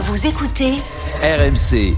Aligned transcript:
Vous 0.00 0.26
écoutez 0.26 0.72
RMC, 1.22 1.94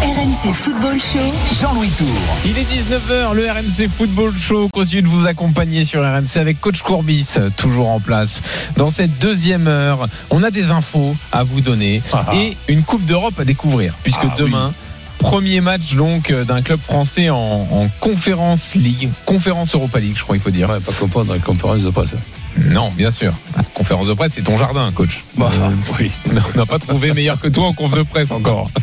RMC 0.00 0.52
Football 0.52 1.00
Show. 1.00 1.58
Jean-Louis 1.60 1.88
Tour. 1.88 2.06
Il 2.44 2.56
est 2.56 2.62
19h, 2.62 3.34
le 3.34 3.50
RMC 3.50 3.88
Football 3.90 4.32
Show 4.36 4.68
continue 4.72 5.02
de 5.02 5.08
vous 5.08 5.26
accompagner 5.26 5.84
sur 5.84 6.02
RMC 6.02 6.36
avec 6.36 6.60
Coach 6.60 6.82
Courbis, 6.82 7.34
toujours 7.56 7.88
en 7.88 7.98
place. 7.98 8.40
Dans 8.76 8.90
cette 8.90 9.18
deuxième 9.18 9.66
heure, 9.66 10.06
on 10.30 10.44
a 10.44 10.52
des 10.52 10.70
infos 10.70 11.16
à 11.32 11.42
vous 11.42 11.60
donner 11.60 12.00
et 12.32 12.56
une 12.68 12.84
Coupe 12.84 13.04
d'Europe 13.04 13.40
à 13.40 13.44
découvrir, 13.44 13.94
puisque 14.04 14.20
Ah 14.22 14.36
demain, 14.38 14.72
premier 15.18 15.60
match 15.60 15.94
donc 15.94 16.32
d'un 16.32 16.62
club 16.62 16.78
français 16.78 17.30
en, 17.30 17.36
en 17.36 17.88
Conférence 17.98 18.76
League, 18.76 19.10
Conférence 19.26 19.74
Europa 19.74 19.98
League, 19.98 20.14
je 20.16 20.22
crois 20.22 20.36
qu'il 20.36 20.44
faut 20.44 20.50
dire. 20.50 20.70
Ouais, 20.70 20.78
pas 20.78 20.92
comprendre 20.92 21.26
dans 21.26 21.34
la 21.34 21.40
conférence 21.40 21.82
de 21.82 21.90
presse. 21.90 22.14
Non, 22.56 22.88
bien 22.96 23.10
sûr. 23.10 23.32
Conférence 23.74 24.06
de 24.06 24.14
presse, 24.14 24.32
c'est 24.34 24.42
ton 24.42 24.56
jardin, 24.56 24.90
coach. 24.92 25.22
Bah, 25.36 25.50
Euh, 25.52 25.70
oui. 25.98 26.10
On 26.54 26.58
n'a 26.58 26.66
pas 26.66 26.78
trouvé 26.78 27.12
meilleur 27.12 27.38
que 27.38 27.48
toi 27.48 27.66
en 27.66 27.72
conf 27.74 27.92
de 27.94 28.02
presse 28.02 28.30
encore. 28.30 28.70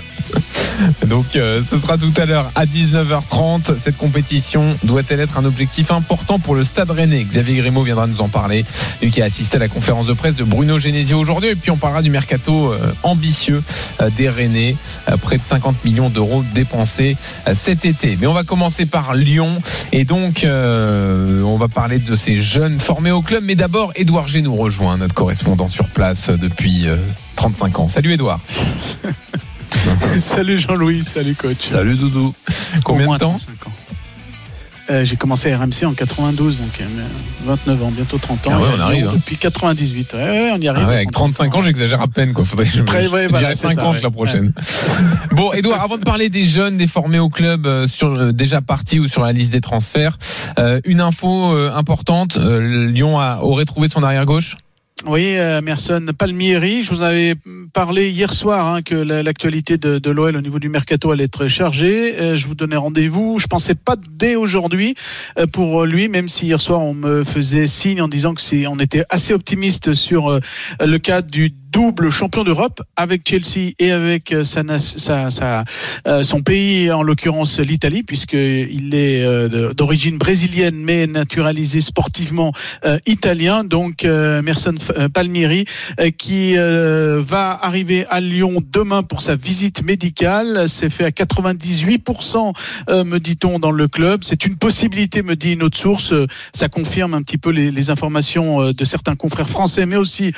Donc 1.08 1.36
euh, 1.36 1.62
ce 1.64 1.78
sera 1.78 1.98
tout 1.98 2.14
à 2.18 2.26
l'heure 2.26 2.52
à 2.56 2.66
19h30. 2.66 3.78
Cette 3.80 3.98
compétition 3.98 4.76
doit-elle 4.84 5.20
être 5.20 5.38
un 5.38 5.46
objectif 5.46 5.92
important 5.92 6.40
pour 6.40 6.56
le 6.56 6.64
Stade 6.64 6.92
Rennais? 6.92 7.24
Xavier 7.24 7.56
Grimaud 7.56 7.84
viendra 7.84 8.08
nous 8.08 8.22
en 8.22 8.30
parler. 8.30 8.66
Lui 9.02 9.12
qui 9.12 9.22
a 9.22 9.26
assisté 9.26 9.58
à 9.58 9.60
la 9.60 9.68
conférence 9.68 10.08
de 10.08 10.14
presse 10.14 10.36
de 10.36 10.44
Bruno 10.44 10.80
Genesio 10.80 11.18
aujourd'hui. 11.18 11.50
Et 11.50 11.56
puis 11.56 11.72
on 11.72 11.78
parlera 11.78 12.02
du 12.02 12.10
mercato 12.10 12.74
euh, 12.74 12.92
ambitieux 13.04 13.64
euh, 14.02 14.10
des 14.18 14.30
Rennais. 14.30 14.76
Près 15.22 15.38
de 15.38 15.44
50 15.46 15.84
millions 15.84 16.10
d'euros 16.10 16.44
dépensés 16.54 17.18
cet 17.54 17.86
été. 17.86 18.18
Mais 18.20 18.28
on 18.28 18.34
va 18.34 18.44
commencer 18.44 18.86
par 18.86 19.14
Lyon. 19.14 19.62
Et 19.92 20.06
donc 20.06 20.46
on 20.46 21.56
va 21.58 21.68
parler 21.68 22.00
de 22.00 22.16
ces 22.16 22.42
jeunes 22.42 22.80
formés 22.80 23.12
au 23.12 23.22
club. 23.22 23.44
Mais 23.46 23.56
d'abord, 23.56 23.92
Édouard 23.96 24.28
G 24.28 24.42
rejoint, 24.48 24.98
notre 24.98 25.14
correspondant 25.14 25.68
sur 25.68 25.88
place 25.88 26.30
depuis 26.30 26.88
euh, 26.88 26.96
35 27.36 27.80
ans. 27.80 27.90
Salut 27.90 28.14
Édouard. 28.14 28.40
salut 30.20 30.58
Jean-Louis, 30.58 31.04
salut 31.04 31.36
coach. 31.36 31.58
Salut 31.58 31.96
Doudou. 31.96 32.34
Combien 32.84 33.06
moins 33.06 33.18
de 33.18 33.22
temps 33.22 33.30
35 33.32 33.68
ans. 33.68 33.72
Euh, 34.90 35.06
J'ai 35.06 35.16
commencé 35.16 35.52
à 35.52 35.58
RMC 35.58 35.86
en 35.86 35.94
92, 35.94 36.58
donc 36.58 36.68
euh, 36.82 36.86
29 37.46 37.84
ans, 37.84 37.92
bientôt 37.92 38.18
30 38.18 38.48
ans. 38.48 38.52
Ah 38.54 38.60
ouais, 38.60 38.68
on 38.76 38.80
arrive, 38.82 39.08
hein. 39.08 39.14
Depuis 39.16 39.38
98, 39.38 40.14
ouais, 40.14 40.20
ouais, 40.20 40.52
on 40.54 40.60
y 40.60 40.68
arrive. 40.68 40.86
Ah 40.90 40.94
avec 40.94 41.12
35 41.12 41.56
ans, 41.56 41.62
j'exagère 41.62 42.02
à 42.02 42.08
peine. 42.08 42.34
Quoi. 42.34 42.44
Faudrait 42.44 42.66
que 42.66 42.72
je 42.74 42.82
voilà, 42.82 43.54
c'est 43.54 43.68
50 43.70 43.76
ça, 43.76 43.92
ouais. 43.92 44.00
la 44.02 44.10
prochaine. 44.12 44.54
Bon, 45.34 45.54
Edouard, 45.54 45.82
avant 45.82 45.98
de 45.98 46.04
parler 46.04 46.30
des 46.30 46.46
jeunes, 46.46 46.76
des 46.78 46.88
formés 46.88 47.20
au 47.20 47.30
club, 47.30 47.68
euh, 47.68 47.88
sur 47.88 48.08
euh, 48.18 48.32
déjà 48.34 48.62
partis 48.62 49.00
ou 49.00 49.08
sur 49.08 49.22
la 49.24 49.32
liste 49.32 49.52
des 49.54 49.62
transferts, 49.62 50.18
euh, 50.60 50.82
une 50.84 51.00
info 51.00 51.54
euh, 51.54 51.72
importante. 51.74 52.36
euh, 52.38 52.88
Lyon 52.88 53.18
a, 53.18 53.40
aurait 53.42 53.66
trouvé 53.66 53.88
son 53.88 54.04
arrière 54.04 54.26
gauche? 54.26 54.58
Oui, 55.08 55.36
euh, 55.38 55.62
Merson 55.62 56.06
Palmieri, 56.16 56.84
je 56.84 56.94
vous 56.94 57.02
avais 57.02 57.34
parlé 57.74 58.12
hier 58.12 58.32
soir 58.32 58.68
hein, 58.68 58.82
que 58.84 58.94
la- 58.94 59.24
l'actualité 59.24 59.78
de, 59.78 60.10
l'OL 60.12 60.36
au 60.36 60.42
niveau 60.42 60.60
du 60.60 60.70
mercato 60.70 61.10
allait 61.10 61.24
être 61.24 61.48
chargée. 61.48 62.20
Euh, 62.20 62.36
je 62.36 62.46
vous 62.46 62.54
donnais 62.54 62.76
rendez-vous. 62.76 63.40
Je 63.40 63.48
pensais 63.48 63.74
pas 63.74 63.96
dès 64.12 64.36
aujourd'hui 64.36 64.94
euh, 65.40 65.48
pour 65.48 65.86
lui, 65.86 66.08
même 66.08 66.28
si 66.28 66.46
hier 66.46 66.62
soir 66.62 66.82
on 66.82 66.94
me 66.94 67.24
faisait 67.24 67.66
signe 67.66 68.00
en 68.00 68.08
disant 68.08 68.36
que 68.36 68.42
c'est, 68.42 68.68
on 68.68 68.78
était 68.78 69.04
assez 69.10 69.34
optimiste 69.34 69.94
sur 69.94 70.40
le 70.80 70.98
cas 71.00 71.24
du 71.24 71.52
double 71.72 72.10
champion 72.10 72.44
d'Europe 72.44 72.82
avec 72.96 73.28
Chelsea 73.28 73.74
et 73.80 73.92
avec 73.92 74.32
euh, 74.34 74.44
sa, 74.44 74.62
sa- 74.78 75.30
sa- 75.30 75.64
euh, 76.08 76.24
son 76.24 76.42
pays, 76.42 76.92
en 76.92 77.04
l'occurrence 77.04 77.60
l'Italie, 77.60 78.04
puisqu'il 78.04 78.94
est 78.94 79.24
euh, 79.24 79.74
d'origine 79.74 80.18
brésilienne 80.18 80.76
mais 80.76 81.08
naturalisé 81.08 81.80
sportivement 81.82 82.54
italien. 83.06 83.64
Donc 83.64 84.04
Merson 84.04 84.76
Palmieri 85.14 85.66
qui 86.18 86.56
va 86.56 87.60
arriver 87.62 88.06
à 88.10 88.20
Lyon 88.20 88.62
demain 88.72 89.04
pour 89.04 89.22
sa 89.22 89.36
visite 89.36 89.84
médicale. 89.84 90.66
C'est 90.68 90.90
fait 90.90 91.06
à 91.06 91.10
98%, 91.10 92.54
euh, 92.90 93.04
me 93.04 93.20
dit-on, 93.20 93.60
dans 93.60 93.72
le 93.72 93.88
club. 93.88 94.22
C'est 94.24 94.46
une 94.46 94.56
possibilité, 94.58 95.24
me 95.24 95.36
dit 95.36 95.54
une 95.54 95.64
autre 95.64 95.78
source. 95.78 96.14
Ça 96.54 96.70
confirme 96.70 97.14
un 97.14 97.22
petit 97.22 97.38
peu 97.38 97.50
les, 97.52 97.72
les 97.72 97.90
informations 97.90 98.72
de 98.72 98.86
certains 98.86 99.16
confrères 99.16 99.50
français, 99.50 99.86
mais 99.86 99.96
aussi 99.98 100.32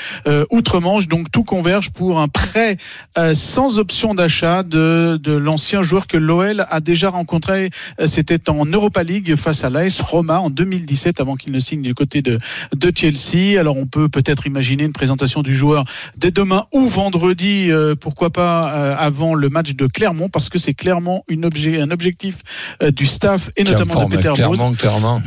outre-Manche. 0.51 1.07
Donc 1.07 1.22
tout 1.28 1.44
converge 1.44 1.89
pour 1.89 2.19
un 2.19 2.28
prêt 2.28 2.78
euh, 3.17 3.34
sans 3.34 3.79
option 3.79 4.13
d'achat 4.13 4.63
de, 4.63 5.19
de 5.22 5.34
l'ancien 5.34 5.81
joueur 5.81 6.07
que 6.07 6.17
l'OL 6.17 6.66
a 6.69 6.79
déjà 6.79 7.09
rencontré. 7.09 7.69
Euh, 8.00 8.06
C'était 8.07 8.50
en 8.50 8.66
Europa 8.66 9.03
League 9.03 9.35
face 9.35 9.63
à 9.63 9.69
l'AS 9.69 10.01
Roma 10.01 10.39
en 10.39 10.50
2017, 10.50 11.19
avant 11.19 11.35
qu'il 11.35 11.51
ne 11.51 11.59
signe 11.59 11.81
du 11.81 11.94
côté 11.94 12.22
de, 12.22 12.39
de 12.75 12.91
Chelsea. 12.95 13.59
Alors 13.59 13.78
on 13.78 13.85
peut 13.85 14.09
peut-être 14.09 14.45
imaginer 14.47 14.83
une 14.83 14.94
présentation 14.94 15.41
du 15.41 15.56
joueur 15.56 15.85
dès 16.17 16.31
demain 16.31 16.66
ou 16.72 16.88
vendredi, 16.88 17.72
euh, 17.72 17.95
pourquoi 17.95 18.29
pas 18.29 18.73
euh, 18.73 18.95
avant 18.97 19.35
le 19.35 19.50
match 19.50 19.73
de 19.73 19.88
Clermont, 19.88 20.29
parce 20.29 20.50
que 20.50 20.57
c'est 20.57 20.73
clairement 20.73 21.23
une 21.28 21.45
objet, 21.45 21.79
un 21.81 21.91
objectif 21.91 22.38
euh, 22.81 22.91
du 22.91 23.06
staff 23.06 23.50
et 23.56 23.63
notamment 23.63 24.07
de 24.07 24.16
Peter 24.16 24.29
Bose. 24.29 24.59
Clairement, 24.59 24.73
clairement. 24.73 25.22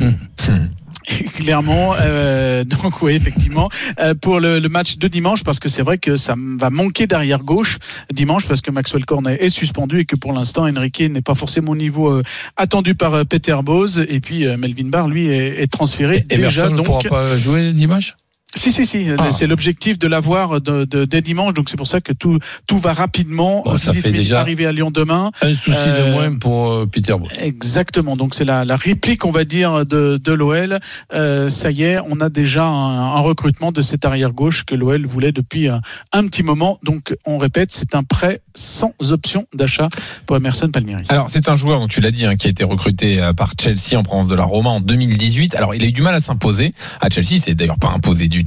Clairement, 1.35 1.95
euh, 1.99 2.63
donc 2.65 3.01
oui, 3.01 3.13
effectivement, 3.13 3.69
euh, 3.99 4.13
pour 4.13 4.39
le, 4.39 4.59
le 4.59 4.69
match 4.69 4.97
de 4.97 5.07
dimanche, 5.07 5.43
parce 5.43 5.59
que 5.59 5.69
c'est 5.69 5.81
vrai 5.81 5.97
que 5.97 6.15
ça 6.15 6.35
va 6.37 6.69
manquer 6.69 7.07
d'arrière 7.07 7.43
gauche 7.43 7.77
dimanche, 8.11 8.45
parce 8.45 8.61
que 8.61 8.71
Maxwell 8.71 9.05
Cornet 9.05 9.37
est 9.39 9.49
suspendu 9.49 9.99
et 9.99 10.05
que 10.05 10.15
pour 10.15 10.33
l'instant 10.33 10.67
Enrique 10.67 11.01
n'est 11.01 11.21
pas 11.21 11.35
forcément 11.35 11.71
au 11.71 11.75
niveau 11.75 12.09
euh, 12.09 12.23
attendu 12.57 12.95
par 12.95 13.25
Peter 13.25 13.57
Bose, 13.63 14.05
et 14.07 14.19
puis 14.19 14.45
euh, 14.45 14.57
Melvin 14.57 14.89
Barr 14.89 15.07
lui 15.07 15.27
est, 15.27 15.61
est 15.61 15.71
transféré 15.71 16.25
Et 16.29 16.37
déjà. 16.37 16.65
Emerson 16.65 16.75
ne 16.75 16.81
pourra 16.81 17.01
Donc, 17.01 17.09
pas 17.09 17.37
jouer 17.37 17.71
dimanche? 17.71 18.15
Si 18.57 18.71
si 18.71 18.85
si, 18.85 19.07
Ah. 19.17 19.31
c'est 19.31 19.47
l'objectif 19.47 19.97
de 19.99 20.07
l'avoir 20.07 20.59
de, 20.61 20.85
de, 20.85 21.05
dès 21.05 21.21
dimanche, 21.21 21.53
donc 21.53 21.69
c'est 21.69 21.77
pour 21.77 21.87
ça 21.87 22.01
que 22.01 22.13
tout 22.13 22.39
tout 22.67 22.77
va 22.77 22.93
rapidement. 22.93 23.63
Bon, 23.65 23.77
ça 23.77 23.93
fait 23.93 24.11
déjà- 24.11 24.39
arriver 24.41 24.65
à 24.65 24.71
Lyon 24.71 24.91
demain. 24.91 25.31
Un 25.41 25.53
souci 25.53 25.77
Euh, 25.77 26.07
de 26.07 26.11
moins 26.11 26.35
pour 26.37 26.71
euh, 26.71 26.85
Peter. 26.85 27.15
Exactement. 27.41 28.15
Donc 28.15 28.35
c'est 28.35 28.45
la, 28.45 28.65
la 28.65 28.75
réplique, 28.75 29.25
on 29.25 29.31
va 29.31 29.43
dire, 29.45 29.85
de, 29.85 30.17
de 30.21 30.31
l'OL. 30.31 30.79
Euh, 31.13 31.49
ça 31.49 31.71
y 31.71 31.83
est, 31.83 31.99
on 32.09 32.19
a 32.19 32.29
déjà 32.29 32.65
un, 32.65 33.15
un 33.15 33.19
recrutement 33.19 33.71
de 33.71 33.81
cet 33.81 34.05
arrière 34.05 34.31
gauche 34.31 34.63
que 34.65 34.75
l'OL 34.75 35.05
voulait 35.05 35.31
depuis 35.31 35.67
un, 35.67 35.81
un 36.13 36.27
petit 36.27 36.43
moment. 36.43 36.79
Donc 36.83 37.15
on 37.25 37.37
répète, 37.37 37.69
c'est 37.71 37.95
un 37.95 38.03
prêt 38.03 38.41
sans 38.55 38.93
option 39.11 39.45
d'achat 39.53 39.89
pour 40.25 40.37
Emerson 40.37 40.69
Palmieri. 40.69 41.03
Alors 41.09 41.29
c'est 41.29 41.49
un 41.49 41.55
joueur, 41.55 41.79
donc 41.79 41.89
tu 41.89 42.01
l'as 42.01 42.11
dit, 42.11 42.25
hein, 42.25 42.35
qui 42.35 42.47
a 42.47 42.49
été 42.49 42.63
recruté 42.63 43.21
euh, 43.21 43.33
par 43.33 43.53
Chelsea 43.59 43.95
en 43.97 44.03
province 44.03 44.27
de 44.27 44.35
la 44.35 44.43
Roma 44.43 44.69
en 44.69 44.81
2018. 44.81 45.55
Alors 45.55 45.75
il 45.75 45.83
a 45.83 45.87
eu 45.87 45.91
du 45.91 46.01
mal 46.01 46.15
à 46.15 46.21
s'imposer 46.21 46.73
à 47.01 47.09
Chelsea, 47.09 47.39
c'est 47.39 47.53
d'ailleurs 47.55 47.79
pas 47.79 47.89
imposé 47.89 48.27
du 48.27 48.43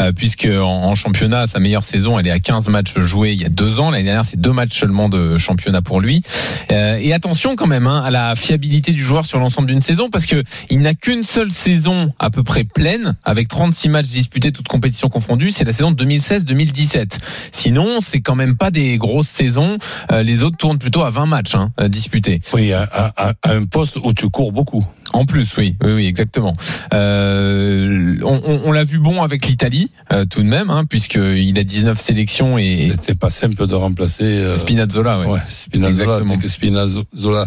euh, 0.00 0.12
puisque 0.12 0.46
en, 0.46 0.64
en 0.84 0.94
championnat, 0.94 1.46
sa 1.46 1.58
meilleure 1.60 1.84
saison, 1.84 2.18
elle 2.18 2.26
est 2.26 2.30
à 2.30 2.38
15 2.38 2.68
matchs 2.68 2.98
joués 2.98 3.32
il 3.32 3.40
y 3.40 3.44
a 3.44 3.48
deux 3.48 3.78
ans. 3.80 3.90
L'année 3.90 4.04
dernière, 4.04 4.24
c'est 4.26 4.40
deux 4.40 4.52
matchs 4.52 4.78
seulement 4.78 5.08
de 5.08 5.36
championnat 5.38 5.82
pour 5.82 6.00
lui. 6.00 6.22
Euh, 6.70 6.98
et 7.00 7.12
attention 7.12 7.56
quand 7.56 7.66
même 7.66 7.86
hein, 7.86 8.02
à 8.04 8.10
la 8.10 8.34
fiabilité 8.34 8.92
du 8.92 9.02
joueur 9.04 9.26
sur 9.26 9.38
l'ensemble 9.38 9.68
d'une 9.68 9.82
saison, 9.82 10.10
parce 10.10 10.26
que 10.26 10.42
il 10.70 10.80
n'a 10.80 10.94
qu'une 10.94 11.24
seule 11.24 11.50
saison 11.50 12.08
à 12.18 12.30
peu 12.30 12.42
près 12.42 12.64
pleine, 12.64 13.16
avec 13.24 13.48
36 13.48 13.88
matchs 13.88 14.06
disputés, 14.08 14.52
toutes 14.52 14.68
compétitions 14.68 15.08
confondues. 15.08 15.50
C'est 15.50 15.64
la 15.64 15.72
saison 15.72 15.92
2016-2017. 15.92 17.18
Sinon, 17.52 18.00
c'est 18.00 18.20
quand 18.20 18.34
même 18.34 18.56
pas 18.56 18.70
des 18.70 18.98
grosses 18.98 19.28
saisons. 19.28 19.78
Euh, 20.12 20.22
les 20.22 20.42
autres 20.42 20.56
tournent 20.56 20.78
plutôt 20.78 21.02
à 21.02 21.10
20 21.10 21.26
matchs 21.26 21.54
hein, 21.54 21.70
disputés. 21.88 22.40
Oui, 22.52 22.72
à- 22.72 22.88
à- 22.92 23.32
à 23.42 23.52
un 23.52 23.64
poste 23.64 23.96
où 24.02 24.12
tu 24.12 24.28
cours 24.30 24.52
beaucoup. 24.52 24.84
En 25.12 25.24
plus, 25.26 25.56
oui, 25.56 25.76
oui, 25.82 25.92
oui 25.94 26.06
exactement. 26.06 26.54
Euh, 26.94 28.16
on 28.22 28.40
on- 28.44 28.60
on 28.66 28.72
l'a 28.72 28.84
vu 28.84 28.98
bon 28.98 29.22
avec 29.22 29.46
l'Italie, 29.46 29.90
euh, 30.12 30.24
tout 30.24 30.42
de 30.42 30.48
même, 30.48 30.70
hein, 30.70 30.84
puisqu'il 30.84 31.58
a 31.58 31.64
19 31.64 32.00
sélections 32.00 32.58
et 32.58 32.88
C'était 32.92 33.14
pas 33.14 33.30
simple 33.30 33.66
de 33.66 33.74
remplacer. 33.74 34.24
euh, 34.24 34.56
Spinazzola. 34.58 35.20
Ouais. 35.20 35.26
Ouais, 35.26 35.40
Spinazzola. 35.48 35.90
Exactement. 36.02 36.34
Dès 36.36 36.42
que 36.42 36.48
Spinazzola 36.48 37.46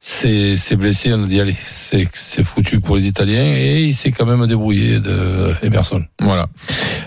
s'est 0.00 0.56
blessé, 0.76 1.12
on 1.12 1.24
a 1.24 1.26
dit 1.26 1.40
allez, 1.40 1.56
c'est 1.66 2.08
c'est 2.14 2.44
foutu 2.44 2.80
pour 2.80 2.96
les 2.96 3.06
Italiens 3.06 3.44
et 3.54 3.84
il 3.84 3.94
s'est 3.94 4.12
quand 4.12 4.24
même 4.26 4.46
débrouillé 4.46 4.98
de 5.00 5.54
Emerson. 5.62 6.02
Voilà. 6.20 6.46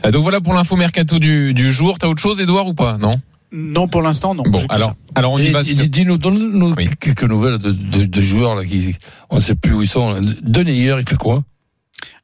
Euh, 0.05 0.11
donc 0.11 0.21
voilà 0.23 0.41
pour 0.41 0.53
l'info 0.53 0.75
mercato 0.75 1.17
du, 1.19 1.53
du 1.53 1.71
jour. 1.71 1.97
T'as 1.97 2.07
autre 2.07 2.21
chose, 2.21 2.39
Edouard, 2.39 2.67
ou 2.67 2.73
pas? 2.73 2.97
Non? 2.99 3.15
Non, 3.55 3.87
pour 3.87 4.01
l'instant, 4.01 4.33
non. 4.33 4.43
Bon, 4.43 4.65
alors, 4.69 4.89
ça. 4.89 4.95
alors 5.15 5.33
on 5.33 5.37
y 5.39 5.45
Et- 5.45 5.51
va. 5.51 5.61
et 5.61 5.75
Dis-nous, 5.75 6.17
donne-nous 6.17 6.73
Oui. 6.75 6.85
quelques 6.99 7.23
nouvelles 7.23 7.59
de, 7.59 7.71
de, 7.71 8.05
de 8.05 8.21
joueurs 8.21 8.55
là 8.55 8.65
qui, 8.65 8.95
on 9.29 9.35
ne 9.35 9.41
sait 9.41 9.53
plus 9.55 9.73
où 9.73 9.81
ils 9.83 9.87
sont. 9.87 10.19
Deneyer, 10.41 10.95
il 10.99 11.07
fait 11.07 11.17
quoi 11.17 11.43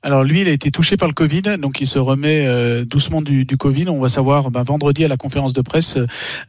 Alors 0.01 0.23
lui, 0.23 0.41
il 0.41 0.47
a 0.47 0.51
été 0.51 0.71
touché 0.71 0.97
par 0.97 1.07
le 1.07 1.13
Covid, 1.13 1.43
donc 1.59 1.81
il 1.81 1.87
se 1.87 1.99
remet 1.99 2.47
euh, 2.47 2.83
doucement 2.83 3.21
du, 3.21 3.45
du, 3.45 3.57
Covid. 3.57 3.89
On 3.89 3.99
va 3.99 4.09
savoir 4.09 4.49
ben, 4.49 4.63
vendredi 4.63 5.05
à 5.05 5.07
la 5.07 5.17
conférence 5.17 5.53
de 5.53 5.61
presse 5.61 5.97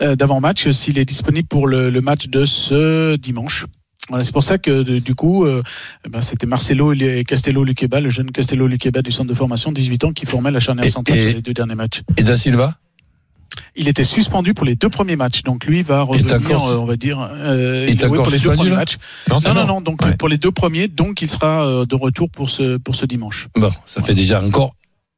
euh, 0.01 0.17
d'avant-match 0.17 0.71
s'il 0.71 0.99
est 0.99 1.05
disponible 1.05 1.47
pour 1.47 1.69
le, 1.69 1.91
le, 1.91 2.01
match 2.01 2.29
de 2.29 2.47
ce 2.47 3.17
dimanche. 3.17 3.67
Voilà, 4.09 4.25
c'est 4.25 4.33
pour 4.33 4.43
ça 4.43 4.57
que 4.57 4.83
du 4.99 5.15
coup, 5.15 5.45
euh, 5.45 5.63
ben, 6.09 6.23
c'était 6.23 6.47
Marcelo 6.47 6.95
et 6.95 7.23
Castello 7.25 7.65
Luqueba, 7.65 8.01
le 8.01 8.09
jeune 8.09 8.31
Castello 8.33 8.67
Luqueba 8.67 9.03
du 9.03 9.13
centre 9.13 9.29
de 9.29 9.35
formation, 9.35 9.73
18 9.73 10.05
ans, 10.05 10.13
qui 10.13 10.25
formait 10.25 10.51
la 10.51 10.59
charnière 10.59 10.89
centrale 10.91 11.21
sur 11.21 11.35
les 11.35 11.43
deux 11.43 11.53
derniers 11.53 11.75
matchs. 11.75 12.01
Et 12.17 12.23
Da 12.23 12.37
Silva 12.39 12.77
il 13.77 13.89
était 13.89 14.05
suspendu 14.05 14.55
pour 14.55 14.65
les 14.65 14.77
deux 14.77 14.89
premiers 14.89 15.17
matchs. 15.17 15.43
Donc 15.43 15.65
lui 15.65 15.83
va 15.83 16.03
revenir, 16.03 16.63
on 16.63 16.85
va 16.85 16.97
dire, 16.97 17.21
euh, 17.21 17.87
il 17.89 17.97
pour 17.99 18.31
les 18.31 18.39
deux 18.39 18.53
premiers 18.53 18.71
matchs. 18.71 18.97
Non, 19.31 19.41
non, 19.41 19.55
non, 19.55 19.67
non, 19.67 19.81
donc 19.81 20.03
ouais. 20.03 20.17
pour 20.17 20.29
les 20.29 20.39
deux 20.39 20.53
premiers, 20.53 20.89
donc 20.89 21.23
il 21.23 21.31
sera 21.31 21.67
euh, 21.67 21.87
de 21.87 21.95
retour 21.95 22.31
pour 22.31 22.51
ce 22.51 22.77
pour 22.77 22.95
ce 22.95 23.07
dimanche. 23.07 23.49
Bon, 23.57 23.71
ça 23.87 24.03
fait 24.03 24.15
déjà 24.15 24.43
encore 24.43 24.75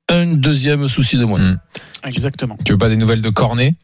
un 0.09 0.27
deuxième 0.35 0.89
souci 0.89 1.17
de 1.17 1.25
moins. 1.25 1.39
Mmh. 1.39 1.61
Exactement. 2.05 2.59
Tu 2.65 2.73
veux 2.73 2.79
pas 2.79 2.89
des 2.89 2.97
nouvelles 2.97 3.23
de 3.23 3.31
Cornet? 3.31 3.75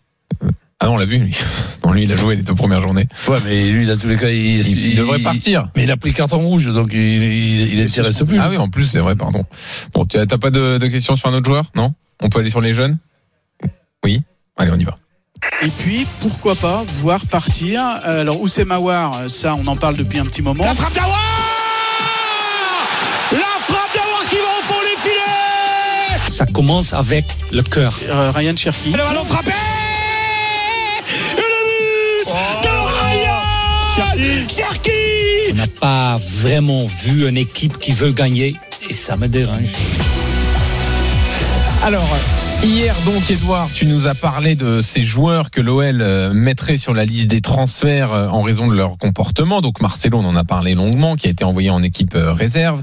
Ah 0.81 0.87
non, 0.87 0.95
on 0.95 0.97
l'a 0.97 1.07
vu, 1.07 1.19
lui. 1.19 1.37
Non, 1.85 1.93
lui, 1.93 2.03
il 2.03 2.13
a 2.13 2.17
joué 2.17 2.37
les 2.37 2.43
deux 2.43 2.55
premières 2.55 2.81
journées. 2.81 3.07
Ouais, 3.29 3.39
mais 3.45 3.71
lui, 3.71 3.87
dans 3.87 3.97
tous 3.97 4.09
les 4.09 4.17
cas, 4.17 4.29
il, 4.29 4.61
il, 4.69 4.87
il 4.89 4.97
devrait 4.97 5.21
partir. 5.21 5.71
Mais 5.75 5.85
il 5.85 5.91
a 5.91 5.97
pris 5.97 6.13
carton 6.13 6.39
rouge, 6.39 6.71
donc 6.73 6.93
il, 6.93 6.99
il, 6.99 7.75
il 7.75 7.83
intéresse 7.83 8.23
plus. 8.25 8.39
Ah 8.39 8.51
oui, 8.51 8.59
en 8.59 8.69
plus, 8.69 8.85
c'est 8.85 8.99
vrai, 8.99 9.17
pardon. 9.17 9.45
Bon, 9.95 10.05
tu 10.05 10.19
t'as 10.19 10.39
pas 10.39 10.51
de, 10.51 10.77
de 10.77 10.87
questions 10.89 11.17
sur 11.17 11.31
un 11.31 11.35
autre 11.35 11.47
joueur? 11.47 11.71
Non? 11.75 11.95
On 12.21 12.29
peut 12.29 12.41
aller 12.41 12.51
sur 12.51 12.61
les 12.61 12.75
jeunes? 12.75 12.99
Allez, 14.59 14.73
on 14.73 14.79
y 14.79 14.85
va. 14.85 14.99
Et 15.63 15.69
puis, 15.69 16.07
pourquoi 16.21 16.57
pas 16.57 16.85
voir 17.01 17.25
partir. 17.27 17.81
Alors, 18.03 18.41
Oussem 18.41 18.73
Aouar, 18.73 19.29
ça, 19.29 19.55
on 19.55 19.67
en 19.69 19.77
parle 19.77 19.97
depuis 19.97 20.19
un 20.19 20.25
petit 20.25 20.43
moment. 20.43 20.65
La 20.65 20.75
frappe 20.75 20.95
d'Aouar 20.95 21.17
La 23.33 23.39
frappe 23.61 23.95
d'Aouar 23.95 24.29
qui 24.29 24.37
va 24.37 24.43
au 24.59 24.63
fond 24.63 24.81
des 24.83 25.01
filets 25.01 26.31
Ça 26.31 26.45
commence 26.47 26.93
avec 26.93 27.25
le 27.53 27.63
cœur. 27.63 27.97
Euh, 28.09 28.33
Ryan 28.35 28.57
Cherki. 28.57 28.91
Le 28.91 28.99
ballon 28.99 29.25
frappé 29.25 29.53
Et 31.37 31.41
le 31.41 32.25
but 32.25 32.35
oh 32.35 32.65
de 32.65 32.69
Ryan 34.17 34.49
Cherki 34.49 35.53
On 35.53 35.55
n'a 35.55 35.67
pas 35.81 36.17
vraiment 36.19 36.85
vu 36.87 37.29
une 37.29 37.39
équipe 37.39 37.79
qui 37.79 37.93
veut 37.93 38.11
gagner 38.13 38.57
et 38.89 38.93
ça 38.93 39.17
me 39.17 39.29
dérange. 39.29 39.73
Alors, 41.85 42.09
Hier 42.65 42.97
donc, 43.05 43.31
Edouard, 43.31 43.69
tu 43.73 43.87
nous 43.87 44.09
as 44.09 44.17
parlé 44.17 44.57
de 44.57 44.83
ces 44.83 45.05
joueurs 45.05 45.53
que 45.53 45.61
l'OL 45.61 46.33
mettrait 46.33 46.77
sur 46.77 46.93
la 46.93 47.05
liste 47.05 47.29
des 47.29 47.41
transferts 47.41 48.11
en 48.11 48.43
raison 48.43 48.67
de 48.67 48.75
leur 48.75 48.99
comportement. 48.99 49.61
Donc 49.61 49.81
Marcelo, 49.81 50.19
on 50.19 50.25
en 50.25 50.35
a 50.35 50.43
parlé 50.43 50.75
longuement, 50.75 51.15
qui 51.15 51.29
a 51.29 51.31
été 51.31 51.45
envoyé 51.45 51.71
en 51.71 51.85
équipe 51.85 52.17
réserve. 52.17 52.83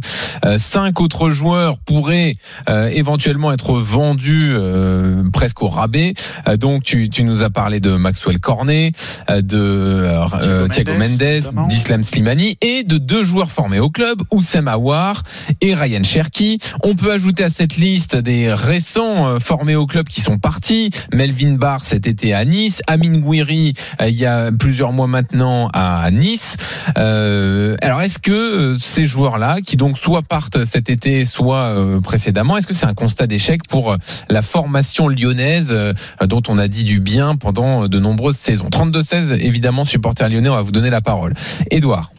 cinq 0.57 1.01
autres 1.01 1.29
joueurs 1.29 1.77
pourraient 1.77 2.37
éventuellement 2.67 3.51
être 3.51 3.77
vendus 3.77 4.53
euh, 4.55 5.23
presque 5.33 5.61
au 5.61 5.67
rabais. 5.67 6.13
donc 6.57 6.83
tu, 6.83 7.09
tu, 7.09 7.23
nous 7.23 7.43
as 7.43 7.49
parlé 7.49 7.81
de 7.81 7.97
Maxwell 7.97 8.39
Cornet, 8.39 8.91
de 9.29 9.43
euh, 9.57 10.67
Thiago 10.69 10.93
Mendes, 10.93 11.67
d'Islam 11.67 12.03
Slimani 12.03 12.57
et 12.61 12.83
de 12.83 12.97
deux 12.97 13.23
joueurs 13.23 13.51
formés 13.51 13.79
au 13.79 13.89
club, 13.89 14.21
Oussem 14.31 14.69
Aouar 14.69 15.23
et 15.59 15.73
Ryan 15.73 16.03
Cherki. 16.03 16.59
On 16.81 16.95
peut 16.95 17.11
ajouter 17.11 17.43
à 17.43 17.49
cette 17.49 17.75
liste 17.75 18.15
des 18.15 18.53
récents 18.53 19.37
formés 19.41 19.64
au 19.73 19.87
club 19.87 20.07
qui 20.07 20.21
sont 20.21 20.37
partis. 20.37 20.91
Melvin 21.11 21.55
Barr 21.55 21.83
cet 21.83 22.05
été 22.05 22.35
à 22.35 22.45
Nice, 22.45 22.83
Amin 22.85 23.17
Gouiri 23.17 23.73
il 24.07 24.15
y 24.15 24.25
a 24.25 24.51
plusieurs 24.51 24.91
mois 24.91 25.07
maintenant 25.07 25.69
à 25.73 26.09
Nice. 26.11 26.57
Euh, 26.97 27.75
alors 27.81 28.01
est-ce 28.01 28.19
que 28.19 28.77
ces 28.79 29.05
joueurs-là, 29.05 29.61
qui 29.61 29.77
donc 29.77 29.97
soit 29.97 30.21
partent 30.21 30.65
cet 30.65 30.89
été, 30.89 31.25
soit 31.25 31.65
euh, 31.65 32.01
précédemment, 32.01 32.57
est-ce 32.57 32.67
que 32.67 32.73
c'est 32.73 32.85
un 32.85 32.93
constat 32.93 33.27
d'échec 33.27 33.61
pour 33.69 33.95
la 34.29 34.41
formation 34.41 35.07
lyonnaise 35.07 35.69
euh, 35.71 35.93
dont 36.21 36.43
on 36.47 36.57
a 36.57 36.67
dit 36.67 36.83
du 36.83 36.99
bien 36.99 37.35
pendant 37.35 37.87
de 37.87 37.99
nombreuses 37.99 38.37
saisons? 38.37 38.69
32-16, 38.69 39.39
évidemment, 39.39 39.85
supporter 39.85 40.29
lyonnais, 40.29 40.49
on 40.49 40.55
va 40.55 40.61
vous 40.61 40.71
donner 40.71 40.89
la 40.89 41.01
parole. 41.01 41.33
Édouard. 41.71 42.11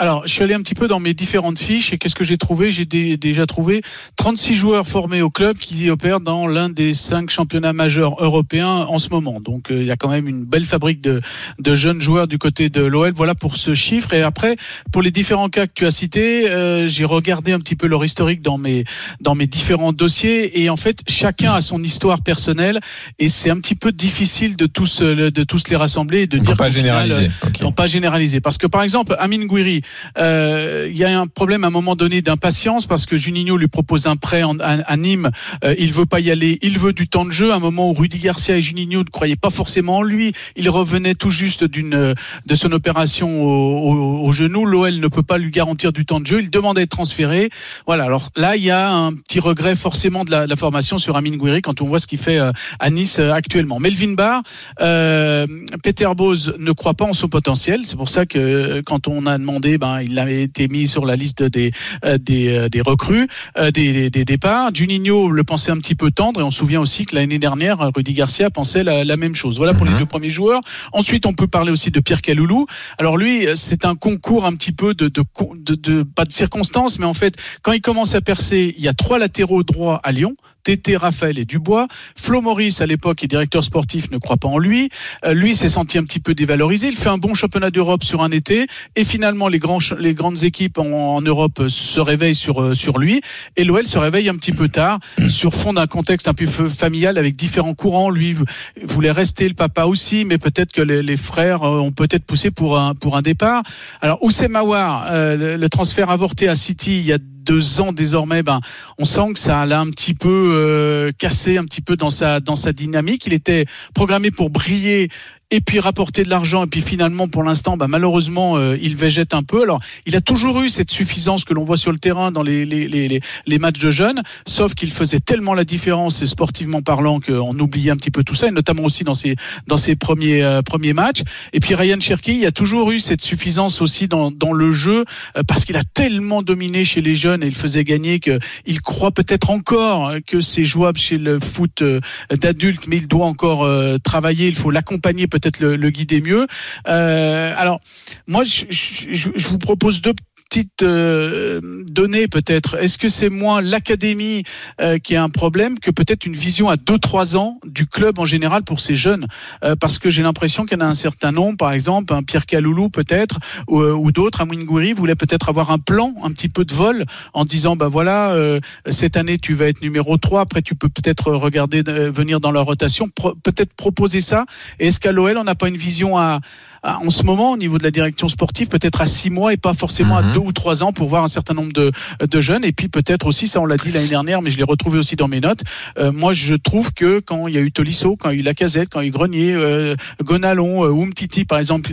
Alors, 0.00 0.22
je 0.26 0.32
suis 0.32 0.44
allé 0.44 0.54
un 0.54 0.62
petit 0.62 0.76
peu 0.76 0.86
dans 0.86 1.00
mes 1.00 1.12
différentes 1.12 1.58
fiches 1.58 1.92
et 1.92 1.98
qu'est-ce 1.98 2.14
que 2.14 2.22
j'ai 2.22 2.38
trouvé? 2.38 2.70
J'ai 2.70 2.84
déjà 2.84 3.46
trouvé 3.46 3.82
36 4.14 4.54
joueurs 4.54 4.86
formés 4.86 5.22
au 5.22 5.30
club 5.30 5.58
qui 5.58 5.90
opèrent 5.90 6.20
dans 6.20 6.46
l'un 6.46 6.68
des 6.68 6.94
cinq 6.94 7.30
championnats 7.30 7.72
majeurs 7.72 8.22
européens 8.22 8.86
en 8.88 9.00
ce 9.00 9.08
moment. 9.08 9.40
Donc, 9.40 9.72
euh, 9.72 9.80
il 9.80 9.86
y 9.86 9.90
a 9.90 9.96
quand 9.96 10.08
même 10.08 10.28
une 10.28 10.44
belle 10.44 10.66
fabrique 10.66 11.00
de, 11.00 11.20
de 11.58 11.74
jeunes 11.74 12.00
joueurs 12.00 12.28
du 12.28 12.38
côté 12.38 12.68
de 12.68 12.80
l'OL. 12.80 13.12
Voilà 13.16 13.34
pour 13.34 13.56
ce 13.56 13.74
chiffre. 13.74 14.14
Et 14.14 14.22
après, 14.22 14.56
pour 14.92 15.02
les 15.02 15.10
différents 15.10 15.48
cas 15.48 15.66
que 15.66 15.72
tu 15.74 15.84
as 15.84 15.90
cités, 15.90 16.48
euh, 16.48 16.86
j'ai 16.86 17.04
regardé 17.04 17.50
un 17.50 17.58
petit 17.58 17.74
peu 17.74 17.88
leur 17.88 18.04
historique 18.04 18.40
dans 18.40 18.56
mes 18.56 18.84
dans 19.20 19.34
mes 19.34 19.48
différents 19.48 19.92
dossiers 19.92 20.62
et 20.62 20.70
en 20.70 20.76
fait, 20.76 21.02
chacun 21.08 21.54
a 21.54 21.60
son 21.60 21.82
histoire 21.82 22.22
personnelle 22.22 22.78
et 23.18 23.28
c'est 23.28 23.50
un 23.50 23.56
petit 23.56 23.74
peu 23.74 23.90
difficile 23.90 24.56
de 24.56 24.66
tous 24.66 25.02
de 25.02 25.42
tous 25.42 25.68
les 25.68 25.76
rassembler 25.76 26.22
et 26.22 26.26
de 26.28 26.38
on 26.38 26.42
dire 26.42 26.56
pas 26.56 26.70
généraliser. 26.70 27.16
Final, 27.16 27.32
okay. 27.42 27.64
non 27.64 27.72
pas 27.72 27.88
généraliser 27.88 28.40
parce 28.40 28.58
que 28.58 28.68
par 28.68 28.84
exemple, 28.84 29.16
Amin 29.18 29.44
Gouiri 29.46 29.82
il 30.16 30.22
euh, 30.22 30.90
y 30.92 31.04
a 31.04 31.20
un 31.20 31.26
problème 31.26 31.64
à 31.64 31.68
un 31.68 31.70
moment 31.70 31.96
donné 31.96 32.22
d'impatience 32.22 32.86
parce 32.86 33.06
que 33.06 33.16
Juninho 33.16 33.56
lui 33.56 33.68
propose 33.68 34.06
un 34.06 34.16
prêt 34.16 34.42
à, 34.42 34.48
à, 34.86 34.96
Nîmes, 34.96 35.30
euh, 35.64 35.74
il 35.78 35.92
veut 35.92 36.06
pas 36.06 36.20
y 36.20 36.30
aller, 36.30 36.58
il 36.62 36.78
veut 36.78 36.92
du 36.92 37.08
temps 37.08 37.24
de 37.24 37.30
jeu. 37.30 37.52
À 37.52 37.56
un 37.56 37.60
moment 37.60 37.90
où 37.90 37.94
Rudy 37.94 38.18
Garcia 38.18 38.56
et 38.56 38.60
Juninho 38.60 39.04
ne 39.04 39.10
croyaient 39.10 39.36
pas 39.36 39.50
forcément 39.50 39.98
en 39.98 40.02
lui, 40.02 40.32
il 40.56 40.68
revenait 40.70 41.14
tout 41.14 41.30
juste 41.30 41.64
d'une 41.64 42.14
de 42.46 42.54
son 42.54 42.72
opération 42.72 43.42
au, 43.42 43.92
au, 43.92 44.26
au 44.26 44.32
genou. 44.32 44.64
L'OL 44.64 44.98
ne 44.98 45.08
peut 45.08 45.22
pas 45.22 45.38
lui 45.38 45.50
garantir 45.50 45.92
du 45.92 46.04
temps 46.04 46.20
de 46.20 46.26
jeu. 46.26 46.40
Il 46.40 46.50
demande 46.50 46.78
à 46.78 46.82
être 46.82 46.90
transféré. 46.90 47.50
Voilà. 47.86 48.04
Alors 48.04 48.30
là, 48.36 48.56
il 48.56 48.64
y 48.64 48.70
a 48.70 48.90
un 48.90 49.12
petit 49.12 49.40
regret 49.40 49.76
forcément 49.76 50.24
de 50.24 50.30
la, 50.30 50.44
de 50.44 50.50
la 50.50 50.56
formation 50.56 50.98
sur 50.98 51.16
Amin 51.16 51.36
Gouiri 51.36 51.62
quand 51.62 51.80
on 51.80 51.86
voit 51.86 51.98
ce 51.98 52.06
qu'il 52.06 52.18
fait 52.18 52.38
euh, 52.38 52.52
à 52.78 52.90
Nice 52.90 53.18
actuellement. 53.18 53.78
Melvin 53.78 54.14
Barr, 54.14 54.42
euh, 54.80 55.46
Peter 55.82 56.08
Bose 56.16 56.54
ne 56.58 56.72
croit 56.72 56.94
pas 56.94 57.04
en 57.04 57.14
son 57.14 57.28
potentiel. 57.28 57.80
C'est 57.84 57.96
pour 57.96 58.08
ça 58.08 58.26
que 58.26 58.80
quand 58.84 59.08
on 59.08 59.26
a 59.26 59.38
demandé, 59.38 59.77
ben, 59.78 60.02
il 60.02 60.18
avait 60.18 60.42
été 60.42 60.68
mis 60.68 60.88
sur 60.88 61.06
la 61.06 61.16
liste 61.16 61.42
des 61.42 61.72
euh, 62.04 62.18
des, 62.18 62.48
euh, 62.48 62.68
des, 62.68 62.80
recrues, 62.80 63.26
euh, 63.56 63.70
des, 63.70 64.10
des, 64.10 64.24
départs. 64.24 64.70
Juninho 64.74 65.30
le 65.30 65.44
pensait 65.44 65.70
un 65.70 65.78
petit 65.78 65.94
peu 65.94 66.10
tendre 66.10 66.40
et 66.40 66.42
on 66.42 66.50
se 66.50 66.58
souvient 66.58 66.80
aussi 66.80 67.06
que 67.06 67.14
l'année 67.14 67.38
dernière, 67.38 67.78
Rudy 67.94 68.12
Garcia 68.12 68.50
pensait 68.50 68.84
la, 68.84 69.04
la 69.04 69.16
même 69.16 69.34
chose. 69.34 69.56
Voilà 69.56 69.74
pour 69.74 69.86
mm 69.86 69.88
-hmm. 69.88 69.92
les 69.94 69.98
deux 70.00 70.06
premiers 70.06 70.30
joueurs. 70.30 70.60
Ensuite, 70.92 71.26
on 71.26 71.34
peut 71.34 71.46
parler 71.46 71.70
aussi 71.70 71.90
de 71.90 72.00
Pierre 72.00 72.22
Caloulou. 72.22 72.66
Alors 72.98 73.16
lui, 73.16 73.46
c'est 73.54 73.84
un 73.84 73.94
concours 73.94 74.44
un 74.44 74.54
petit 74.54 74.72
peu 74.72 74.94
de, 74.94 75.08
de, 75.08 75.22
de, 75.68 75.74
de 75.74 76.02
pas 76.02 76.24
de 76.24 76.32
circonstances, 76.32 76.98
mais 76.98 77.06
en 77.06 77.14
fait, 77.14 77.34
quand 77.62 77.72
il 77.72 77.80
commence 77.80 78.14
à 78.14 78.20
percer, 78.20 78.74
il 78.78 78.82
y 78.84 78.88
a 78.88 78.94
trois 79.04 79.18
latéraux 79.18 79.62
droits 79.62 80.00
à 80.02 80.10
Lyon. 80.12 80.34
Tété, 80.68 80.98
Raphaël 80.98 81.38
et 81.38 81.46
Dubois. 81.46 81.88
Flo 82.14 82.42
Maurice, 82.42 82.82
à 82.82 82.86
l'époque, 82.86 83.24
est 83.24 83.26
directeur 83.26 83.64
sportif, 83.64 84.10
ne 84.10 84.18
croit 84.18 84.36
pas 84.36 84.48
en 84.48 84.58
lui. 84.58 84.90
Euh, 85.24 85.32
lui 85.32 85.54
s'est 85.54 85.70
senti 85.70 85.96
un 85.96 86.04
petit 86.04 86.20
peu 86.20 86.34
dévalorisé. 86.34 86.88
Il 86.88 86.96
fait 86.96 87.08
un 87.08 87.16
bon 87.16 87.32
championnat 87.32 87.70
d'Europe 87.70 88.04
sur 88.04 88.20
un 88.20 88.30
été. 88.30 88.66
Et 88.94 89.04
finalement, 89.04 89.48
les, 89.48 89.58
grands, 89.58 89.78
les 89.98 90.12
grandes 90.12 90.44
équipes 90.44 90.76
en, 90.76 91.16
en 91.16 91.22
Europe 91.22 91.68
se 91.68 92.00
réveillent 92.00 92.34
sur, 92.34 92.60
euh, 92.60 92.74
sur 92.74 92.98
lui. 92.98 93.22
Et 93.56 93.64
l'OL 93.64 93.86
se 93.86 93.96
réveille 93.96 94.28
un 94.28 94.34
petit 94.34 94.52
peu 94.52 94.68
tard, 94.68 94.98
sur 95.30 95.54
fond 95.54 95.72
d'un 95.72 95.86
contexte 95.86 96.28
un 96.28 96.34
peu 96.34 96.44
familial 96.44 97.16
avec 97.16 97.34
différents 97.34 97.72
courants. 97.72 98.10
Lui 98.10 98.36
voulait 98.84 99.10
rester, 99.10 99.48
le 99.48 99.54
papa 99.54 99.84
aussi, 99.84 100.26
mais 100.26 100.36
peut-être 100.36 100.72
que 100.72 100.82
les, 100.82 101.02
les, 101.02 101.16
frères 101.16 101.62
euh, 101.62 101.80
ont 101.80 101.92
peut-être 101.92 102.24
poussé 102.24 102.50
pour 102.50 102.78
un, 102.78 102.94
pour 102.94 103.16
un 103.16 103.22
départ. 103.22 103.62
Alors, 104.02 104.22
Oussem 104.22 104.54
Aouar, 104.54 105.06
euh, 105.12 105.56
le 105.56 105.68
transfert 105.70 106.10
avorté 106.10 106.46
à 106.46 106.54
City, 106.54 106.98
il 106.98 107.06
y 107.06 107.14
a 107.14 107.18
deux 107.48 107.80
ans 107.80 107.92
désormais, 107.92 108.42
ben, 108.42 108.60
on 108.98 109.06
sent 109.06 109.32
que 109.32 109.38
ça 109.38 109.64
l'a 109.64 109.80
un 109.80 109.90
petit 109.90 110.12
peu 110.12 110.52
euh, 110.54 111.12
cassé, 111.16 111.56
un 111.56 111.64
petit 111.64 111.80
peu 111.80 111.96
dans 111.96 112.10
sa 112.10 112.40
dans 112.40 112.56
sa 112.56 112.72
dynamique. 112.72 113.26
Il 113.26 113.32
était 113.32 113.64
programmé 113.94 114.30
pour 114.30 114.50
briller 114.50 115.08
et 115.50 115.60
puis 115.60 115.80
rapporter 115.80 116.24
de 116.24 116.30
l'argent. 116.30 116.64
Et 116.64 116.66
puis 116.66 116.80
finalement 116.80 117.28
pour 117.28 117.42
l'instant 117.42 117.76
bah, 117.76 117.88
malheureusement 117.88 118.56
euh, 118.56 118.76
il 118.80 118.96
végète 118.96 119.34
un 119.34 119.42
peu. 119.42 119.62
Alors 119.62 119.80
il 120.06 120.16
a 120.16 120.20
toujours 120.20 120.60
eu 120.60 120.68
cette 120.68 120.90
suffisance 120.90 121.44
que 121.44 121.54
l'on 121.54 121.64
voit 121.64 121.76
sur 121.76 121.92
le 121.92 121.98
terrain 121.98 122.30
dans 122.30 122.42
les, 122.42 122.64
les, 122.64 122.88
les, 122.88 123.20
les 123.46 123.58
matchs 123.58 123.78
de 123.78 123.90
jeunes 123.90 124.22
sauf 124.46 124.74
qu'il 124.74 124.90
faisait 124.90 125.20
tellement 125.20 125.54
la 125.54 125.64
différence 125.64 126.24
sportivement 126.24 126.82
parlant 126.82 127.20
qu'on 127.20 127.58
oubliait 127.58 127.90
un 127.90 127.96
petit 127.96 128.10
peu 128.10 128.24
tout 128.24 128.34
ça 128.34 128.48
et 128.48 128.50
notamment 128.50 128.84
aussi 128.84 129.04
dans 129.04 129.14
ses 129.14 129.36
dans 129.66 129.76
ses 129.76 129.96
premiers 129.96 130.42
euh, 130.42 130.62
premiers 130.62 130.92
matchs. 130.92 131.22
Et 131.52 131.60
puis 131.60 131.74
Ryan 131.74 132.00
Cherki 132.00 132.40
il 132.40 132.46
a 132.46 132.52
toujours 132.52 132.90
eu 132.90 133.00
cette 133.00 133.22
suffisance 133.22 133.80
aussi 133.80 134.08
dans, 134.08 134.30
dans 134.30 134.52
le 134.52 134.72
jeu 134.72 135.04
euh, 135.36 135.42
parce 135.46 135.64
qu'il 135.64 135.76
a 135.76 135.84
tellement 135.94 136.42
dominé 136.42 136.84
chez 136.84 137.00
les 137.00 137.14
jeunes 137.14 137.42
et 137.42 137.46
il 137.46 137.54
faisait 137.54 137.84
gagner 137.84 138.20
que 138.20 138.38
il 138.66 138.80
croit 138.80 139.12
peut-être 139.12 139.50
encore 139.50 140.12
que 140.26 140.40
c'est 140.40 140.64
jouable 140.64 140.98
chez 140.98 141.16
le 141.16 141.40
foot 141.40 141.82
d'adultes 142.30 142.86
mais 142.86 142.96
il 142.96 143.08
doit 143.08 143.26
encore 143.26 143.68
travailler 144.02 144.48
il 144.48 144.54
faut 144.54 144.70
l'accompagner 144.70 145.26
peut-être 145.38 145.60
le, 145.60 145.76
le, 145.76 145.90
guider 145.90 146.20
mieux. 146.20 146.46
Euh, 146.86 147.52
alors, 147.56 147.80
moi, 148.26 148.44
je, 148.44 148.64
je, 148.70 149.30
je, 149.34 149.48
vous 149.48 149.58
propose 149.58 150.02
deux 150.02 150.14
petite 150.48 150.82
euh, 150.82 151.60
donnée 151.90 152.26
peut-être. 152.28 152.76
Est-ce 152.82 152.98
que 152.98 153.08
c'est 153.08 153.28
moins 153.28 153.60
l'académie 153.60 154.44
euh, 154.80 154.98
qui 154.98 155.14
a 155.14 155.22
un 155.22 155.28
problème 155.28 155.78
que 155.78 155.90
peut-être 155.90 156.24
une 156.26 156.34
vision 156.34 156.68
à 156.70 156.76
2-3 156.76 157.36
ans 157.36 157.58
du 157.66 157.86
club 157.86 158.18
en 158.18 158.24
général 158.24 158.62
pour 158.62 158.80
ces 158.80 158.94
jeunes? 158.94 159.26
Euh, 159.62 159.76
Parce 159.76 159.98
que 159.98 160.08
j'ai 160.10 160.22
l'impression 160.22 160.64
qu'il 160.64 160.78
y 160.78 160.82
en 160.82 160.84
a 160.84 160.88
un 160.88 160.94
certain 160.94 161.32
nombre, 161.32 161.56
par 161.58 161.72
exemple, 161.72 162.14
un 162.14 162.22
Pierre 162.22 162.46
Caloulou 162.46 162.88
peut-être, 162.88 163.38
ou, 163.68 163.82
ou 163.82 164.10
d'autres, 164.12 164.40
un 164.40 164.48
Wingouiri, 164.48 164.92
voulait 164.94 165.14
peut-être 165.16 165.48
avoir 165.48 165.70
un 165.70 165.78
plan, 165.78 166.14
un 166.22 166.30
petit 166.32 166.48
peu 166.48 166.64
de 166.64 166.72
vol, 166.72 167.04
en 167.34 167.44
disant, 167.44 167.76
bah 167.76 167.88
voilà, 167.88 168.30
euh, 168.32 168.60
cette 168.88 169.16
année 169.16 169.38
tu 169.38 169.54
vas 169.54 169.66
être 169.66 169.82
numéro 169.82 170.16
3, 170.16 170.40
après 170.40 170.62
tu 170.62 170.74
peux 170.74 170.88
peut-être 170.88 171.30
regarder 171.32 171.82
euh, 171.88 172.10
venir 172.10 172.40
dans 172.40 172.52
la 172.52 172.60
rotation, 172.62 173.08
Pro- 173.14 173.34
peut-être 173.34 173.74
proposer 173.74 174.20
ça. 174.20 174.46
Est-ce 174.78 174.98
qu'à 175.00 175.12
l'OL 175.12 175.36
on 175.36 175.44
n'a 175.44 175.54
pas 175.54 175.68
une 175.68 175.76
vision 175.76 176.16
à, 176.16 176.40
à- 176.82 176.98
en 176.98 177.10
ce 177.10 177.22
moment 177.22 177.52
au 177.52 177.56
niveau 177.56 177.78
de 177.78 177.84
la 177.84 177.90
direction 177.90 178.28
sportive, 178.28 178.68
peut-être 178.68 179.00
à 179.00 179.06
six 179.06 179.30
mois 179.30 179.52
et 179.52 179.56
pas 179.56 179.74
forcément 179.74 180.16
à 180.16 180.22
Mhm. 180.22 180.32
deux 180.32 180.40
ou 180.40 180.52
trois 180.52 180.82
ans 180.82 180.92
pour 180.92 181.08
voir 181.08 181.24
un 181.24 181.28
certain 181.28 181.54
nombre 181.54 181.72
de, 181.72 181.92
de 182.20 182.40
jeunes. 182.40 182.64
Et 182.64 182.72
puis 182.72 182.88
peut-être 182.88 183.26
aussi, 183.26 183.48
ça 183.48 183.60
on 183.60 183.66
l'a 183.66 183.76
dit 183.76 183.90
l'année 183.92 184.08
dernière, 184.08 184.42
mais 184.42 184.50
je 184.50 184.56
l'ai 184.58 184.64
retrouvé 184.64 184.98
aussi 184.98 185.16
dans 185.16 185.28
mes 185.28 185.40
notes. 185.40 185.62
euh, 185.98 186.12
moi, 186.12 186.32
je 186.32 186.54
trouve 186.54 186.92
que 186.92 187.20
quand 187.20 187.48
il 187.48 187.54
y 187.54 187.58
a 187.58 187.60
eu 187.60 187.72
Tolisso, 187.72 188.16
quand 188.16 188.30
il 188.30 188.34
y 188.34 188.38
a 188.38 188.40
eu 188.40 188.44
Lacazette, 188.44 188.88
quand 188.90 189.00
il 189.00 189.04
y 189.04 189.06
a 189.06 189.08
eu 189.08 189.12
Grenier, 189.12 189.54
euh, 189.54 189.94
Gonalon, 190.22 190.84
euh, 190.84 191.02
Umtiti 191.02 191.44
par 191.44 191.58
exemple, 191.58 191.92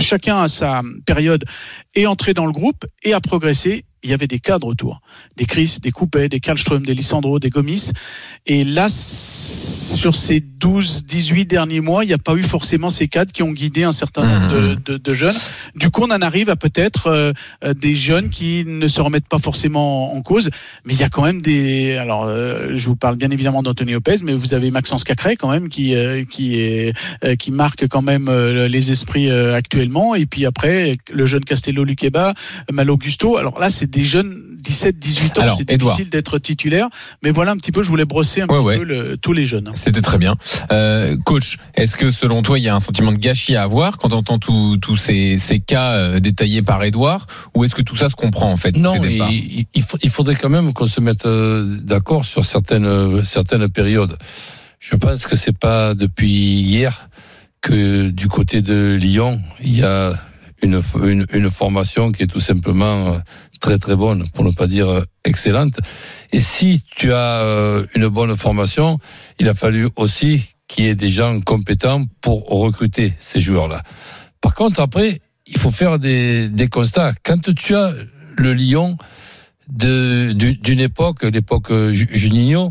chacun 0.00 0.42
à 0.42 0.48
sa 0.48 0.82
période, 1.06 1.44
est 1.94 2.06
entré 2.06 2.34
dans 2.34 2.46
le 2.46 2.52
groupe 2.52 2.84
et 3.04 3.12
a 3.12 3.20
progressé. 3.20 3.84
Il 4.02 4.10
y 4.10 4.12
avait 4.14 4.26
des 4.28 4.38
cadres 4.38 4.66
autour, 4.68 5.00
des 5.36 5.44
Chris, 5.44 5.78
des 5.82 5.90
Coupet, 5.90 6.28
des 6.28 6.40
Karlström, 6.40 6.84
des 6.86 6.94
Lissandro, 6.94 7.38
des 7.38 7.50
Gomis. 7.50 7.90
Et 8.46 8.64
là, 8.64 8.88
sur 8.88 10.14
ces 10.14 10.40
12, 10.40 11.04
18 11.06 11.46
derniers 11.46 11.80
mois, 11.80 12.04
il 12.04 12.08
n'y 12.08 12.12
a 12.12 12.18
pas 12.18 12.34
eu 12.34 12.42
forcément 12.42 12.90
ces 12.90 13.08
cadres 13.08 13.32
qui 13.32 13.42
ont 13.42 13.52
guidé 13.52 13.82
un 13.84 13.92
certain 13.92 14.24
nombre 14.24 14.54
de, 14.54 14.74
de- 14.92 14.96
de 14.98 15.14
jeunes. 15.14 15.34
Du 15.74 15.90
coup, 15.90 16.02
on 16.02 16.10
en 16.12 16.20
arrive 16.22 16.48
à 16.50 16.56
peut-être 16.56 17.08
euh, 17.08 17.32
euh, 17.64 17.74
des 17.74 17.94
jeunes 17.94 18.30
qui 18.30 18.64
ne 18.66 18.86
se 18.88 19.00
remettent 19.00 19.28
pas 19.28 19.38
forcément 19.38 20.14
en 20.14 20.22
cause. 20.22 20.50
Mais 20.84 20.94
il 20.94 21.00
y 21.00 21.02
a 21.02 21.08
quand 21.08 21.22
même 21.22 21.40
des. 21.42 21.96
Alors, 21.96 22.24
euh, 22.24 22.70
je 22.74 22.88
vous 22.88 22.96
parle 22.96 23.16
bien 23.16 23.30
évidemment 23.30 23.62
d'Anthony 23.62 23.92
Lopez, 23.92 24.16
mais 24.24 24.34
vous 24.34 24.54
avez 24.54 24.70
Maxence 24.70 25.04
Cacré 25.04 25.36
quand 25.36 25.50
même 25.50 25.68
qui 25.68 25.94
euh, 25.94 26.24
qui 26.24 26.58
est 26.60 26.92
euh, 27.24 27.34
qui 27.36 27.50
marque 27.50 27.88
quand 27.88 28.02
même 28.02 28.28
euh, 28.28 28.68
les 28.68 28.90
esprits 28.90 29.28
euh, 29.30 29.54
actuellement. 29.54 30.14
Et 30.14 30.26
puis 30.26 30.46
après, 30.46 30.94
le 31.12 31.26
jeune 31.26 31.44
Castello 31.44 31.84
Luqueba, 31.84 32.34
Malo 32.72 32.96
Gusto. 32.96 33.36
Alors 33.36 33.58
là, 33.58 33.70
c'est 33.70 33.87
des 33.90 34.04
jeunes 34.04 34.44
17, 34.60 34.98
18 34.98 35.38
ans. 35.38 35.54
C'est 35.56 35.76
difficile 35.76 36.10
d'être 36.10 36.38
titulaire. 36.38 36.88
Mais 37.22 37.30
voilà 37.30 37.52
un 37.52 37.56
petit 37.56 37.72
peu. 37.72 37.82
Je 37.82 37.88
voulais 37.88 38.04
brosser 38.04 38.40
un 38.42 38.46
Ouais, 38.46 38.56
petit 38.56 38.64
ouais. 38.64 38.78
peu 38.78 38.84
le- 38.84 39.16
tous 39.16 39.32
les 39.32 39.46
jeunes. 39.46 39.70
C'était 39.74 40.02
très 40.02 40.18
bien. 40.18 40.34
Euh, 40.72 41.16
coach, 41.24 41.58
est-ce 41.74 41.96
que 41.96 42.10
selon 42.12 42.42
toi, 42.42 42.58
il 42.58 42.64
y 42.64 42.68
a 42.68 42.74
un 42.74 42.80
sentiment 42.80 43.12
de 43.12 43.18
gâchis 43.18 43.56
à 43.56 43.62
avoir 43.62 43.98
quand 43.98 44.12
on 44.12 44.16
entend 44.18 44.38
tous 44.38 44.76
tous 44.78 44.96
ces, 44.96 45.38
ces 45.38 45.60
cas 45.60 45.92
euh, 45.92 46.20
détaillés 46.20 46.62
par 46.62 46.82
Edouard 46.82 47.26
Ou 47.54 47.64
est-ce 47.64 47.74
que 47.74 47.82
tout 47.82 47.96
ça 47.96 48.08
se 48.08 48.16
comprend 48.16 48.50
en 48.50 48.56
fait 48.56 48.76
Non, 48.76 48.94
il, 49.04 49.66
il 49.74 50.10
faudrait 50.10 50.34
quand 50.36 50.50
même 50.50 50.72
qu'on 50.72 50.86
se 50.86 51.00
mette 51.00 51.24
euh, 51.26 51.64
d'accord 51.82 52.24
sur 52.24 52.44
certaines 52.44 52.84
euh, 52.86 53.24
certaines 53.24 53.68
périodes. 53.68 54.16
Je 54.80 54.96
pense 54.96 55.26
que 55.26 55.36
c'est 55.36 55.56
pas 55.56 55.94
depuis 55.94 56.28
hier 56.30 57.08
que 57.60 58.10
du 58.10 58.28
côté 58.28 58.62
de 58.62 58.94
Lyon, 58.94 59.40
il 59.62 59.76
y 59.78 59.82
a 59.82 60.12
une, 60.62 60.80
une, 61.04 61.26
une 61.32 61.50
formation 61.50 62.10
qui 62.12 62.22
est 62.24 62.26
tout 62.26 62.40
simplement 62.40 63.14
euh, 63.14 63.18
très 63.60 63.78
très 63.78 63.96
bonne, 63.96 64.28
pour 64.34 64.44
ne 64.44 64.50
pas 64.52 64.66
dire 64.66 64.88
euh, 64.88 65.02
excellente. 65.24 65.78
Et 66.32 66.40
si 66.40 66.82
tu 66.96 67.12
as 67.12 67.40
euh, 67.42 67.84
une 67.94 68.08
bonne 68.08 68.36
formation, 68.36 68.98
il 69.38 69.48
a 69.48 69.54
fallu 69.54 69.88
aussi 69.96 70.42
qu'il 70.68 70.84
y 70.84 70.88
ait 70.88 70.94
des 70.94 71.10
gens 71.10 71.40
compétents 71.40 72.04
pour 72.20 72.46
recruter 72.48 73.14
ces 73.20 73.40
joueurs-là. 73.40 73.82
Par 74.40 74.54
contre, 74.54 74.80
après, 74.80 75.20
il 75.46 75.58
faut 75.58 75.70
faire 75.70 75.98
des, 75.98 76.48
des 76.50 76.68
constats. 76.68 77.12
Quand 77.24 77.54
tu 77.54 77.74
as 77.74 77.92
le 78.36 78.52
Lyon 78.52 78.98
du- 79.68 80.34
d'une 80.34 80.80
époque, 80.80 81.22
l'époque 81.24 81.72
Ju- 81.92 82.08
Juninho, 82.12 82.70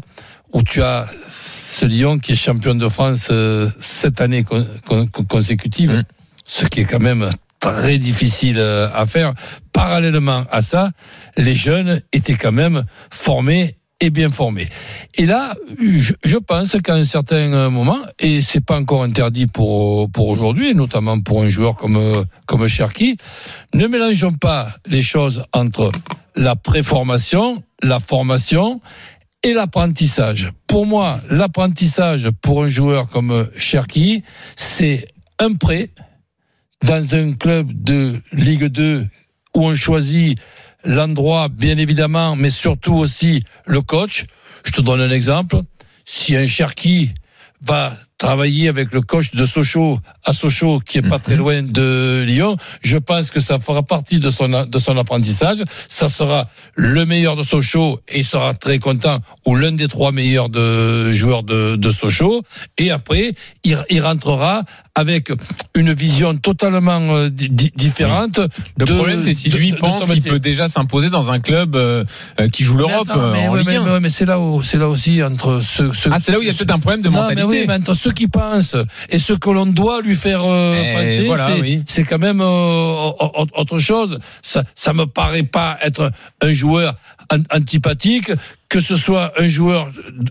où 0.53 0.63
tu 0.63 0.81
as 0.81 1.07
ce 1.31 1.85
Lyon 1.85 2.19
qui 2.19 2.33
est 2.33 2.35
champion 2.35 2.75
de 2.75 2.87
France 2.87 3.29
euh, 3.31 3.69
sept 3.79 4.21
années 4.21 4.43
con- 4.43 4.65
con- 4.85 5.07
consécutives, 5.27 5.91
Mm. 5.91 6.03
ce 6.45 6.65
qui 6.65 6.81
est 6.81 6.85
quand 6.85 6.99
même 6.99 7.29
très 7.59 7.97
difficile 7.97 8.57
euh, 8.59 8.87
à 8.93 9.05
faire. 9.05 9.33
Parallèlement 9.73 10.45
à 10.51 10.61
ça, 10.61 10.91
les 11.37 11.55
jeunes 11.55 12.01
étaient 12.13 12.35
quand 12.35 12.51
même 12.51 12.85
formés 13.09 13.77
et 13.99 14.09
bien 14.09 14.29
formés. 14.29 14.69
Et 15.15 15.25
là, 15.25 15.55
je, 15.79 16.37
pense 16.37 16.77
qu'à 16.83 16.93
un 16.93 17.03
certain 17.03 17.69
moment, 17.69 17.97
et 18.19 18.41
c'est 18.41 18.63
pas 18.63 18.77
encore 18.77 19.03
interdit 19.03 19.47
pour 19.47 20.09
pour 20.11 20.29
aujourd'hui, 20.29 20.75
notamment 20.75 21.19
pour 21.19 21.41
un 21.41 21.49
joueur 21.49 21.75
comme 21.77 22.25
comme 22.45 22.67
Cherki, 22.67 23.17
ne 23.73 23.87
mélangeons 23.87 24.33
pas 24.33 24.69
les 24.85 25.01
choses 25.01 25.43
entre 25.51 25.91
la 26.35 26.55
préformation, 26.55 27.63
la 27.81 27.99
formation 27.99 28.81
et 29.43 29.53
l'apprentissage. 29.53 30.51
Pour 30.67 30.85
moi, 30.85 31.19
l'apprentissage 31.29 32.29
pour 32.41 32.63
un 32.63 32.67
joueur 32.67 33.07
comme 33.09 33.47
Cherki, 33.57 34.23
c'est 34.55 35.07
un 35.39 35.53
prêt 35.53 35.89
dans 36.83 37.15
un 37.15 37.33
club 37.33 37.71
de 37.71 38.21
Ligue 38.31 38.65
2 38.65 39.07
où 39.55 39.65
on 39.65 39.75
choisit 39.75 40.37
l'endroit, 40.83 41.49
bien 41.49 41.77
évidemment, 41.77 42.35
mais 42.35 42.49
surtout 42.49 42.95
aussi 42.95 43.43
le 43.65 43.81
coach. 43.81 44.25
Je 44.65 44.71
te 44.71 44.81
donne 44.81 45.01
un 45.01 45.11
exemple. 45.11 45.61
Si 46.05 46.35
un 46.35 46.45
Cherki 46.45 47.13
va 47.61 47.97
travailler 48.17 48.67
avec 48.67 48.93
le 48.93 49.01
coach 49.01 49.31
de 49.33 49.45
Sochaux 49.45 49.99
à 50.23 50.33
Sochaux, 50.33 50.79
qui 50.79 50.97
est 50.97 51.07
pas 51.07 51.19
très 51.19 51.35
loin 51.35 51.61
de 51.61 52.23
Lyon, 52.25 52.57
je 52.81 52.97
pense 52.97 53.29
que 53.29 53.39
ça 53.39 53.59
fera 53.59 53.83
partie 53.83 54.19
de 54.19 54.29
son, 54.29 54.65
de 54.65 54.79
son 54.79 54.97
apprentissage. 54.97 55.57
Ça 55.87 56.09
sera 56.09 56.49
le 56.75 57.05
meilleur 57.05 57.35
de 57.35 57.43
Sochaux 57.43 57.99
et 58.07 58.19
il 58.19 58.25
sera 58.25 58.53
très 58.53 58.79
content, 58.79 59.19
ou 59.45 59.55
l'un 59.55 59.71
des 59.71 59.87
trois 59.87 60.11
meilleurs 60.11 60.49
de, 60.49 61.13
joueurs 61.13 61.43
de, 61.43 61.75
de 61.75 61.91
Sochaux. 61.91 62.43
Et 62.77 62.89
après, 62.89 63.33
il, 63.63 63.77
il 63.89 64.01
rentrera 64.01 64.63
avec 64.97 65.31
une 65.75 65.93
vision 65.93 66.35
totalement 66.37 67.15
euh, 67.15 67.29
di- 67.29 67.49
di- 67.49 67.71
différente. 67.75 68.39
Le 68.77 68.85
de- 68.85 68.93
problème, 68.93 69.21
c'est 69.21 69.33
si 69.35 69.49
de- 69.49 69.57
lui 69.57 69.71
de- 69.71 69.77
pense 69.77 70.03
qu'il 70.07 70.23
peut 70.23 70.39
déjà 70.39 70.67
s'imposer 70.69 71.09
dans 71.09 71.31
un 71.31 71.39
club 71.39 71.75
euh, 71.75 72.03
euh, 72.41 72.49
qui 72.49 72.63
joue 72.63 72.77
l'Europe 72.77 73.05
Mais 73.07 73.11
attends, 73.13 73.31
mais, 73.31 73.47
en 73.47 73.51
ouais, 73.53 73.59
Ligue 73.59 73.67
mais, 73.69 73.75
1. 73.77 73.83
mais- 73.93 73.99
mais 74.01 74.09
c'est 74.09 74.25
là 74.25 74.39
où, 74.39 74.63
c'est 74.63 74.77
là 74.77 74.89
aussi 74.89 75.21
entre 75.23 75.61
ceux, 75.61 75.93
ceux- 75.93 76.09
Ah, 76.11 76.17
c'est 76.19 76.31
là 76.31 76.39
où 76.39 76.41
il 76.41 76.47
y 76.47 76.49
a 76.49 76.53
peut-être 76.53 76.71
un 76.73 76.79
problème 76.79 77.01
de 77.01 77.09
non, 77.09 77.21
mentalité. 77.21 77.43
mais 77.43 77.47
oui, 77.59 77.65
mais 77.67 77.75
entre 77.75 77.93
ceux 77.93 78.11
qui 78.11 78.27
pensent 78.27 78.75
et 79.09 79.19
ce 79.19 79.33
que 79.33 79.49
l'on 79.51 79.67
doit 79.67 80.01
lui 80.01 80.15
faire 80.15 80.41
euh, 80.43 80.73
Eh, 80.75 80.93
penser, 80.95 81.23
voilà, 81.27 81.47
c'est, 81.55 81.61
oui. 81.61 81.83
quand 82.09 82.17
même 82.19 82.41
au- 82.41 83.15
au- 83.19 83.47
autre 83.53 83.77
chose. 83.77 84.19
Ça, 84.41 84.63
ça 84.75 84.93
me 84.93 85.05
paraît 85.05 85.43
pas 85.43 85.77
être 85.83 86.11
un 86.41 86.53
joueur 86.53 86.95
an- 87.31 87.43
antipathique. 87.55 88.31
Que 88.69 88.81
ce 88.81 88.97
soit 88.97 89.31
un 89.39 89.47
joueur 89.47 89.89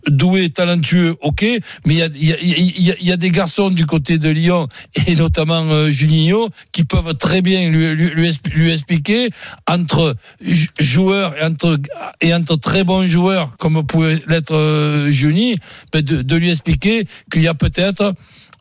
doué, 0.09 0.51
talentueux, 0.51 1.17
ok, 1.23 1.43
mais 1.87 1.95
il 1.95 1.97
y 1.97 2.03
a, 2.03 2.09
y, 2.15 2.33
a, 2.33 2.37
y, 2.41 2.91
a, 2.91 2.95
y 3.01 3.11
a 3.13 3.17
des 3.17 3.31
garçons 3.31 3.71
du 3.71 3.87
côté 3.87 4.19
de 4.19 4.29
Lyon 4.29 4.69
et 5.07 5.15
notamment 5.15 5.63
euh, 5.71 5.89
Juninho 5.91 6.51
qui 6.71 6.85
peuvent 6.85 7.15
très 7.15 7.41
bien 7.41 7.71
lui, 7.71 7.95
lui, 7.95 8.11
lui, 8.11 8.29
expli- 8.31 8.53
lui 8.53 8.73
expliquer 8.73 9.31
entre 9.67 10.17
jou- 10.43 10.69
joueurs 10.79 11.35
et 11.39 11.45
entre, 11.45 11.79
et 12.21 12.35
entre 12.35 12.57
très 12.57 12.85
bons 12.85 13.07
joueurs 13.07 13.57
comme 13.57 13.87
pouvait 13.87 14.23
l'être 14.29 14.55
euh, 14.55 15.11
ben 15.93 16.03
de, 16.03 16.21
de 16.21 16.37
lui 16.37 16.51
expliquer 16.51 17.07
qu'il 17.33 17.41
y 17.41 17.49
a 17.49 17.55
peut-être 17.55 18.13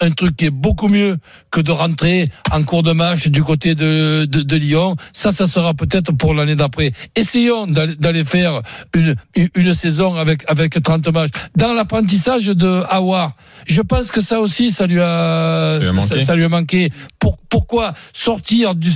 un 0.01 0.11
truc 0.11 0.35
qui 0.37 0.45
est 0.45 0.49
beaucoup 0.51 0.87
mieux 0.87 1.17
que 1.51 1.61
de 1.61 1.71
rentrer 1.71 2.29
en 2.51 2.63
cours 2.63 2.83
de 2.83 2.91
match 2.91 3.27
du 3.27 3.43
côté 3.43 3.75
de, 3.75 4.25
de, 4.25 4.41
de 4.41 4.55
Lyon. 4.55 4.95
Ça, 5.13 5.31
ça 5.31 5.47
sera 5.47 5.73
peut-être 5.73 6.11
pour 6.11 6.33
l'année 6.33 6.55
d'après. 6.55 6.91
Essayons 7.15 7.67
d'aller 7.67 8.23
faire 8.23 8.61
une, 8.93 9.15
une 9.35 9.49
une 9.65 9.73
saison 9.73 10.15
avec, 10.15 10.43
avec 10.47 10.81
30 10.81 11.07
matchs. 11.09 11.31
Dans 11.55 11.73
l'apprentissage 11.73 12.45
de 12.45 12.83
Awar, 12.89 13.33
je 13.65 13.81
pense 13.81 14.11
que 14.11 14.21
ça 14.21 14.39
aussi, 14.39 14.71
ça 14.71 14.85
lui 14.85 14.99
a, 14.99 15.79
Ça 15.79 15.79
lui 15.79 15.87
a 15.87 15.93
manqué. 15.93 16.07
ça, 16.19 16.25
ça 16.25 16.35
lui 16.35 16.43
a 16.43 16.49
manqué. 16.49 16.91
Pour, 17.19 17.37
pourquoi 17.49 17.93
sortir 18.13 18.75
du, 18.75 18.89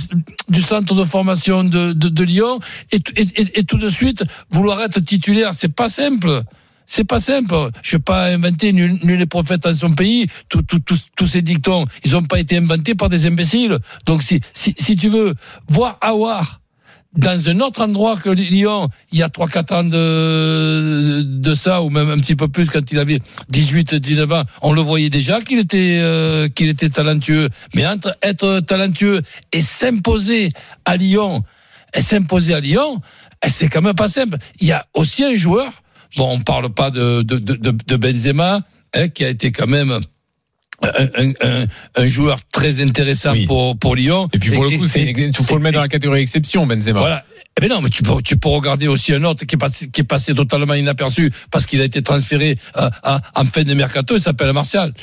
du 0.48 0.60
centre 0.60 0.94
de 0.94 1.04
formation 1.04 1.64
de, 1.64 1.92
de, 1.92 2.08
de 2.08 2.24
Lyon 2.24 2.60
et, 2.92 3.00
et, 3.16 3.22
et, 3.22 3.58
et 3.60 3.64
tout 3.64 3.78
de 3.78 3.88
suite 3.88 4.22
vouloir 4.50 4.80
être 4.82 5.00
titulaire? 5.00 5.54
C'est 5.54 5.74
pas 5.74 5.88
simple. 5.88 6.42
C'est 6.92 7.04
pas 7.04 7.20
simple. 7.20 7.54
Je 7.84 7.96
vais 7.96 8.02
pas 8.02 8.24
inventer 8.26 8.72
nul, 8.72 8.98
nul 9.04 9.18
n'est 9.20 9.26
prophète 9.26 9.60
dans 9.62 9.72
son 9.74 9.92
pays. 9.92 10.26
Tous 10.48 10.62
tous- 10.62 10.80
tous- 10.80 11.06
tous 11.16 11.26
ces 11.26 11.40
dictons, 11.40 11.84
ils 12.04 12.16
ont 12.16 12.24
pas 12.24 12.40
été 12.40 12.56
inventés 12.56 12.96
par 12.96 13.08
des 13.08 13.28
imbéciles. 13.28 13.78
Donc 14.06 14.24
si, 14.24 14.40
si, 14.54 14.74
si 14.76 14.96
tu 14.96 15.08
veux 15.08 15.34
voir 15.68 15.98
Awar 16.00 16.60
dans 17.16 17.48
un 17.48 17.60
autre 17.60 17.82
endroit 17.82 18.16
que 18.16 18.30
Lyon, 18.30 18.88
il 19.12 19.18
y 19.20 19.22
a 19.22 19.28
3-4 19.28 19.72
ans 19.72 19.84
de, 19.84 21.22
de 21.22 21.54
ça, 21.54 21.80
ou 21.82 21.90
même 21.90 22.10
un 22.10 22.18
petit 22.18 22.34
peu 22.34 22.48
plus 22.48 22.68
quand 22.68 22.90
il 22.90 22.98
avait 22.98 23.20
18-19 23.52 24.32
ans, 24.32 24.44
on 24.62 24.72
le 24.72 24.80
voyait 24.80 25.10
déjà 25.10 25.40
qu'il 25.40 25.60
était, 25.60 25.98
euh, 26.00 26.48
qu'il 26.48 26.68
était 26.68 26.88
talentueux. 26.90 27.48
Mais 27.74 27.86
entre 27.86 28.16
être 28.22 28.60
talentueux 28.66 29.22
et 29.52 29.60
s'imposer 29.62 30.50
à 30.84 30.96
Lyon, 30.96 31.44
et 31.96 32.00
s'imposer 32.00 32.54
à 32.54 32.60
Lyon, 32.60 33.00
eh, 33.44 33.48
c'est 33.48 33.68
quand 33.68 33.82
même 33.82 33.94
pas 33.94 34.08
simple. 34.08 34.38
Il 34.60 34.66
y 34.66 34.72
a 34.72 34.84
aussi 34.94 35.22
un 35.24 35.34
joueur, 35.36 35.70
bon, 36.16 36.32
on 36.34 36.40
parle 36.40 36.68
pas 36.72 36.90
de, 36.90 37.22
de, 37.22 37.36
de, 37.38 37.96
Benzema, 37.96 38.62
hein, 38.94 39.08
qui 39.08 39.24
a 39.24 39.28
été 39.28 39.52
quand 39.52 39.66
même 39.66 40.00
un, 40.82 41.32
un- 41.96 42.06
joueur 42.08 42.38
très 42.50 42.80
intéressant 42.80 43.32
Oui. 43.32 43.44
pour, 43.46 43.78
pour 43.78 43.94
Lyon. 43.96 44.28
Et 44.32 44.38
puis 44.38 44.50
pour 44.50 44.64
le 44.64 44.70
coup, 44.70 44.86
il 44.86 45.36
faut 45.46 45.56
le 45.56 45.62
mettre 45.62 45.74
dans 45.74 45.82
la 45.82 45.88
catégorie 45.88 46.22
exception, 46.22 46.66
Benzema. 46.66 47.00
Voilà. 47.00 47.24
Eh 47.58 47.60
ben 47.60 47.68
non, 47.68 47.82
mais 47.82 47.90
tu 47.90 48.02
peux, 48.02 48.22
tu 48.22 48.36
peux 48.38 48.48
regarder 48.48 48.88
aussi 48.88 49.12
un 49.12 49.24
autre 49.24 49.44
qui 49.44 49.56
est 49.56 49.58
passé, 49.58 49.88
qui 49.90 50.00
est 50.00 50.04
passé 50.04 50.34
totalement 50.34 50.74
inaperçu 50.74 51.30
parce 51.50 51.66
qu'il 51.66 51.80
a 51.80 51.84
été 51.84 52.00
transféré 52.00 52.54
à, 52.74 52.90
à- 53.16 53.40
en 53.40 53.44
fin 53.44 53.62
de 53.64 53.74
mercato. 53.74 54.16
Il 54.16 54.20
s'appelle 54.20 54.52
Martial. 54.52 54.94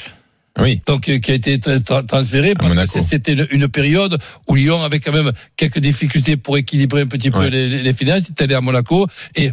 Oui. 0.59 0.81
Donc 0.87 1.07
euh, 1.09 1.19
qui 1.19 1.31
a 1.31 1.35
été 1.35 1.57
tra- 1.57 1.77
tra- 1.79 2.05
transféré 2.05 2.55
parce 2.55 2.89
que 2.89 3.01
c'était 3.03 3.33
une, 3.33 3.47
une 3.51 3.67
période 3.67 4.17
où 4.47 4.55
Lyon 4.55 4.81
avait 4.81 4.99
quand 4.99 5.11
même 5.11 5.31
quelques 5.55 5.77
difficultés 5.79 6.37
pour 6.37 6.57
équilibrer 6.57 7.01
un 7.01 7.05
petit 7.07 7.29
peu 7.29 7.39
Ouais. 7.39 7.49
les, 7.51 7.83
les 7.83 7.93
finances. 7.93 8.23
Il 8.29 8.31
est 8.31 8.41
allé 8.41 8.55
à 8.55 8.61
Monaco 8.61 9.07
et 9.35 9.51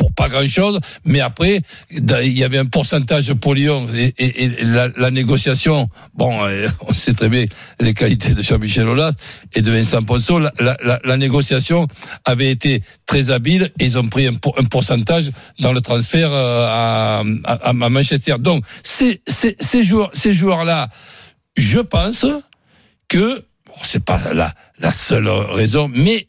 pour 0.00 0.14
pas 0.14 0.30
grand 0.30 0.46
chose, 0.46 0.80
mais 1.04 1.20
après 1.20 1.60
il 1.90 2.38
y 2.38 2.42
avait 2.42 2.56
un 2.56 2.64
pourcentage 2.64 3.34
pour 3.34 3.54
Lyon 3.54 3.86
et, 3.94 4.50
la, 4.64 5.10
négociation. 5.10 5.90
Bon, 6.14 6.42
euh, 6.42 6.68
on 6.88 6.94
sait 6.94 7.12
très 7.12 7.28
bien 7.28 7.44
les 7.80 7.92
qualités 7.92 8.32
de 8.32 8.42
Jean-Michel 8.42 8.88
Aulas 8.88 9.12
et 9.54 9.60
de 9.60 9.70
Vincent 9.70 10.02
Ponceau. 10.02 10.38
La, 10.38 11.16
négociation 11.18 11.86
avait 12.24 12.50
été 12.50 12.82
très 13.04 13.30
habile 13.30 13.70
et 13.78 13.84
ils 13.84 13.98
ont 13.98 14.08
pris 14.08 14.26
un, 14.26 14.34
pour- 14.34 14.58
un 14.58 14.64
pourcentage 14.64 15.30
dans 15.58 15.74
le 15.74 15.82
transfert 15.82 16.30
euh, 16.32 17.26
à, 17.44 17.72
Manchester. 17.74 18.36
Donc 18.38 18.64
ces, 18.82 19.20
ces, 19.26 19.84
joueurs 19.84 20.10
ces 20.14 20.32
joueurs 20.32 20.64
là, 20.64 20.88
je 21.58 21.80
pense 21.80 22.24
que 23.06 23.34
bon, 23.66 23.74
c'est 23.82 24.02
pas 24.02 24.18
la 24.32 24.90
seule 24.90 25.28
raison, 25.28 25.90
mais 25.92 26.26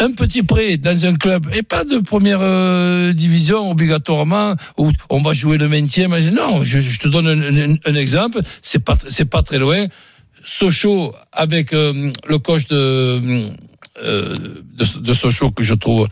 un 0.00 0.12
petit 0.12 0.42
prêt 0.42 0.76
dans 0.76 1.04
un 1.04 1.14
club 1.14 1.46
et 1.54 1.62
pas 1.62 1.84
de 1.84 1.98
première 1.98 2.40
euh, 2.40 3.12
division 3.12 3.70
obligatoirement 3.70 4.54
où 4.78 4.90
on 5.10 5.20
va 5.20 5.32
jouer 5.32 5.58
le 5.58 5.68
maintien. 5.68 6.08
Non, 6.08 6.64
je, 6.64 6.80
je 6.80 6.98
te 6.98 7.08
donne 7.08 7.26
un, 7.28 7.72
un- 7.72 7.76
un 7.84 7.94
exemple. 7.94 8.40
C'est 8.62 8.84
pas 8.84 8.96
c'est 9.06 9.24
pas 9.26 9.42
très 9.42 9.58
loin. 9.58 9.86
Sochaux 10.44 11.14
avec 11.32 11.72
euh, 11.72 12.10
le 12.26 12.38
coach 12.38 12.66
de, 12.68 12.76
euh, 14.02 14.34
de 14.78 14.98
de 15.00 15.12
Sochaux 15.12 15.50
que 15.50 15.62
je 15.62 15.74
trouve 15.74 16.08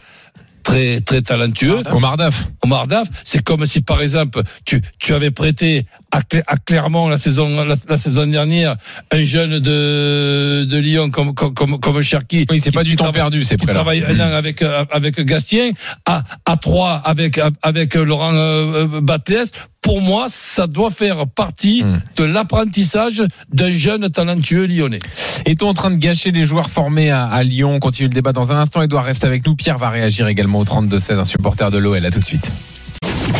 très 0.62 1.00
très 1.00 1.22
talentueux. 1.22 1.80
Omar 1.92 2.16
Daf. 2.18 2.48
Omar 2.62 2.86
Daf, 2.86 3.08
c'est 3.24 3.42
comme 3.42 3.64
si 3.64 3.80
par 3.80 4.02
exemple 4.02 4.42
tu, 4.66 4.82
tu 4.98 5.14
avais 5.14 5.30
prêté 5.30 5.86
à, 6.12 6.56
Clermont 6.64 7.08
la 7.08 7.18
saison 7.18 7.48
la, 7.64 7.74
la 7.88 7.96
saison 7.96 8.26
dernière 8.26 8.76
un 9.12 9.24
jeune 9.24 9.58
de, 9.58 10.64
de 10.64 10.78
Lyon 10.78 11.10
comme 11.10 11.34
comme 11.34 11.78
comme, 11.78 12.02
Cherki. 12.02 12.46
Oui, 12.50 12.60
c'est 12.62 12.70
pas 12.72 12.84
du 12.84 12.96
temps 12.96 13.12
perdu, 13.12 13.44
c'est 13.44 13.56
prêt 13.56 13.68
là. 13.68 13.74
travaille 13.74 14.04
un 14.08 14.18
an 14.20 14.32
avec 14.34 14.62
euh, 14.62 14.84
avec 14.90 15.20
Gastien 15.20 15.72
à 16.06 16.22
à 16.46 16.56
trois 16.56 16.94
avec 17.04 17.40
avec 17.62 17.94
Laurent 17.94 18.34
euh, 18.34 18.86
euh, 18.94 19.00
Batles. 19.00 19.46
Pour 19.80 20.02
moi, 20.02 20.26
ça 20.28 20.66
doit 20.66 20.90
faire 20.90 21.26
partie 21.26 21.68
Mm. 21.82 22.00
de 22.16 22.24
l'apprentissage 22.24 23.22
d'un 23.52 23.72
jeune 23.72 24.08
talentueux 24.10 24.66
lyonnais. 24.66 24.98
Est-on 25.46 25.68
en 25.68 25.74
train 25.74 25.90
de 25.90 25.96
gâcher 25.96 26.30
les 26.32 26.44
joueurs 26.44 26.70
formés 26.70 27.10
à, 27.10 27.26
à 27.26 27.42
Lyon? 27.44 27.74
On 27.74 27.78
continue 27.78 28.08
le 28.08 28.14
débat 28.14 28.32
dans 28.32 28.52
un 28.52 28.56
instant. 28.58 28.82
Edouard 28.82 29.04
reste 29.04 29.24
avec 29.24 29.46
nous. 29.46 29.54
Pierre 29.54 29.78
va 29.78 29.88
réagir 29.90 30.26
également 30.26 30.58
au 30.58 30.64
32-16, 30.64 31.18
un 31.18 31.24
supporter 31.24 31.70
de 31.70 31.78
l'OL. 31.78 32.04
À 32.04 32.10
tout 32.10 32.20
de 32.20 32.24
suite. 32.24 32.50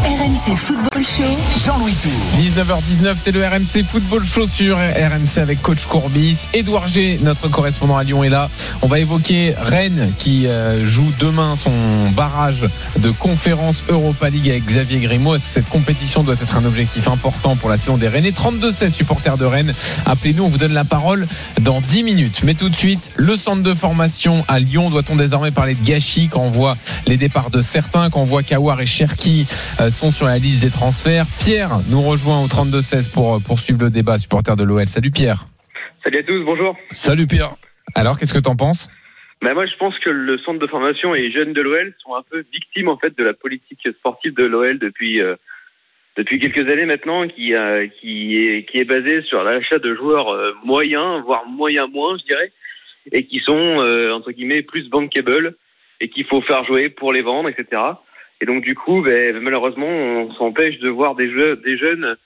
RMC 0.05 0.57
Football 0.57 0.98
Show. 1.03 1.23
Jean-Louis 1.65 1.95
Tour. 1.95 2.13
19h19, 2.39 3.15
c'est 3.23 3.33
le 3.33 3.45
RMC 3.45 3.85
Football 3.85 4.25
Show 4.25 4.47
sur 4.49 4.77
RMC 4.77 5.39
avec 5.39 5.61
coach 5.63 5.85
Courbis. 5.87 6.39
Édouard 6.55 6.89
G, 6.89 7.19
notre 7.23 7.49
correspondant 7.49 7.97
à 7.97 8.05
Lyon, 8.05 8.25
est 8.25 8.29
là. 8.29 8.49
On 8.83 8.87
va 8.87 8.99
évoquer 8.99 9.55
Rennes 9.59 10.13
qui 10.19 10.47
euh, 10.47 10.85
joue 10.85 11.13
demain 11.21 11.57
son 11.57 11.73
barrage 12.15 12.67
de 12.99 13.11
conférence 13.11 13.85
Europa 13.89 14.31
League 14.31 14.49
avec 14.49 14.65
Xavier 14.65 15.01
Grimaud. 15.01 15.37
Est-ce 15.37 15.47
que 15.47 15.53
cette 15.53 15.69
compétition 15.69 16.23
doit 16.23 16.35
être 16.35 16.57
un 16.57 16.65
objectif 16.65 17.09
important 17.09 17.57
pour 17.57 17.71
la 17.71 17.79
saison 17.79 17.97
des 17.97 18.09
Rennes 18.09 18.27
32-16 18.27 18.91
supporters 18.91 19.39
de 19.39 19.45
Rennes. 19.45 19.75
Appelez-nous, 20.07 20.45
on 20.45 20.49
vous 20.49 20.59
donne 20.59 20.75
la 20.75 20.85
parole 20.85 21.27
dans 21.61 21.81
10 21.81 22.03
minutes. 22.03 22.43
Mais 22.45 22.55
tout 22.55 22.69
de 22.69 22.77
suite, 22.77 23.11
le 23.17 23.37
centre 23.37 23.63
de 23.63 23.75
formation 23.75 24.45
à 24.49 24.59
Lyon. 24.59 24.91
Doit-on 24.91 25.17
désormais 25.17 25.51
parler 25.51 25.75
de 25.75 25.85
gâchis 25.85 26.29
quand 26.29 26.41
on 26.43 26.51
voit 26.51 26.77
les 27.07 27.17
départs 27.17 27.51
de 27.51 27.63
certains, 27.63 28.11
quand 28.11 28.21
on 28.21 28.25
voit 28.25 28.43
Kawar 28.43 28.81
et 28.81 28.87
Cherki 28.87 29.47
euh, 29.81 29.91
sont 29.91 30.13
sur 30.13 30.27
la 30.27 30.39
liste 30.39 30.61
des 30.61 30.71
transferts. 30.89 31.27
Pierre 31.39 31.71
nous 31.91 32.01
rejoint 32.01 32.41
au 32.41 32.47
32-16 32.47 33.13
pour 33.13 33.35
euh, 33.35 33.39
poursuivre 33.47 33.81
le 33.83 33.91
débat, 33.91 34.17
supporter 34.17 34.57
de 34.57 34.65
l'OL. 34.65 34.89
Salut 34.89 35.11
Pierre. 35.11 35.45
Salut 36.03 36.21
à 36.21 36.23
tous, 36.23 36.43
bonjour. 36.45 36.77
Salut 36.93 37.27
Pierre. 37.27 37.57
Alors, 37.95 38.17
qu'est-ce 38.17 38.33
que 38.33 38.39
t'en 38.39 38.57
penses? 38.57 38.89
Bah 39.43 39.53
moi, 39.53 39.67
je 39.67 39.77
pense 39.77 39.99
que 39.99 40.09
le 40.09 40.39
centre 40.39 40.59
de 40.59 40.67
formation 40.67 41.15
et 41.15 41.21
les 41.21 41.31
jeunes 41.31 41.53
de 41.53 41.61
l'OL 41.61 41.95
sont 42.03 42.15
un 42.15 42.23
peu 42.31 42.43
victimes 42.53 42.89
en 42.89 42.97
fait 42.97 43.17
de 43.19 43.23
la 43.23 43.35
politique 43.35 43.87
sportive 43.99 44.35
de 44.35 44.45
l'OL 44.45 44.79
depuis 44.79 45.21
euh, 45.21 45.37
depuis 46.17 46.41
quelques 46.41 46.67
années 46.71 46.87
maintenant, 46.87 47.29
qui 47.29 47.55
euh, 47.55 47.87
qui 48.01 48.39
est 48.39 48.65
qui 48.65 48.79
est 48.79 48.85
basée 48.87 49.21
sur 49.23 49.45
l'achat 49.45 49.79
de 49.79 49.95
joueurs 49.95 50.31
euh, 50.31 50.53
moyens, 50.65 51.23
voire 51.23 51.45
moyens 51.47 51.91
moins, 51.93 52.17
je 52.17 52.25
dirais, 52.25 52.51
et 53.13 53.27
qui 53.27 53.41
sont 53.41 53.77
entre 54.15 54.33
guillemets 54.33 54.63
plus 54.63 54.89
bankable 54.89 55.55
et 56.01 56.09
qu'il 56.09 56.25
faut 56.25 56.41
faire 56.41 56.65
jouer 56.65 56.89
pour 56.89 57.13
les 57.13 57.23
vendre, 57.23 57.51
etc. 57.51 57.83
Et 58.41 58.47
donc 58.47 58.63
du 58.63 58.75
coup, 58.75 59.03
ben, 59.03 59.39
malheureusement, 59.41 59.89
on 59.89 60.33
s'empêche 60.35 60.79
de 60.79 60.89
voir 60.89 61.15
des 61.15 61.29
jeunes 61.31 62.17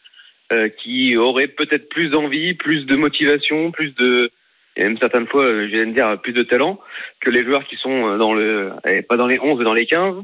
euh, 0.53 0.69
qui 0.69 1.17
auraient 1.17 1.49
peut-être 1.49 1.89
plus 1.89 2.11
d'envie, 2.11 2.55
plus 2.55 2.85
de 2.85 2.97
motivation, 2.97 3.71
plus 3.71 3.95
de 3.95 4.31
et 4.77 4.83
même 4.83 4.99
certaines 4.99 5.27
fois, 5.27 5.45
je 5.45 5.67
viens 5.67 5.87
de 5.87 5.93
dire, 5.93 6.19
plus 6.23 6.33
de 6.33 6.43
talent 6.43 6.81
que 7.21 7.31
les 7.31 7.45
joueurs 7.45 7.65
qui 7.67 7.77
sont 7.77 8.09
euh, 8.09 8.19
dans 8.19 8.33
le, 8.33 8.73
eh, 8.87 9.03
pas 9.03 9.17
dans 9.17 9.27
les 9.27 9.39
11, 9.39 9.59
mais 9.59 9.65
dans 9.65 9.75
les 9.75 9.87
15. 9.87 10.17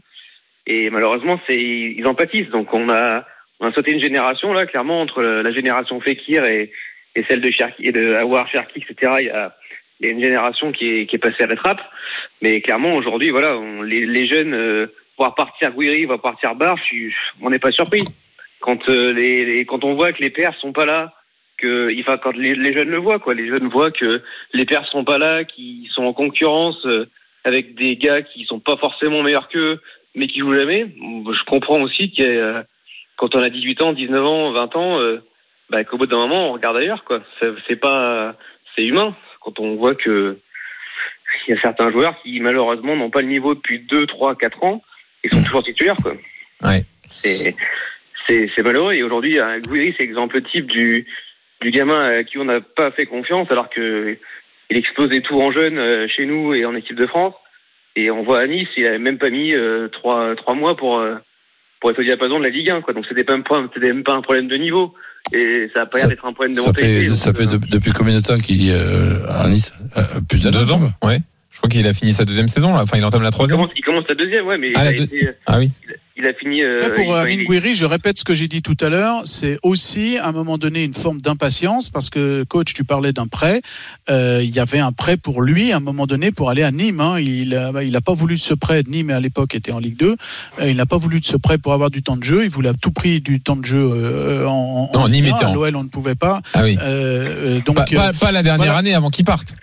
Et 0.67 0.91
malheureusement, 0.91 1.41
c'est, 1.47 1.59
ils 1.59 2.07
en 2.07 2.15
pâtissent. 2.15 2.51
Donc 2.51 2.73
on 2.73 2.89
a, 2.89 3.27
on 3.61 3.67
a 3.67 3.73
sauté 3.73 3.93
une 3.93 4.01
génération 4.01 4.53
là, 4.53 4.67
clairement 4.67 5.01
entre 5.01 5.23
la 5.23 5.53
génération 5.53 6.01
Fekir 6.01 6.45
et, 6.45 6.71
et 7.15 7.25
celle 7.25 7.41
de 7.41 7.51
Cherki, 7.51 7.87
et 7.87 7.93
de 7.93 8.15
Awar, 8.15 8.49
Cherki, 8.49 8.81
etc. 8.81 9.13
Il 9.21 9.27
y 9.27 9.31
a, 9.31 9.55
il 10.01 10.07
y 10.07 10.09
a 10.11 10.13
une 10.13 10.21
génération 10.21 10.73
qui 10.73 10.89
est, 10.93 11.07
qui 11.07 11.17
est 11.17 11.21
passée 11.21 11.43
à 11.43 11.47
la 11.47 11.57
trappe. 11.57 11.81
Mais 12.41 12.61
clairement, 12.61 12.95
aujourd'hui, 12.95 13.31
voilà, 13.31 13.57
on, 13.57 13.83
les, 13.83 14.07
les 14.07 14.27
jeunes, 14.27 14.55
euh, 14.55 14.87
voir 15.19 15.35
partir 15.35 15.73
Guiri, 15.73 16.05
voir 16.07 16.21
partir 16.21 16.55
suis- 16.85 17.15
on 17.43 17.51
n'est 17.51 17.59
pas 17.59 17.73
surpris. 17.73 18.05
Quand 18.61 18.89
euh, 18.89 19.13
les, 19.13 19.65
quand 19.67 19.85
on 19.85 19.95
voit 19.95 20.13
que 20.13 20.23
les 20.23 20.31
pères 20.31 20.55
sont 20.57 20.73
pas 20.73 20.87
là, 20.87 21.13
que, 21.59 21.93
enfin, 22.01 22.19
quand 22.19 22.37
les, 22.37 22.55
les 22.55 22.73
jeunes 22.73 22.89
le 22.89 22.99
voient, 22.99 23.19
quoi, 23.19 23.35
les 23.35 23.49
jeunes 23.49 23.69
voient 23.69 23.91
que 23.91 24.23
les 24.53 24.65
pères 24.65 24.87
sont 24.87 25.05
pas 25.05 25.19
là, 25.19 25.45
qu'ils 25.45 25.89
sont 25.89 26.05
en 26.05 26.13
concurrence 26.13 26.85
euh, 26.87 27.07
avec 27.45 27.75
des 27.75 27.97
gars 27.97 28.23
qui 28.23 28.45
sont 28.45 28.61
pas 28.61 28.77
forcément 28.77 29.23
meilleurs 29.23 29.49
qu'eux, 29.49 29.81
mais 30.15 30.29
qui 30.29 30.41
jouent 30.41 30.55
jamais. 30.55 30.87
Je 30.87 31.45
comprends 31.45 31.81
aussi 31.83 32.13
a, 32.17 32.23
euh, 32.23 32.63
quand 33.17 33.35
on 33.35 33.43
a 33.43 33.51
18 33.51 33.83
ans, 33.83 33.93
19 33.93 34.25
ans, 34.25 34.53
20 34.53 34.77
ans, 34.77 35.01
euh, 35.01 35.19
bah, 35.71 35.85
qu'au 35.85 35.99
bout 35.99 36.07
d'un 36.07 36.17
moment, 36.17 36.51
on 36.51 36.53
regarde 36.53 36.77
ailleurs, 36.77 37.05
quoi. 37.05 37.21
C'est 37.41 37.77
pas, 37.77 38.35
c'est 38.75 38.85
humain. 38.85 39.15
Quand 39.41 39.59
on 39.61 39.77
voit 39.77 39.95
que 39.95 40.39
il 41.47 41.55
y 41.55 41.59
a 41.59 41.61
certains 41.61 41.91
joueurs 41.91 42.21
qui 42.23 42.41
malheureusement 42.41 42.97
n'ont 42.97 43.11
pas 43.11 43.21
le 43.21 43.29
niveau 43.29 43.55
depuis 43.55 43.81
2, 43.81 44.07
3, 44.07 44.37
4 44.37 44.65
ans, 44.65 44.83
ils 45.31 45.37
sont 45.39 45.45
toujours 45.45 45.63
titulaires, 45.65 45.97
quoi. 46.03 46.15
Ouais. 46.63 46.85
C'est, 47.11 47.55
c'est, 48.27 48.51
c'est 48.55 48.63
malheureux. 48.63 48.93
Et 48.95 49.03
aujourd'hui, 49.03 49.39
un 49.39 49.59
Gouiri, 49.61 49.95
c'est 49.97 50.05
l'exemple 50.05 50.43
type 50.43 50.67
du, 50.67 51.07
du 51.63 51.71
gamin 51.71 52.19
à 52.19 52.25
qui 52.25 52.39
on 52.39 52.45
n'a 52.45 52.61
pas 52.61 52.91
fait 52.91 53.07
confiance, 53.07 53.49
alors 53.51 53.71
que 53.71 54.17
il 54.71 54.77
explosait 54.77 55.23
tout 55.23 55.41
en 55.41 55.51
jeune 55.51 55.79
euh, 55.79 56.07
chez 56.09 56.27
nous 56.27 56.53
et 56.55 56.65
en 56.67 56.75
équipe 56.75 56.97
de 56.97 57.07
France. 57.07 57.35
Et 57.97 58.11
on 58.11 58.23
voit 58.23 58.41
à 58.41 58.47
Nice, 58.47 58.69
il 58.77 58.87
avait 58.87 58.99
même 58.99 59.19
pas 59.19 59.31
mis 59.31 59.53
euh, 59.55 59.89
trois, 59.89 60.37
trois 60.37 60.55
mois 60.55 60.77
pour, 60.77 60.99
euh, 60.99 61.15
pour 61.81 61.91
être 61.91 61.99
au 61.99 62.03
diapason 62.03 62.39
de 62.39 62.45
la 62.45 62.51
Ligue 62.51 62.71
1, 62.71 62.83
quoi. 62.83 62.93
Donc 62.95 63.07
c'était 63.09 63.25
pas 63.25 63.33
un 63.33 63.41
point, 63.41 63.69
c'était 63.75 63.87
même 63.87 64.05
pas 64.05 64.13
un 64.13 64.21
problème 64.23 64.47
de 64.49 64.57
niveau. 64.57 64.95
Et 65.33 65.69
ça 65.75 65.83
a 65.83 65.87
pas 65.87 65.99
l'air 65.99 66.09
d'être 66.09 66.25
un 66.27 66.33
problème 66.33 66.55
de 66.55 66.61
Ça 66.61 66.69
mentalité. 66.69 67.01
fait, 67.03 67.07
Donc, 67.09 67.17
ça 67.17 67.35
fait 67.35 67.43
euh, 67.49 67.59
de- 67.59 67.67
depuis 67.71 67.91
combien 67.93 68.15
de 68.17 68.23
temps 68.25 68.39
qu'il 68.39 68.69
est 68.69 68.73
euh, 68.75 69.27
à 69.29 69.49
Nice 69.49 69.73
Euh, 69.97 70.21
Plus 70.29 70.43
d'un 70.45 70.51
Deux 70.53 70.71
an. 70.71 70.83
ans 70.83 71.07
Ouais. 71.07 71.19
Je 71.59 71.63
crois 71.63 71.71
qu'il 71.71 71.87
a 71.89 71.93
fini 71.93 72.13
sa 72.13 72.25
deuxième 72.25 72.49
saison, 72.49 72.73
là. 72.73 72.83
Enfin, 72.83 72.99
il 72.99 73.05
entame 73.05 73.23
la 73.23 73.31
il, 73.31 73.33
troisième. 73.33 73.59
commence, 73.59 73.73
il 73.77 73.83
commence 73.83 74.05
la 74.09 74.15
deuxième, 74.15 74.47
ouais, 74.47 74.59
mais 74.59 74.69
Ah, 74.77 74.85
il, 74.85 74.89
a 74.89 74.93
deux- 74.93 75.03
été- 75.05 75.29
Ah 75.47 75.59
oui. 75.59 75.71
il 76.17 76.25
a 76.25 76.33
fini. 76.35 76.63
euh, 76.63 76.87
Après, 76.87 77.03
pour 77.03 77.17
Amine 77.17 77.41
il- 77.41 77.47
Gouiri, 77.47 77.75
je 77.75 77.85
répète 77.85 78.17
ce 78.17 78.23
que 78.23 78.33
j'ai 78.33 78.47
dit 78.47 78.63
tout 78.63 78.77
à 78.81 78.89
l'heure, 78.89 79.23
c'est 79.25 79.59
aussi 79.65 80.19
à 80.19 80.29
un 80.29 80.33
moment 80.33 80.57
donné 80.57 80.85
une 80.85 80.95
forme 80.95 81.21
d'impatience 81.21 81.91
parce 81.91 82.11
que 82.11 82.45
coach, 82.45 82.75
tu 82.75 82.85
parlais 82.85 83.13
d'un 83.13 83.27
prêt. 83.27 83.61
Euh, 84.09 84.41
il 84.45 84.55
y 84.55 84.61
avait 84.61 84.79
un 84.79 84.93
prêt 84.93 85.17
pour 85.17 85.43
lui 85.43 85.73
à 85.73 85.79
un 85.79 85.81
moment 85.81 86.07
donné 86.07 86.31
pour 86.31 86.49
aller 86.49 86.63
à 86.63 86.71
Nîmes. 86.71 87.01
hein. 87.01 87.19
Il 87.19 87.53
a, 87.57 87.73
il 87.83 87.97
a 87.97 88.01
pas 88.01 88.15
voulu 88.15 88.37
de 88.37 88.41
ce 88.41 88.55
prêt. 88.55 88.85
Nîmes 88.87 89.11
à 89.11 89.19
l'époque 89.19 89.57
était 89.57 89.73
en 89.73 89.81
Ligue 89.81 89.97
2. 89.99 90.15
Euh, 90.61 90.71
il 90.71 90.77
n'a 90.77 90.87
pas 90.87 90.97
voulu 90.97 91.19
de 91.19 91.25
ce 91.25 91.37
prêt 91.37 91.59
pour 91.59 91.73
avoir 91.73 91.91
du 91.91 92.05
temps 92.05 92.17
de 92.17 92.23
jeu. 92.23 92.45
Il 92.45 92.51
voulait 92.51 92.69
à 92.71 92.75
tout 92.75 92.93
prix 92.93 93.21
du 93.21 93.41
temps 93.41 93.57
de 93.57 93.65
jeu 93.65 93.79
euh, 93.83 94.47
en, 94.47 94.91
Non, 94.95 95.01
en 95.01 95.09
Nîmes 95.09 95.25
Ligue 95.25 95.33
1. 95.35 95.37
était 95.39 95.45
en- 95.47 95.51
À 95.51 95.55
l'OL, 95.55 95.75
on 95.77 95.83
ne 95.83 95.89
pouvait 95.89 96.15
pas. 96.15 96.41
Ah 96.55 96.63
oui. 96.63 96.79
Euh, 96.81 97.57
euh, 97.57 97.61
donc 97.67 97.75
Pas, 97.75 97.85
pas- 97.87 98.09
euh, 98.11 98.13
pas 98.21 98.31
la 98.31 98.45
dernière 98.45 98.67
voilà. 98.67 98.79
année 98.79 98.95
avant 98.95 99.11
qu'il 99.11 99.25
parte. 99.25 99.55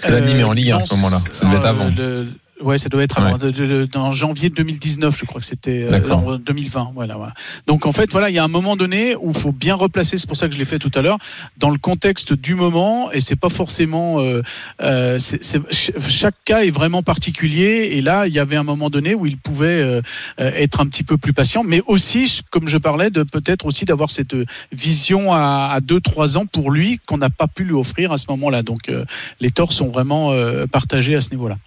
Parce 0.00 0.12
que 0.12 0.18
la 0.18 0.20
Nîmes 0.20 0.38
est 0.40 0.44
en 0.44 0.52
Ligue 0.52 0.70
1 0.70 0.76
à 0.76 0.80
non, 0.80 0.86
ce 0.86 0.94
moment-là. 0.94 1.18
Ça 1.32 1.44
devait 1.46 1.56
être 1.56 1.64
euh, 1.64 1.68
avant. 1.68 1.90
le- 1.96 2.28
Ouais, 2.62 2.78
ça 2.78 2.88
doit 2.88 3.02
être 3.02 3.20
Ouais. 3.20 3.26
alors, 3.26 3.38
de- 3.38 3.50
de- 3.50 3.66
de- 3.66 3.84
dans 3.84 4.12
janvier 4.12 4.48
2019, 4.48 5.18
je 5.18 5.26
crois 5.26 5.40
que 5.42 5.46
c'était 5.46 5.82
euh, 5.82 5.90
D'accord. 5.90 6.26
en 6.26 6.38
2020. 6.38 6.92
Voilà, 6.94 7.16
voilà. 7.16 7.34
Donc 7.66 7.84
en 7.84 7.92
fait, 7.92 8.10
voilà, 8.10 8.30
il 8.30 8.34
y 8.34 8.38
a 8.38 8.44
un 8.44 8.48
moment 8.48 8.76
donné 8.76 9.14
où 9.16 9.30
il 9.30 9.36
faut 9.36 9.52
bien 9.52 9.74
replacer. 9.74 10.16
C'est 10.16 10.26
pour 10.26 10.38
ça 10.38 10.48
que 10.48 10.54
je 10.54 10.58
l'ai 10.58 10.64
fait 10.64 10.78
tout 10.78 10.90
à 10.94 11.02
l'heure 11.02 11.18
dans 11.58 11.68
le 11.68 11.76
contexte 11.76 12.32
du 12.32 12.54
moment. 12.54 13.12
Et 13.12 13.20
c'est 13.20 13.36
pas 13.36 13.50
forcément. 13.50 14.20
Euh, 14.20 14.42
euh, 14.80 15.18
c'est- 15.18 15.42
ch- 15.44 15.90
chaque 16.08 16.34
cas 16.46 16.62
est 16.62 16.70
vraiment 16.70 17.02
particulier. 17.02 17.90
Et 17.92 18.00
là, 18.00 18.26
il 18.26 18.32
y 18.32 18.38
avait 18.38 18.56
un 18.56 18.64
moment 18.64 18.88
donné 18.88 19.14
où 19.14 19.26
il 19.26 19.36
pouvait 19.36 19.66
euh, 19.82 20.00
euh, 20.40 20.50
être 20.54 20.80
un 20.80 20.86
petit 20.86 21.02
peu 21.04 21.18
plus 21.18 21.34
patient, 21.34 21.62
mais 21.62 21.82
aussi, 21.86 22.40
comme 22.50 22.68
je 22.68 22.78
parlais, 22.78 23.10
de 23.10 23.22
peut-être 23.22 23.66
aussi 23.66 23.84
d'avoir 23.84 24.10
cette 24.10 24.32
euh, 24.34 24.46
vision 24.72 25.32
à, 25.34 25.70
à 25.74 25.80
deux, 25.80 26.00
trois 26.00 26.38
ans 26.38 26.46
pour 26.46 26.70
lui 26.70 27.00
qu'on 27.04 27.18
n'a 27.18 27.28
pas 27.30 27.48
pu 27.48 27.64
lui 27.64 27.74
offrir 27.74 28.12
à 28.12 28.16
ce 28.16 28.26
moment-là. 28.30 28.62
Donc 28.62 28.88
euh, 28.88 29.04
les 29.40 29.50
torts 29.50 29.72
sont 29.72 29.88
vraiment 29.88 30.32
euh, 30.32 30.66
partagés 30.66 31.16
à 31.16 31.20
ce 31.20 31.30
niveau-là. 31.30 31.58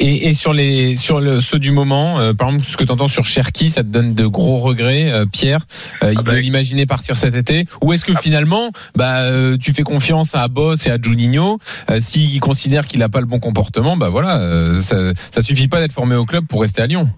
Et, 0.00 0.28
et 0.30 0.34
sur 0.34 0.54
les 0.54 0.96
sur 0.96 1.20
le, 1.20 1.40
ceux 1.40 1.58
du 1.58 1.72
moment, 1.72 2.18
euh, 2.18 2.32
par 2.32 2.48
exemple, 2.48 2.64
ce 2.64 2.76
que 2.78 2.84
tu 2.84 2.90
entends 2.90 3.08
sur 3.08 3.26
Cherki, 3.26 3.68
ça 3.68 3.82
te 3.82 3.88
donne 3.88 4.14
de 4.14 4.26
gros 4.26 4.58
regrets, 4.58 5.12
euh, 5.12 5.26
Pierre, 5.30 5.60
euh, 6.02 6.14
Ah 6.16 6.22
bah, 6.22 6.32
de 6.32 6.38
l'imaginer 6.38 6.86
partir 6.86 7.16
cet 7.16 7.34
été 7.34 7.64
Ou 7.82 7.92
est-ce 7.92 8.06
que 8.06 8.14
finalement, 8.14 8.70
bah, 8.96 9.24
euh, 9.24 9.58
tu 9.58 9.72
fais 9.72 9.82
confiance 9.82 10.34
à 10.34 10.48
Boss 10.48 10.86
et 10.86 10.90
à 10.90 10.96
Juninho 11.00 11.58
euh, 11.90 11.98
S'ils 12.00 12.40
considèrent 12.40 12.86
qu'il 12.86 13.00
n'a 13.00 13.10
pas 13.10 13.20
le 13.20 13.26
bon 13.26 13.40
comportement, 13.40 13.98
bah 13.98 14.08
voilà, 14.08 14.40
euh, 14.40 14.74
ça, 14.80 15.12
ça 15.30 15.42
suffit 15.42 15.68
pas 15.68 15.80
d'être 15.80 15.92
formé 15.92 16.16
au 16.16 16.24
club 16.24 16.46
pour 16.48 16.62
rester 16.62 16.80
à 16.80 16.86
Lyon. 16.86 17.08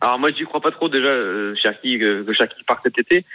Alors 0.00 0.18
moi, 0.18 0.30
j'y 0.30 0.44
crois 0.44 0.62
pas 0.62 0.70
trop 0.70 0.88
déjà, 0.88 1.08
euh, 1.08 1.54
Cherki, 1.62 1.98
que, 1.98 2.22
que 2.22 2.32
Cherki 2.32 2.64
parte 2.66 2.80
cet 2.84 2.98
été. 2.98 3.26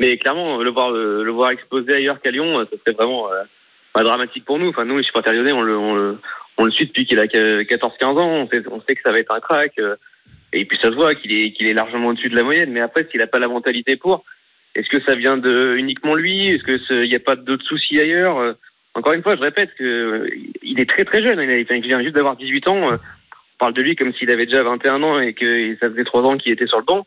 Mais 0.00 0.16
clairement, 0.16 0.62
le 0.62 0.70
voir, 0.70 0.90
le, 0.90 1.30
voir 1.30 1.50
exposé 1.50 1.92
ailleurs 1.94 2.20
qu'à 2.20 2.30
Lyon, 2.30 2.66
ça 2.70 2.76
serait 2.78 2.96
vraiment 2.96 3.30
euh, 3.30 3.42
pas 3.92 4.02
dramatique 4.02 4.44
pour 4.44 4.58
nous. 4.58 4.70
Enfin, 4.70 4.84
nous, 4.84 4.96
les 4.96 5.04
supporters 5.04 5.34
lyonnais, 5.34 5.52
on 5.52 5.62
le, 5.62 5.76
on 5.76 5.94
le, 5.94 6.18
on 6.56 6.64
le 6.64 6.70
suit 6.70 6.86
depuis 6.86 7.06
qu'il 7.06 7.18
a 7.18 7.26
14-15 7.26 8.04
ans. 8.04 8.28
On 8.28 8.48
sait, 8.48 8.62
on 8.70 8.80
sait 8.82 8.94
que 8.94 9.02
ça 9.02 9.10
va 9.10 9.18
être 9.18 9.32
un 9.32 9.40
crack. 9.40 9.72
euh, 9.78 9.96
et 10.54 10.64
puis 10.64 10.78
ça 10.80 10.88
se 10.90 10.94
voit 10.94 11.14
qu'il 11.16 11.32
est, 11.32 11.50
qu'il 11.52 11.66
est 11.66 11.74
largement 11.74 12.08
au-dessus 12.08 12.28
de 12.28 12.36
la 12.36 12.44
moyenne. 12.44 12.70
Mais 12.70 12.80
après, 12.80 13.06
s'il 13.10 13.20
a 13.20 13.26
pas 13.26 13.40
la 13.40 13.48
mentalité 13.48 13.96
pour, 13.96 14.24
est-ce 14.74 14.88
que 14.88 15.00
ça 15.02 15.16
vient 15.16 15.36
de 15.36 15.74
uniquement 15.76 16.14
lui? 16.14 16.48
Est-ce 16.48 16.62
que 16.62 17.02
il 17.04 17.08
n'y 17.08 17.16
a 17.16 17.20
pas 17.20 17.36
d'autres 17.36 17.64
soucis 17.64 17.98
ailleurs? 17.98 18.38
Euh, 18.38 18.52
Encore 18.94 19.12
une 19.12 19.22
fois, 19.22 19.34
je 19.34 19.40
répète 19.40 19.74
que 19.74 19.84
euh, 19.84 20.30
il 20.62 20.78
est 20.78 20.88
très 20.88 21.04
très 21.04 21.22
jeune. 21.22 21.40
Il, 21.42 21.80
vient 21.82 22.02
juste 22.02 22.14
d'avoir 22.14 22.36
18 22.36 22.68
ans. 22.68 22.92
On 22.92 22.98
parle 23.58 23.74
de 23.74 23.82
lui 23.82 23.96
comme 23.96 24.12
s'il 24.14 24.30
avait 24.30 24.46
déjà 24.46 24.62
21 24.62 25.02
ans 25.02 25.20
et 25.20 25.34
que 25.34 25.76
ça 25.80 25.90
faisait 25.90 26.04
3 26.04 26.22
ans 26.22 26.38
qu'il 26.38 26.52
était 26.52 26.68
sur 26.68 26.78
le 26.78 26.84
banc. 26.84 27.04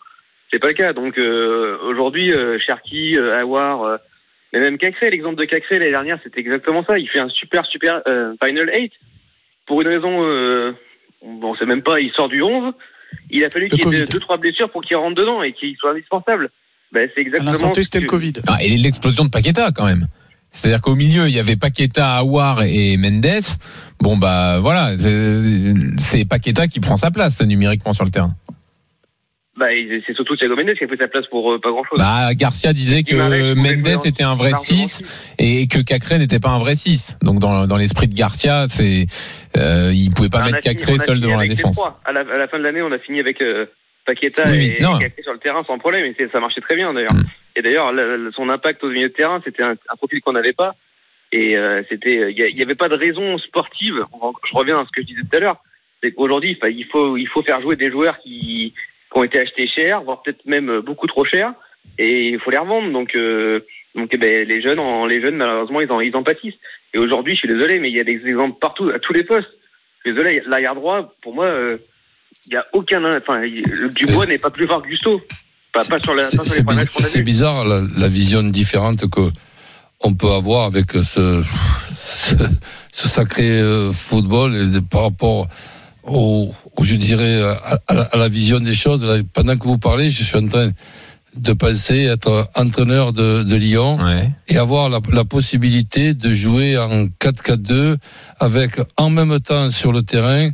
C'est 0.52 0.60
pas 0.60 0.68
le 0.68 0.74
cas. 0.74 0.92
Donc 0.92 1.18
euh, 1.18 1.78
aujourd'hui, 1.84 2.34
euh, 2.34 2.60
Cherki, 2.60 3.18
Awar, 3.18 4.00
mais 4.52 4.60
même 4.60 4.78
Cacré, 4.78 5.10
l'exemple 5.10 5.40
de 5.40 5.46
Cacré 5.46 5.80
l'année 5.80 5.92
dernière, 5.92 6.20
c'était 6.24 6.42
exactement 6.42 6.84
ça. 6.84 7.00
Il 7.00 7.08
fait 7.08 7.20
un 7.20 7.30
super 7.30 7.66
super 7.66 8.02
Final 8.42 8.70
8 8.74 8.92
pour 9.68 9.82
une 9.82 9.88
raison, 9.88 10.24
euh, 10.24 10.74
bon, 11.24 11.56
c'est 11.60 11.66
même 11.66 11.84
pas, 11.84 12.00
il 12.00 12.12
sort 12.12 12.30
du 12.30 12.42
11. 12.42 12.74
Il 13.30 13.44
a 13.44 13.50
fallu 13.50 13.70
qu'il 13.70 13.78
y 13.78 13.82
ait 13.82 13.84
Covid. 13.84 14.00
deux, 14.00 14.06
deux 14.06 14.20
trois 14.20 14.38
blessures 14.38 14.72
pour 14.72 14.82
qu'il 14.82 14.98
rentre 14.98 15.16
dedans 15.16 15.44
et 15.44 15.54
qu'il 15.54 15.76
soit 15.78 15.92
indispensable. 15.92 16.50
Ben, 16.92 17.10
c'est 17.14 17.22
exactement. 17.22 17.74
ce 17.74 17.82
c'était 17.82 18.00
le 18.00 18.08
Covid. 18.08 18.34
Ah, 18.48 18.58
et 18.62 18.70
l'explosion 18.78 19.26
de 19.26 19.30
Paqueta 19.30 19.72
quand 19.76 19.86
même. 19.86 20.08
C'est-à-dire 20.52 20.82
qu'au 20.82 20.96
milieu, 20.96 21.28
il 21.28 21.36
y 21.36 21.40
avait 21.40 21.58
Paqueta, 21.58 22.18
Awar 22.18 22.64
et 22.64 22.98
Mendes. 22.98 23.44
Bon 24.00 24.18
bah 24.18 24.60
voilà, 24.60 24.98
c'est 24.98 25.74
c'est 26.00 26.26
Paqueta 26.26 26.68
qui 26.68 26.80
prend 26.80 26.96
sa 26.96 27.12
place 27.12 27.42
numériquement 27.42 27.94
sur 27.94 28.06
le 28.06 28.12
terrain. 28.12 28.34
Bah, 29.58 29.66
c'est 30.06 30.14
surtout 30.16 30.36
Thiago 30.36 30.56
Mendes 30.56 30.76
qui 30.76 30.84
a 30.84 30.88
pris 30.88 30.98
sa 30.98 31.08
place 31.08 31.26
pour 31.28 31.52
euh, 31.52 31.60
pas 31.60 31.72
grand 31.72 31.84
chose. 31.84 31.98
Bah 31.98 32.34
Garcia 32.36 32.74
disait 32.74 33.02
que 33.02 33.16
Mendes 33.16 33.88
en- 33.98 34.04
était 34.04 34.24
un 34.24 34.36
vrai 34.36 34.52
largement 34.52 34.86
6 34.86 35.02
et 35.40 35.68
que 35.68 35.80
Cacré 35.82 36.20
n'était 36.20 36.40
pas 36.40 36.50
un 36.50 36.60
vrai 36.60 36.76
6. 36.76 37.18
Donc 37.24 37.40
dans, 37.40 37.66
dans 37.66 37.78
l'esprit 37.78 38.08
de 38.08 38.14
Garcia, 38.14 38.68
c'est 38.70 39.08
euh, 39.58 39.92
il 39.94 40.12
pouvait 40.14 40.30
pas 40.30 40.40
a 40.42 40.46
mettre 40.46 40.60
Cacré 40.60 40.98
seul 41.00 41.20
devant 41.20 41.38
la 41.38 41.48
défense. 41.48 41.80
À 42.06 42.12
la, 42.12 42.20
à 42.22 42.38
la 42.38 42.48
fin 42.48 42.60
de 42.60 42.64
l'année, 42.64 42.84
on 42.84 42.92
a 42.92 43.00
fini 43.00 43.20
avec 43.20 43.42
euh, 43.42 43.66
Paqueta 44.06 44.44
Oui, 44.46 44.76
et, 44.78 44.84
non. 44.84 44.98
Cacré 45.00 45.24
sur 45.24 45.34
le 45.34 45.40
terrain 45.40 45.64
sans 45.66 45.80
problème. 45.80 46.06
Et 46.06 46.28
ça 46.32 46.40
marchait 46.40 46.62
très 46.62 46.76
bien 46.76 46.94
d'ailleurs. 46.94 47.14
Mm. 47.16 47.24
Et 47.56 47.62
d'ailleurs, 47.64 47.92
le- 47.92 48.16
le- 48.18 48.32
son 48.34 48.50
impact 48.50 48.84
au 48.84 48.90
milieu 48.90 49.10
de 49.10 49.14
terrain, 49.14 49.42
c'était 49.44 49.64
un, 49.64 49.72
un 49.72 49.96
profil 49.98 50.22
qu'on 50.22 50.34
n'avait 50.34 50.54
pas. 50.54 50.76
Et 51.32 51.58
euh, 51.58 51.82
c'était, 51.90 52.32
il 52.32 52.56
n'y 52.56 52.62
avait 52.62 52.76
pas 52.76 52.90
de 52.90 52.96
raison 52.96 53.38
sportive. 53.40 53.96
Je 54.52 54.56
reviens 54.56 54.80
à 54.80 54.86
ce 54.86 54.92
que 54.92 55.02
je 55.02 55.08
disais 55.08 55.22
tout 55.30 55.36
à 55.36 55.40
l'heure. 55.40 55.58
C'est 56.04 56.12
qu'aujourd'hui, 56.12 56.58
il 56.64 56.86
faut, 56.86 57.18
il 57.18 57.28
faut 57.28 57.42
faire 57.42 57.60
jouer 57.60 57.76
des 57.76 57.90
joueurs 57.90 58.20
qui, 58.20 58.74
qui 59.12 59.18
ont 59.18 59.24
été 59.24 59.40
achetés 59.40 59.68
cher, 59.68 60.02
voire 60.04 60.22
peut-être 60.22 60.46
même 60.46 60.70
euh, 60.70 60.82
beaucoup 60.82 61.08
trop 61.08 61.26
cher, 61.26 61.54
et 61.98 62.30
il 62.30 62.40
faut 62.40 62.52
les 62.52 62.58
revendre. 62.58 62.92
Donc, 62.92 63.16
euh, 63.16 63.62
donc, 63.96 64.10
eh 64.12 64.18
ben, 64.18 64.48
les 64.48 64.62
jeunes, 64.62 64.80
en, 64.80 65.06
les 65.06 65.22
jeunes, 65.22 65.38
malheureusement, 65.38 65.82
ils 65.82 65.92
en, 65.92 66.00
ils 66.02 66.16
en 66.16 66.24
pâtissent. 66.24 66.60
Et 66.94 66.98
aujourd'hui, 66.98 67.34
je 67.34 67.40
suis 67.40 67.48
désolé, 67.48 67.80
mais 67.80 67.90
il 67.90 67.96
y 67.96 68.00
a 68.00 68.04
des 68.04 68.22
exemples 68.26 68.58
partout, 68.60 68.90
à 68.90 69.00
tous 69.00 69.14
les 69.14 69.24
postes. 69.24 69.50
Je 70.04 70.10
suis 70.10 70.16
désolé, 70.16 70.42
l'arrière 70.48 70.76
droit, 70.76 71.14
pour 71.22 71.34
moi, 71.34 71.46
euh, 71.46 71.78
il 72.48 72.54
y 72.54 72.58
a 72.58 72.66
aucun, 72.74 73.04
enfin, 73.18 73.42
Dubois 73.96 74.26
n'est 74.26 74.38
pas 74.38 74.52
plus 74.52 74.68
fort 74.68 74.82
que 74.82 74.88
Gusto. 74.88 75.22
Pas, 75.74 75.82
pas 75.90 75.98
sur 75.98 76.14
la, 76.14 76.24
pas 76.24 76.30
C'est 76.30 76.38
sur 76.38 76.72
les 76.72 76.78
c'est 76.78 77.14
qu'on 77.14 77.20
a 77.20 77.24
bizarre 77.24 77.66
la, 77.66 77.82
la 77.98 78.08
vision 78.08 78.44
différente 78.44 79.10
que 79.10 79.22
on 80.02 80.14
peut 80.14 80.30
avoir 80.30 80.66
avec 80.66 80.92
ce, 80.92 81.44
ce, 81.96 82.36
ce 82.92 83.08
sacré 83.08 83.60
football 83.94 84.56
et 84.56 84.82
par 84.90 85.04
rapport 85.04 85.48
au, 86.08 86.52
au- 86.76 86.84
je 86.84 86.96
dirais 86.96 87.42
à, 87.42 87.80
à 87.88 87.94
la, 87.94 88.02
à 88.04 88.18
la 88.18 88.30
vision 88.30 88.60
des 88.60 88.74
choses. 88.74 89.06
Pendant 89.34 89.58
que 89.58 89.66
vous 89.66 89.78
parlez, 89.78 90.10
je 90.12 90.24
suis 90.24 90.38
en 90.38 90.48
train 90.48 90.72
de 91.36 91.54
penser 91.54 92.06
être 92.06 92.50
entraîneur 92.56 93.14
de, 93.14 93.44
de 93.44 93.56
Lyon 93.56 93.98
Ouais. 94.04 94.32
et 94.48 94.58
avoir 94.58 94.90
la, 94.90 95.00
la 95.12 95.24
possibilité 95.26 96.14
de 96.16 96.32
jouer 96.32 96.78
en 96.78 97.06
4-4-2 97.06 97.98
avec 98.40 98.80
en 98.98 99.10
même 99.12 99.40
temps 99.40 99.70
sur 99.70 99.92
le 99.92 100.02
terrain 100.02 100.50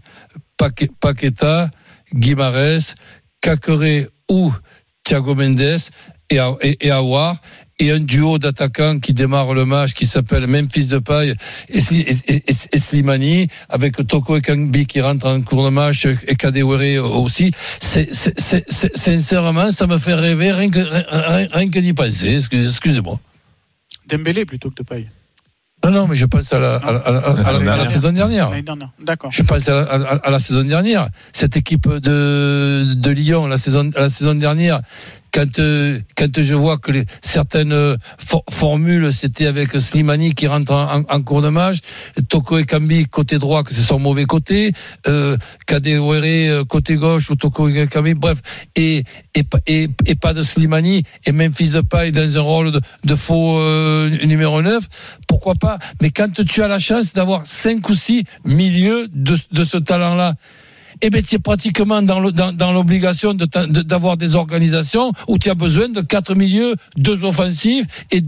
Paque- 0.58 0.92
Paqueta, 1.00 1.70
Guimarães, 2.14 2.96
Cacré 3.42 4.08
ou 4.30 4.54
Thiago 5.04 5.36
Mendes 5.36 5.62
et, 6.30 6.38
et, 6.62 6.88
et 6.88 6.92
Aouar 6.92 7.38
et 7.80 7.92
un 7.92 8.00
duo 8.00 8.38
d'attaquants 8.38 9.00
qui 9.00 9.14
démarre 9.14 9.54
le 9.54 9.66
match 9.66 9.94
qui 9.94 10.06
s'appelle 10.06 10.46
Memphis 10.48 10.86
Depay 10.86 11.34
et, 11.70 11.80
et, 11.80 12.16
et, 12.36 12.44
et 12.72 12.80
Slimani 12.80 13.48
avec 13.68 14.06
Toko 14.08 14.38
Ekambi 14.38 14.86
qui 14.86 15.02
rentre 15.02 15.26
en 15.28 15.42
cours 15.42 15.66
de 15.66 15.70
match 15.70 16.06
et 16.28 16.36
Kadewere 16.36 17.00
aussi. 17.04 17.52
C'est, 17.82 18.14
c'est, 18.14 18.40
c'est, 18.40 18.64
c'est- 18.70 18.96
sincèrement, 18.96 19.72
ça 19.72 19.88
me 19.88 19.98
fait 19.98 20.14
rêver 20.14 20.52
rien 20.52 20.70
que, 20.70 20.80
rien, 20.80 21.48
rien 21.52 21.70
que 21.70 21.80
d'y 21.80 21.94
penser. 21.94 22.36
Excuse- 22.36 22.70
Excusez-moi. 22.70 23.20
Dembélé 24.08 24.46
plutôt 24.46 24.70
que 24.70 24.76
de 24.76 24.84
paille. 24.84 25.10
Non, 25.86 25.92
non, 25.92 26.08
mais 26.08 26.16
je 26.16 26.26
pense 26.26 26.54
à 26.54 26.60
la, 26.60 26.76
à 26.76 26.92
la, 26.94 27.00
à 27.00 27.12
la- 27.12 27.74
à 27.74 27.78
la- 27.78 27.86
saison 27.86 28.12
dernière. 28.14 28.50
Dernière. 28.52 28.90
D'accord. 29.04 29.32
Je 29.34 29.44
pense 29.44 29.68
à 29.68 29.74
la, 29.74 29.82
à- 29.82 30.16
à 30.28 30.30
la 30.30 30.40
saison 30.40 30.64
dernière. 30.64 31.10
Cette 31.34 31.58
équipe 31.58 31.90
de, 31.90 32.94
de 32.96 33.12
Lyon, 33.12 33.48
la 33.48 33.58
saison, 33.58 33.90
la 33.98 34.08
saison 34.08 34.34
dernière, 34.36 34.80
quand, 35.34 35.60
euh, 35.60 36.00
quand 36.16 36.30
je 36.42 36.54
vois 36.54 36.78
que 36.78 36.92
les, 36.92 37.06
certaines 37.22 37.74
euh, 37.74 37.98
for- 38.18 38.44
formules, 38.52 39.12
c'était 39.12 39.48
avec 39.48 39.72
Slimani 39.80 40.34
qui 40.36 40.48
rentre 40.48 40.72
en, 40.74 41.02
en- 41.10 41.22
cours 41.24 41.42
de 41.42 41.50
match, 41.50 41.80
Toko 42.30 42.60
Ekambi 42.60 43.08
côté 43.08 43.40
droit, 43.40 43.64
que 43.64 43.74
c'est 43.74 43.82
son 43.82 43.98
mauvais 44.00 44.26
côté, 44.26 44.72
euh, 45.08 45.36
Kadewere 45.66 46.24
euh, 46.24 46.64
côté 46.64 46.96
gauche 46.96 47.30
ou 47.32 47.36
Toko 47.36 47.68
Ekambi, 47.68 48.14
bref, 48.14 48.42
et, 48.76 49.04
et, 49.36 49.44
et, 49.68 49.90
et 50.06 50.16
pas 50.16 50.34
de 50.34 50.42
Slimani 50.44 51.04
et 51.26 51.32
Memphis 51.32 51.70
Depay 51.72 52.12
dans 52.12 52.38
un 52.38 52.42
rôle 52.42 52.72
de, 52.72 52.82
de 53.04 53.16
faux 53.16 53.58
euh, 53.60 54.10
numéro 54.26 54.62
9, 54.62 54.84
pourquoi 55.28 55.56
pas? 55.56 55.80
Mais 56.02 56.12
quand 56.12 56.32
tu 56.46 56.62
as 56.62 56.68
la 56.68 56.80
chance 56.80 57.14
d'avoir 57.14 57.48
cinq 57.48 57.90
ou 57.90 57.96
six 57.96 58.24
milieux 58.46 59.08
de, 59.12 59.36
de 59.52 59.64
ce 59.64 59.78
talent-là, 59.78 60.36
eh 61.06 61.10
ben, 61.10 61.22
tu 61.22 61.36
es 61.36 61.40
pratiquement 61.40 62.02
dans 62.02 62.20
l'obligation 62.72 63.34
d'avoir 63.34 64.16
des 64.16 64.36
organisations 64.36 65.12
où 65.28 65.38
tu 65.38 65.50
as 65.50 65.54
besoin 65.54 65.90
de 65.90 66.00
quatre 66.00 66.34
milieux, 66.34 66.76
deux 66.96 67.26
offensifs 67.26 67.86
et 68.10 68.22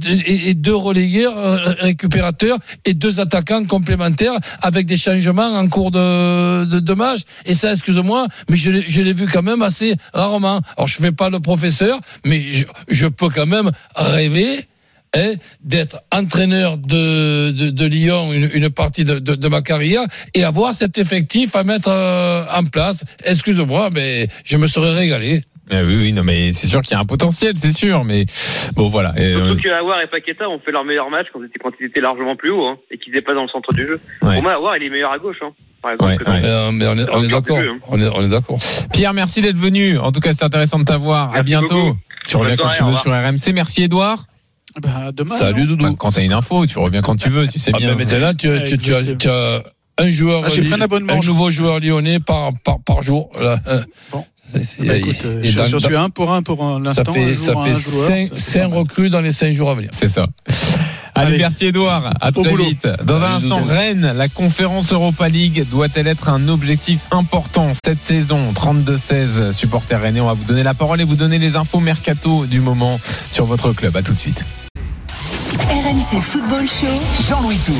deux, 0.53 0.75
relayeurs, 0.75 1.35
récupérateurs 1.79 2.57
et 2.83 2.93
deux 2.93 3.21
attaquants 3.21 3.63
complémentaires 3.63 4.37
avec 4.61 4.85
des 4.87 4.97
changements 4.97 5.57
en 5.57 5.67
cours 5.69 5.91
de, 5.91 6.65
de, 6.65 6.93
match. 6.93 7.21
Et 7.45 7.55
ça, 7.55 7.71
excuse-moi, 7.71 8.27
mais 8.49 8.57
je, 8.57 8.71
l'ai- 8.71 9.13
vu 9.13 9.27
quand 9.31 9.43
même 9.43 9.61
assez 9.61 9.95
rarement. 10.13 10.59
Alors, 10.75 10.87
je 10.89 10.97
fais 10.97 11.13
pas 11.13 11.29
le 11.29 11.39
professeur, 11.39 12.01
mais 12.25 12.41
je 12.89 13.07
peux 13.07 13.29
quand 13.29 13.45
même 13.45 13.71
rêver 13.95 14.65
hein, 15.15 15.33
d'être 15.63 16.01
entraîneur 16.11 16.77
de, 16.77 17.51
de, 17.51 17.69
de 17.69 17.85
Lyon 17.85 18.33
une, 18.33 18.49
une 18.53 18.69
partie 18.69 19.03
de, 19.05 19.19
de, 19.19 19.35
de 19.35 19.47
ma 19.47 19.61
carrière 19.61 20.03
et 20.33 20.43
avoir 20.43 20.73
cet 20.73 20.97
effectif 20.97 21.55
à 21.55 21.63
mettre 21.63 21.89
euh, 21.89 22.43
en 22.55 22.65
place. 22.65 23.03
Excuse-moi, 23.25 23.89
mais 23.91 24.27
je 24.43 24.57
me 24.57 24.67
serais 24.67 24.93
régalé. 24.93 25.41
Ah 25.73 25.77
oui, 25.83 25.95
oui, 25.95 26.13
non, 26.13 26.23
mais 26.23 26.53
c'est 26.53 26.67
sûr 26.67 26.81
qu'il 26.83 26.91
y 26.91 26.95
a 26.95 26.99
un 26.99 27.05
potentiel, 27.05 27.53
c'est 27.57 27.71
sûr, 27.71 28.03
mais 28.05 28.27
bon, 28.75 28.87
voilà. 28.87 29.13
Et, 29.17 29.33
euh, 29.33 29.47
Surtout 29.47 29.61
que 29.63 29.69
Awar 29.69 29.99
et 29.99 30.05
Paqueta 30.05 30.47
ont 30.47 30.59
fait 30.59 30.71
leur 30.71 30.85
meilleur 30.85 31.09
match 31.09 31.25
quand 31.33 31.39
ils 31.41 31.45
étaient, 31.47 31.57
quand 31.57 31.71
ils 31.79 31.87
étaient 31.87 32.01
largement 32.01 32.35
plus 32.35 32.51
haut 32.51 32.67
hein, 32.67 32.77
et 32.91 32.99
qu'ils 32.99 33.11
n'étaient 33.13 33.25
pas 33.25 33.33
dans 33.33 33.41
le 33.41 33.47
centre 33.47 33.73
du 33.73 33.81
jeu. 33.87 33.99
Ouais. 34.21 34.33
Pour 34.35 34.43
moi, 34.43 34.53
Awar, 34.53 34.77
il 34.77 34.83
est 34.83 34.89
meilleur 34.91 35.11
à 35.11 35.17
gauche. 35.17 35.37
Hein, 35.41 35.53
par 35.81 35.93
exemple. 35.93 36.23
Ouais, 36.29 36.33
ouais. 36.33 36.41
Euh, 36.45 36.71
mais 36.71 36.85
on 36.87 36.95
est, 36.99 37.09
on 37.11 37.23
est 37.23 37.27
d'accord. 37.29 37.57
hein. 37.57 37.79
On 37.87 37.99
est, 37.99 38.07
on 38.13 38.21
est 38.21 38.29
d'accord. 38.29 38.59
Pierre, 38.93 39.13
merci 39.15 39.41
d'être 39.41 39.57
venu. 39.57 39.97
En 39.97 40.11
tout 40.11 40.19
cas, 40.19 40.33
c'est 40.33 40.45
intéressant 40.45 40.77
de 40.77 40.83
t'avoir. 40.85 41.33
à 41.35 41.41
bientôt. 41.41 41.93
beaucoup. 41.93 41.97
Tu 42.27 42.37
reviens 42.37 42.57
quand 42.57 42.69
tu 42.69 42.83
veux 42.83 42.95
sur 42.97 43.11
RMC. 43.11 43.51
Merci 43.55 43.81
Edouard. 43.83 44.27
Bah, 44.81 45.11
demain. 45.13 45.37
Salut 45.37 45.65
Doudou. 45.65 45.85
Bah, 45.85 45.95
quand 45.97 46.11
t'as 46.11 46.23
une 46.23 46.33
info, 46.33 46.65
tu 46.65 46.77
reviens 46.79 47.01
quand 47.01 47.15
tu 47.15 47.29
veux, 47.29 47.47
tu 47.47 47.59
sais 47.59 47.71
Ah 47.73 47.77
bien. 47.77 47.95
ben 47.95 48.05
maintenant, 48.05 48.33
tu, 48.33 48.49
tu, 48.67 48.77
tu 48.77 48.93
as, 48.95 49.03
tu 49.15 49.29
as 49.29 49.63
un 49.97 50.09
joueur, 50.09 50.43
Ah, 50.45 50.75
un 50.75 50.81
abonnement, 50.81 51.21
je 51.21 51.29
nouveau 51.31 51.49
joueur 51.49 51.79
lyonnais 51.79 52.19
par, 52.19 52.51
par, 52.63 52.79
par 52.81 53.01
jour. 53.01 53.31
Là. 53.39 53.59
Bon. 54.11 54.25
Bah, 54.53 54.95
écoute, 54.95 55.15
euh, 55.25 55.41
et 55.43 55.51
je, 55.51 55.57
dans- 55.57 55.67
je 55.67 55.77
suis 55.79 55.95
un 55.95 56.09
pour 56.09 56.31
un 56.33 56.41
pour 56.43 56.63
un- 56.63 56.77
ça 56.77 56.83
l'instant. 57.03 57.13
fait, 57.13 57.33
un 57.33 57.37
ça 57.37 57.53
fait 57.53 57.69
un 57.71 57.73
joueur, 57.73 58.07
cinq, 58.07 58.29
cinq 58.37 58.73
recrues 58.73 59.09
dans 59.09 59.21
les 59.21 59.31
cinq 59.31 59.53
jours 59.53 59.69
à 59.71 59.75
venir. 59.75 59.89
C'est 59.93 60.07
ça. 60.09 60.27
Allez, 61.17 61.27
Allez. 61.27 61.37
merci 61.39 61.65
Edouard. 61.67 62.11
À 62.21 62.31
très 62.33 62.43
boulot. 62.49 62.65
vite. 62.65 62.87
Dans 63.05 63.21
un 63.21 63.35
instant. 63.35 63.63
Rennes, 63.65 64.11
la 64.15 64.27
conférence 64.27 64.91
Europa 64.91 65.29
League 65.29 65.65
doit-elle 65.71 66.07
être 66.07 66.27
un 66.29 66.47
objectif 66.49 66.99
important 67.11 67.71
cette 67.85 68.03
saison? 68.03 68.51
32-16 68.53 69.53
supporters 69.53 70.01
rennais. 70.01 70.19
On 70.19 70.27
va 70.27 70.33
vous 70.33 70.43
donner 70.43 70.63
la 70.63 70.73
parole 70.73 70.99
et 70.99 71.05
vous 71.05 71.15
donner 71.15 71.39
les 71.39 71.55
infos 71.55 71.79
mercato 71.79 72.45
du 72.45 72.59
moment 72.59 72.99
sur 73.31 73.45
votre 73.45 73.71
club. 73.71 73.95
À 73.95 74.01
tout 74.03 74.13
de 74.13 74.19
suite. 74.19 74.43
RMC 75.85 76.19
Football 76.19 76.65
Show. 76.67 76.87
Jean-Louis 77.29 77.59
Tour. 77.63 77.75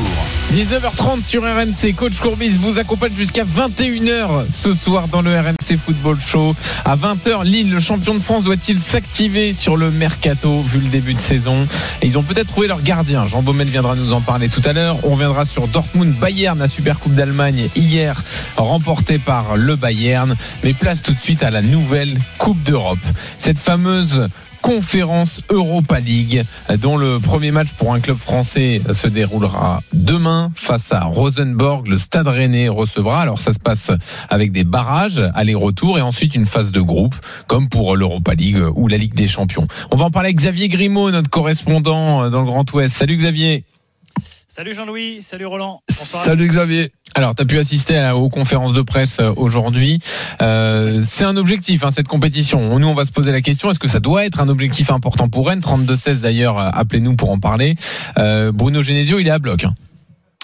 19h30 0.52 1.24
sur 1.24 1.42
RMC. 1.42 1.92
Coach 1.96 2.20
Courbis 2.20 2.50
vous 2.50 2.78
accompagne 2.78 3.12
jusqu'à 3.12 3.42
21h 3.42 4.46
ce 4.48 4.74
soir 4.74 5.08
dans 5.08 5.22
le 5.22 5.36
RMC 5.36 5.76
Football 5.76 6.20
Show. 6.20 6.54
À 6.84 6.94
20h, 6.94 7.42
Lille, 7.42 7.72
le 7.72 7.80
champion 7.80 8.14
de 8.14 8.20
France, 8.20 8.44
doit-il 8.44 8.78
s'activer 8.78 9.52
sur 9.52 9.76
le 9.76 9.90
mercato 9.90 10.60
vu 10.60 10.78
le 10.78 10.88
début 10.88 11.14
de 11.14 11.20
saison? 11.20 11.66
Et 12.00 12.06
Ils 12.06 12.16
ont 12.16 12.22
peut-être 12.22 12.46
trouvé 12.46 12.68
leur 12.68 12.80
gardien. 12.80 13.26
Jean 13.26 13.42
Baumel 13.42 13.66
viendra 13.66 13.96
nous 13.96 14.12
en 14.12 14.20
parler 14.20 14.48
tout 14.48 14.62
à 14.64 14.72
l'heure. 14.72 14.98
On 15.02 15.14
reviendra 15.14 15.44
sur 15.44 15.66
Dortmund 15.66 16.14
Bayern, 16.14 16.56
la 16.60 16.68
Super 16.68 17.00
Coupe 17.00 17.14
d'Allemagne 17.14 17.68
hier 17.74 18.22
remportée 18.56 19.18
par 19.18 19.56
le 19.56 19.74
Bayern. 19.74 20.36
Mais 20.62 20.74
place 20.74 21.02
tout 21.02 21.12
de 21.12 21.20
suite 21.20 21.42
à 21.42 21.50
la 21.50 21.60
nouvelle 21.60 22.20
Coupe 22.38 22.62
d'Europe. 22.62 23.00
Cette 23.36 23.58
fameuse 23.58 24.28
conférence 24.66 25.42
Europa 25.48 26.00
League 26.00 26.42
dont 26.80 26.96
le 26.96 27.20
premier 27.20 27.52
match 27.52 27.68
pour 27.78 27.94
un 27.94 28.00
club 28.00 28.16
français 28.16 28.82
se 28.92 29.06
déroulera 29.06 29.80
demain 29.92 30.50
face 30.56 30.92
à 30.92 31.04
Rosenborg. 31.04 31.86
Le 31.86 31.96
Stade 31.96 32.26
Rennais 32.26 32.66
recevra. 32.66 33.20
Alors 33.22 33.38
ça 33.38 33.52
se 33.52 33.60
passe 33.60 33.92
avec 34.28 34.50
des 34.50 34.64
barrages 34.64 35.22
aller-retour 35.34 35.98
et 35.98 36.00
ensuite 36.00 36.34
une 36.34 36.46
phase 36.46 36.72
de 36.72 36.80
groupe 36.80 37.14
comme 37.46 37.68
pour 37.68 37.94
l'Europa 37.94 38.34
League 38.34 38.60
ou 38.74 38.88
la 38.88 38.96
Ligue 38.96 39.14
des 39.14 39.28
Champions. 39.28 39.68
On 39.92 39.96
va 39.96 40.06
en 40.06 40.10
parler 40.10 40.30
avec 40.30 40.38
Xavier 40.38 40.66
Grimaud, 40.66 41.12
notre 41.12 41.30
correspondant 41.30 42.28
dans 42.28 42.40
le 42.40 42.46
Grand 42.46 42.68
Ouest. 42.72 42.96
Salut 42.96 43.16
Xavier. 43.16 43.64
Salut 44.56 44.72
Jean-Louis, 44.72 45.20
salut 45.20 45.44
Roland. 45.44 45.82
Salut. 45.90 46.48
Xavier. 46.48 46.90
Alors, 47.14 47.34
tu 47.34 47.42
as 47.42 47.44
pu 47.44 47.58
assister 47.58 47.98
à- 47.98 48.16
aux 48.16 48.30
conférences 48.30 48.72
de 48.72 48.80
presse 48.80 49.18
euh, 49.20 49.30
aujourd'hui. 49.36 49.98
Euh, 50.40 51.02
c'est 51.04 51.24
un 51.24 51.36
objectif, 51.36 51.84
hein, 51.84 51.90
cette 51.94 52.08
compétition. 52.08 52.78
Nous, 52.78 52.86
on 52.88 52.94
va 52.94 53.04
se 53.04 53.10
poser 53.12 53.32
la 53.32 53.42
question, 53.42 53.70
est-ce 53.70 53.78
que 53.78 53.86
ça 53.86 54.00
doit 54.00 54.24
être 54.24 54.40
un 54.40 54.48
objectif 54.48 54.90
important 54.90 55.28
pour 55.28 55.48
Rennes? 55.48 55.60
32-16 55.60 56.20
d'ailleurs, 56.20 56.58
euh, 56.58 56.70
appelez-nous 56.72 57.16
pour 57.16 57.28
en 57.28 57.38
parler. 57.38 57.74
Bruno 58.16 58.80
Genesio, 58.80 59.18
il 59.18 59.26
est 59.26 59.30
à 59.30 59.38
bloc. 59.38 59.64
hein. 59.64 59.74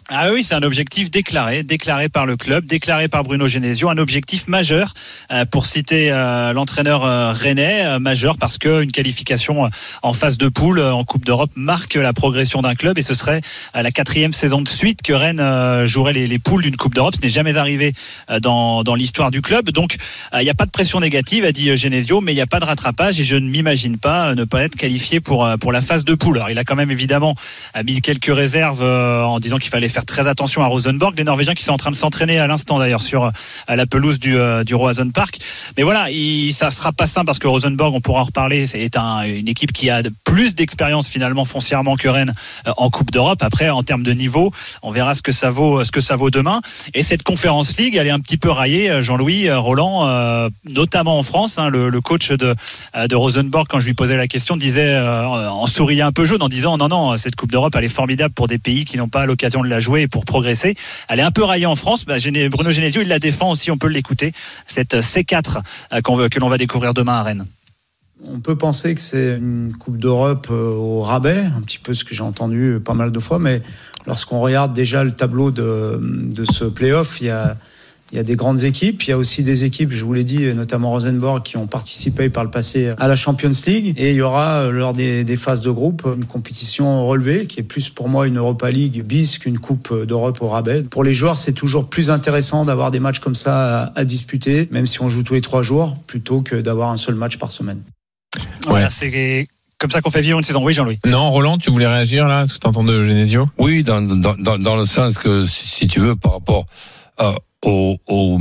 Ah 0.08 0.30
oui, 0.32 0.42
c'est 0.42 0.54
un 0.54 0.62
objectif 0.64 1.12
déclaré, 1.12 1.62
déclaré 1.62 2.08
par 2.08 2.26
le 2.26 2.36
club, 2.36 2.66
déclaré 2.66 3.06
par 3.06 3.22
Bruno 3.22 3.46
Genesio, 3.46 3.88
un 3.88 3.98
objectif 3.98 4.48
majeur 4.48 4.94
euh, 5.30 5.44
pour 5.44 5.64
citer 5.64 6.10
euh, 6.10 6.52
l'entraîneur 6.52 7.04
euh, 7.04 7.30
rennais, 7.30 8.00
majeur 8.00 8.36
parce 8.36 8.58
que 8.58 8.82
une 8.82 8.90
qualification 8.90 9.70
en 10.02 10.12
phase 10.12 10.38
de 10.38 10.48
poule 10.48 10.80
en 10.80 11.04
Coupe 11.04 11.24
d'Europe 11.24 11.52
marque 11.54 11.94
la 11.94 12.12
progression 12.12 12.62
d'un 12.62 12.74
club 12.74 12.98
et 12.98 13.02
ce 13.02 13.14
serait 13.14 13.42
la 13.74 13.90
quatrième 13.92 14.32
saison 14.32 14.60
de 14.60 14.68
suite 14.68 15.02
que 15.02 15.12
Rennes 15.12 15.86
jouerait 15.86 16.12
les, 16.12 16.26
les 16.26 16.38
poules 16.40 16.62
d'une 16.62 16.76
Coupe 16.76 16.94
d'Europe. 16.94 17.14
Ce 17.14 17.20
n'est 17.20 17.28
jamais 17.28 17.56
arrivé 17.56 17.94
dans, 18.40 18.82
dans 18.82 18.96
l'histoire 18.96 19.30
du 19.30 19.40
club, 19.40 19.70
donc 19.70 19.96
il 20.34 20.42
n'y 20.42 20.50
a 20.50 20.54
pas 20.54 20.66
de 20.66 20.70
pression 20.70 20.98
négative, 20.98 21.44
a 21.44 21.52
dit 21.52 21.76
Genesio, 21.76 22.20
mais 22.20 22.32
il 22.32 22.36
n'y 22.36 22.40
a 22.40 22.46
pas 22.46 22.60
de 22.60 22.64
rattrapage 22.64 23.20
et 23.20 23.24
je 23.24 23.36
ne 23.36 23.48
m'imagine 23.48 23.98
pas 23.98 24.34
ne 24.34 24.44
pas 24.44 24.62
être 24.62 24.76
qualifié 24.76 25.20
pour 25.20 25.48
pour 25.60 25.70
la 25.70 25.80
phase 25.80 26.04
de 26.04 26.14
poule. 26.14 26.38
Alors 26.38 26.50
il 26.50 26.58
a 26.58 26.64
quand 26.64 26.76
même 26.76 26.90
évidemment 26.90 27.36
mis 27.84 28.00
quelques 28.00 28.34
réserves 28.34 28.82
en 28.82 29.38
disant 29.38 29.58
qu'il 29.58 29.70
fallait 29.70 29.91
faire 29.92 30.05
très 30.05 30.26
attention 30.26 30.62
à 30.62 30.66
Rosenborg, 30.66 31.14
les 31.16 31.24
Norvégiens 31.24 31.55
qui 31.55 31.64
sont 31.64 31.72
en 31.72 31.76
train 31.76 31.90
de 31.90 31.96
s'entraîner 31.96 32.38
à 32.38 32.46
l'instant 32.46 32.78
d'ailleurs 32.78 33.02
sur 33.02 33.24
euh, 33.24 33.31
la 33.68 33.87
pelouse 33.87 34.18
du, 34.18 34.37
euh, 34.37 34.64
du 34.64 34.74
Park. 35.14 35.38
Mais 35.76 35.83
voilà, 35.83 36.11
il, 36.11 36.52
ça 36.52 36.70
sera 36.70 36.92
pas 36.92 37.07
simple 37.07 37.26
parce 37.26 37.38
que 37.38 37.46
Rosenborg, 37.46 37.94
on 37.94 38.00
pourra 38.00 38.20
en 38.20 38.24
reparler, 38.24 38.66
c'est 38.66 38.96
un, 38.96 39.22
une 39.22 39.48
équipe 39.48 39.72
qui 39.72 39.90
a 39.90 40.02
plus 40.24 40.55
d'expérience 40.55 41.09
finalement 41.09 41.44
foncièrement 41.44 41.96
que 41.96 42.09
Rennes 42.09 42.35
euh, 42.66 42.72
en 42.76 42.90
Coupe 42.90 43.11
d'Europe. 43.11 43.42
Après, 43.42 43.68
en 43.70 43.83
termes 43.83 44.02
de 44.02 44.12
niveau, 44.12 44.52
on 44.83 44.90
verra 44.90 45.14
ce 45.14 45.22
que 45.22 45.33
ça 45.33 45.50
vaut, 45.50 45.85
ce 45.85 45.92
que 45.92 46.00
ça 46.00 46.16
vaut 46.16 46.31
demain. 46.31 46.61
Et 46.94 47.02
cette 47.02 47.22
Conférence 47.22 47.76
League, 47.76 47.96
elle 47.96 48.07
est 48.07 48.11
un 48.11 48.20
petit 48.20 48.38
peu 48.38 48.50
raillée, 48.50 48.90
euh, 48.90 49.02
Jean-Louis, 49.02 49.50
Roland, 49.50 50.09
notamment 50.64 51.18
en 51.18 51.22
France. 51.22 51.59
hein, 51.59 51.68
le, 51.68 52.00
coach 52.00 52.31
de, 52.33 52.55
de 52.94 53.14
Rosenborg, 53.14 53.66
quand 53.68 53.81
je 53.81 53.87
lui 53.87 53.94
posais 53.94 54.16
la 54.16 54.26
question, 54.26 54.57
disait 54.57 54.98
en 54.98 55.66
souriant 55.66 56.07
un 56.07 56.12
peu 56.12 56.24
jaune 56.24 56.42
en 56.42 56.48
disant 56.48 56.76
non 56.76 56.88
non 56.88 57.16
cette 57.16 57.37
Coupe 57.37 57.52
d'Europe 57.52 57.74
elle 57.76 57.85
est 57.85 57.88
formidable 57.88 58.33
pour 58.35 58.48
des 58.48 58.59
pays 58.59 58.85
qui 58.85 58.96
n'ont 58.96 59.09
pas 59.09 59.26
l'occasion 59.26 59.62
de 59.62 59.68
la 59.68 59.81
jouer 59.82 60.08
pour 60.08 60.24
progresser. 60.24 60.74
Elle 61.08 61.20
est 61.20 61.24
un 61.24 61.30
peu 61.30 61.44
raillée 61.44 61.66
en 61.66 61.74
France. 61.74 62.06
Bah, 62.06 62.16
Bruno 62.50 62.70
Genesio 62.70 63.02
il 63.02 63.08
la 63.08 63.18
défend 63.18 63.50
aussi, 63.50 63.70
on 63.70 63.76
peut 63.76 63.88
l'écouter. 63.88 64.32
Cette 64.66 64.94
C4 64.94 65.58
euh, 65.92 66.28
que 66.28 66.38
l'on 66.38 66.48
va 66.48 66.56
découvrir 66.56 66.94
demain 66.94 67.14
à 67.14 67.22
Rennes. 67.22 67.46
On 68.24 68.40
peut 68.40 68.56
penser 68.56 68.94
que 68.94 69.00
c'est 69.00 69.36
une 69.36 69.74
Coupe 69.78 69.96
d'Europe 69.96 70.46
euh, 70.50 70.74
au 70.74 71.02
rabais, 71.02 71.44
un 71.56 71.60
petit 71.62 71.78
peu 71.78 71.92
ce 71.92 72.04
que 72.04 72.14
j'ai 72.14 72.22
entendu 72.22 72.78
pas 72.82 72.94
mal 72.94 73.10
de 73.10 73.18
fois, 73.18 73.38
mais 73.40 73.60
lorsqu'on 74.06 74.38
regarde 74.38 74.72
déjà 74.72 75.02
le 75.02 75.12
tableau 75.12 75.50
de, 75.50 75.98
de 76.00 76.44
ce 76.44 76.64
play-off, 76.64 77.20
il 77.20 77.26
y 77.26 77.30
a, 77.30 77.56
il 78.12 78.16
y 78.16 78.18
a 78.18 78.22
des 78.22 78.37
grandes 78.37 78.62
équipes, 78.64 79.03
il 79.05 79.11
y 79.11 79.12
a 79.12 79.18
aussi 79.18 79.42
des 79.42 79.64
équipes, 79.64 79.90
je 79.90 80.05
vous 80.05 80.12
l'ai 80.12 80.22
dit, 80.22 80.53
notamment 80.55 80.90
Rosenborg, 80.90 81.42
qui 81.42 81.57
ont 81.57 81.66
participé 81.66 82.29
par 82.29 82.44
le 82.44 82.51
passé 82.51 82.92
à 82.98 83.09
la 83.09 83.16
Champions 83.16 83.51
League, 83.66 83.94
et 83.96 84.11
il 84.11 84.16
y 84.16 84.20
aura 84.20 84.64
euh, 84.64 84.70
lors 84.70 84.92
des, 84.92 85.25
des 85.25 85.37
phases 85.37 85.62
de 85.62 85.70
groupe 85.70 86.07
une 86.14 86.27
compétition 86.27 87.07
relevée, 87.07 87.46
qui 87.46 87.61
est 87.61 87.62
plus 87.62 87.88
pour 87.88 88.11
moi 88.11 88.27
une 88.27 88.37
Europa 88.37 88.70
League 88.70 89.03
bis 89.03 89.38
qu'une 89.38 89.59
Coupe 89.59 90.07
d'Europe 90.07 90.42
au 90.42 90.48
rabais. 90.48 90.83
Pour 90.83 91.05
les 91.05 91.14
joueurs, 91.14 91.38
c'est 91.38 91.55
toujours 91.55 91.88
plus 91.88 92.11
intéressant 92.11 92.64
d'avoir 92.66 92.90
des 92.90 93.01
matchs 93.01 93.20
comme 93.20 93.35
ça 93.35 93.85
à, 93.85 93.98
à 93.98 94.05
disputer, 94.05 94.68
même 94.70 94.87
si 94.87 95.01
on 95.01 95.09
joue 95.09 95.22
tous 95.22 95.35
les 95.35 95.40
trois 95.40 95.62
jours, 95.62 95.94
plutôt 96.07 96.42
que 96.42 96.57
d'avoir 96.57 96.90
un 96.90 96.98
seul 96.98 97.14
match 97.14 97.38
par 97.38 97.51
semaine. 97.51 97.81
Voilà, 98.66 98.90
c'est 98.90 99.48
comme 99.79 99.90
ça 99.90 100.01
qu'on 100.01 100.11
fait 100.11 100.20
vivre 100.20 100.38
une 100.38 100.44
saison. 100.44 100.62
Oui, 100.62 100.75
Jean-Louis. 100.75 101.01
Non, 101.07 101.31
Roland, 101.31 101.59
tu 101.59 101.70
voulais 101.70 101.88
réagir 101.88 102.29
là, 102.29 102.46
ce 102.46 102.55
que 102.55 102.59
t'entends 102.59 102.85
de 102.85 103.03
Genesio? 103.03 103.48
Oui, 103.59 103.83
dans, 103.83 104.01
dans, 104.01 104.37
dans, 104.37 104.59
dans 104.59 104.77
le 104.77 104.87
sens 104.87 105.18
que, 105.18 105.46
si 105.46 105.66
si 105.66 105.87
tu 105.87 105.98
veux, 105.98 106.14
par 106.14 106.35
rapport 106.35 106.66
à, 107.18 107.35
aux, 107.64 107.96
aux, 108.09 108.38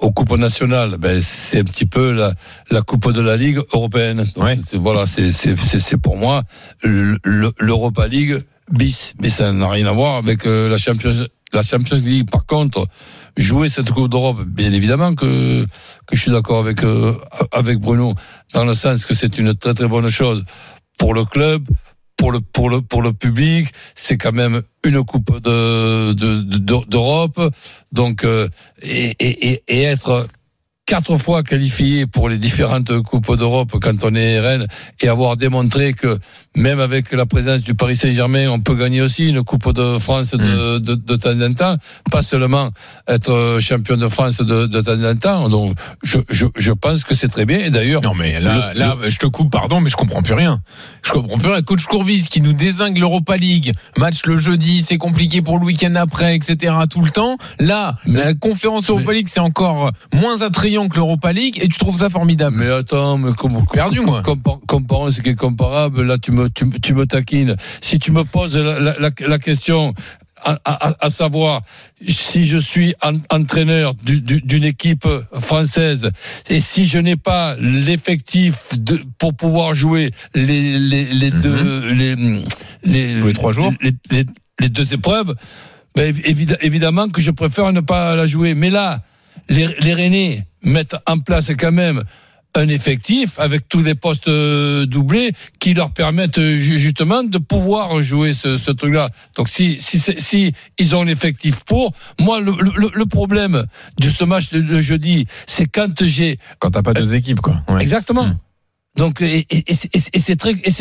aux 0.00 0.10
coupes 0.12 0.36
nationales, 0.38 0.96
ben, 0.98 1.20
c'est 1.22 1.60
un 1.60 1.64
petit 1.64 1.86
peu 1.86 2.12
la, 2.12 2.32
la 2.70 2.82
coupe 2.82 3.12
de 3.12 3.20
la 3.20 3.36
Ligue 3.36 3.60
européenne. 3.74 4.24
Donc, 4.34 4.44
Ouais. 4.44 4.58
Voilà, 4.74 5.06
c'est 5.06 5.32
c'est- 5.32 5.56
c'est- 5.58 5.80
c'est 5.80 5.98
pour 5.98 6.16
moi 6.16 6.42
le- 6.82 7.18
le- 7.24 7.52
l'Europa 7.58 8.06
League 8.08 8.42
bis, 8.70 9.12
mais 9.20 9.28
ça 9.30 9.52
n'a 9.52 9.68
rien 9.68 9.86
à 9.86 9.92
voir 9.92 10.16
avec 10.16 10.46
euh, 10.46 10.68
la 10.68 10.78
Champions, 10.78 11.26
la 11.52 11.62
Champions 11.62 11.98
League. 12.02 12.30
Par 12.30 12.46
contre, 12.46 12.86
jouer 13.36 13.68
cette 13.68 13.90
Coupe 13.90 14.08
d'Europe, 14.10 14.42
bien 14.46 14.72
évidemment 14.72 15.14
que, 15.14 15.64
que 16.06 16.16
je 16.16 16.20
suis 16.22 16.30
d'accord 16.30 16.60
avec, 16.60 16.82
euh, 16.84 17.14
avec 17.52 17.78
Bruno, 17.78 18.14
dans 18.54 18.64
le 18.64 18.72
sens 18.74 19.04
que 19.04 19.14
c'est 19.14 19.36
une 19.38 19.54
très 19.54 19.74
très 19.74 19.88
bonne 19.88 20.08
chose 20.08 20.44
pour 20.98 21.12
le 21.12 21.24
club, 21.26 21.66
pour 22.16 22.32
le, 22.32 22.40
pour 22.40 22.70
le, 22.70 22.80
pour 22.80 23.02
le 23.02 23.12
public. 23.12 23.72
C'est 23.94 24.16
quand 24.18 24.32
même 24.32 24.62
une 24.84 25.04
Coupe 25.04 25.40
de, 25.42 26.12
de, 26.12 26.42
de- 26.42 26.86
d'Europe. 26.88 27.40
Donc, 27.92 28.24
euh, 28.24 28.48
et, 28.82 29.14
et- 29.18 29.62
et 29.68 29.82
être 29.82 30.26
quatre 30.86 31.16
fois 31.16 31.42
qualifié 31.42 32.06
pour 32.06 32.28
les 32.28 32.36
différentes 32.36 33.00
coupes 33.00 33.36
d'Europe 33.36 33.72
quand 33.80 34.04
on 34.04 34.14
est 34.14 34.38
Rennes 34.38 34.66
et 35.00 35.08
avoir 35.08 35.36
démontré 35.38 35.94
que 35.94 36.18
même 36.56 36.78
avec 36.78 37.10
la 37.12 37.24
présence 37.24 37.62
du 37.62 37.74
Paris 37.74 37.96
Saint-Germain, 37.96 38.48
on 38.48 38.60
peut 38.60 38.74
gagner 38.76 39.00
aussi 39.00 39.28
une 39.30 39.42
coupe 39.42 39.72
de 39.72 39.98
France 39.98 40.32
de, 40.32 40.78
de, 40.78 40.94
de 40.94 41.16
temps 41.16 41.40
en 41.40 41.54
temps, 41.54 41.76
pas 42.10 42.22
seulement 42.22 42.70
être 43.08 43.58
champion 43.60 43.96
de 43.96 44.06
France 44.08 44.36
de, 44.38 44.66
de 44.66 44.80
temps 44.82 45.02
en 45.02 45.16
temps. 45.16 45.48
Donc, 45.48 45.76
je, 46.02 46.18
je, 46.30 46.46
je 46.54 46.72
pense 46.72 47.02
que 47.04 47.14
c'est 47.14 47.28
très 47.28 47.46
bien. 47.46 47.58
Et 47.60 47.70
d'ailleurs, 47.70 48.02
Non 48.02 48.14
mais 48.14 48.38
là, 48.38 48.72
le- 48.74 48.78
là, 48.78 48.96
je 49.08 49.18
te 49.18 49.26
coupe, 49.26 49.50
pardon, 49.50 49.80
mais 49.80 49.88
je 49.90 49.96
comprends 49.96 50.22
plus 50.22 50.34
rien. 50.34 50.60
Je 51.02 51.12
comprends 51.12 51.38
plus 51.38 51.48
rien. 51.48 51.62
Coach 51.62 51.86
Courbis 51.86 52.28
qui 52.28 52.40
nous 52.42 52.52
désingue 52.52 52.98
l'Europa 52.98 53.36
League, 53.38 53.72
match 53.96 54.26
le 54.26 54.36
jeudi, 54.36 54.82
c'est 54.82 54.98
compliqué 54.98 55.40
pour 55.40 55.58
le 55.58 55.64
week-end 55.64 55.94
après, 55.96 56.36
etc. 56.36 56.74
Tout 56.90 57.02
le 57.02 57.10
temps. 57.10 57.38
Là, 57.58 57.96
Mais- 58.06 58.22
la 58.22 58.34
conférence 58.34 58.90
Europa 58.90 59.06
mais- 59.08 59.14
League, 59.14 59.28
c'est 59.30 59.40
encore 59.40 59.90
moins 60.12 60.42
attrayant 60.42 60.73
que 60.88 60.96
l'Europa 60.96 61.32
League, 61.32 61.58
et 61.62 61.68
tu 61.68 61.78
trouves 61.78 61.98
ça 61.98 62.10
formidable. 62.10 62.56
Mais 62.58 62.68
attends, 62.70 63.16
mais 63.18 63.32
comme, 63.32 63.64
Perdu, 63.72 64.00
moi. 64.00 64.22
compar- 64.22 64.60
comparons 64.66 65.10
ce 65.10 65.20
qui 65.20 65.30
est 65.30 65.34
comparable. 65.34 66.02
Là, 66.02 66.18
tu 66.18 66.32
me, 66.32 66.48
tu, 66.50 66.64
me- 66.66 66.78
tu 66.78 66.94
me 66.94 67.06
taquines. 67.06 67.56
Si 67.80 67.98
tu 67.98 68.12
me 68.12 68.24
poses 68.24 68.58
la, 68.58 68.78
la, 68.80 68.94
la- 68.98 69.10
la 69.28 69.38
question, 69.38 69.94
à, 70.46 70.58
à- 70.66 71.06
à 71.06 71.10
savoir 71.10 71.62
si 72.06 72.44
je 72.44 72.58
suis 72.58 72.94
en- 73.02 73.18
entraîneur 73.30 73.94
du- 73.94 74.20
du- 74.20 74.42
d'une 74.42 74.64
équipe 74.64 75.08
française 75.40 76.10
et 76.50 76.60
si 76.60 76.84
je 76.84 76.98
n'ai 76.98 77.16
pas 77.16 77.56
l'effectif 77.58 78.56
pour 79.18 79.32
pouvoir 79.34 79.74
jouer 79.74 80.10
les, 80.34 80.78
les, 80.78 81.04
les 81.06 81.30
Mhm. 81.30 81.40
deux 81.40 81.80
les, 81.92 82.16
les, 83.22 83.32
trois 83.32 83.52
jours. 83.52 83.72
les, 83.80 83.92
les- 84.10 84.26
les 84.60 84.68
deux 84.68 84.92
épreuves, 84.92 85.34
ben, 85.96 86.12
évi- 86.14 86.56
évidemment 86.60 87.08
que 87.08 87.20
je 87.22 87.30
préfère 87.30 87.72
ne 87.72 87.80
pas 87.80 88.14
la 88.14 88.26
jouer. 88.26 88.54
Mais 88.54 88.68
là, 88.68 89.02
les, 89.48 89.66
les 89.80 89.94
Rennais 89.94 90.46
mettent 90.64 90.96
en 91.06 91.18
place 91.18 91.50
quand 91.58 91.72
même 91.72 92.02
un 92.56 92.68
effectif 92.68 93.40
avec 93.40 93.68
tous 93.68 93.82
les 93.82 93.96
postes 93.96 94.28
euh, 94.28 94.86
doublés 94.86 95.32
qui 95.58 95.74
leur 95.74 95.90
permettent 95.90 96.38
euh, 96.38 96.56
ju- 96.56 96.78
justement 96.78 97.24
de 97.24 97.38
pouvoir 97.38 98.00
jouer 98.00 98.32
ce, 98.32 98.56
ce 98.56 98.70
truc-là. 98.70 99.08
Donc 99.34 99.48
si 99.48 99.82
si 99.82 99.98
si 99.98 100.52
ils 100.78 100.94
ont 100.94 101.02
l'effectif 101.02 101.64
pour, 101.64 101.92
moi 102.20 102.38
le, 102.40 102.52
le, 102.60 102.90
le 102.94 103.06
problème 103.06 103.66
de 103.98 104.08
ce 104.08 104.22
match 104.22 104.50
de, 104.52 104.60
de 104.60 104.80
jeudi, 104.80 105.26
c'est 105.48 105.66
quand 105.66 106.04
j'ai 106.04 106.38
Quand 106.60 106.70
t'as 106.70 106.82
pas 106.82 106.94
deux 106.94 107.14
équipes, 107.16 107.40
quoi. 107.40 107.60
Ouais. 107.68 107.82
Exactement. 107.82 108.26
Mm. 108.28 108.38
Donc 108.96 109.20
et, 109.22 109.44
et- 109.50 109.64
et 109.70 109.74
c'est- 109.74 110.36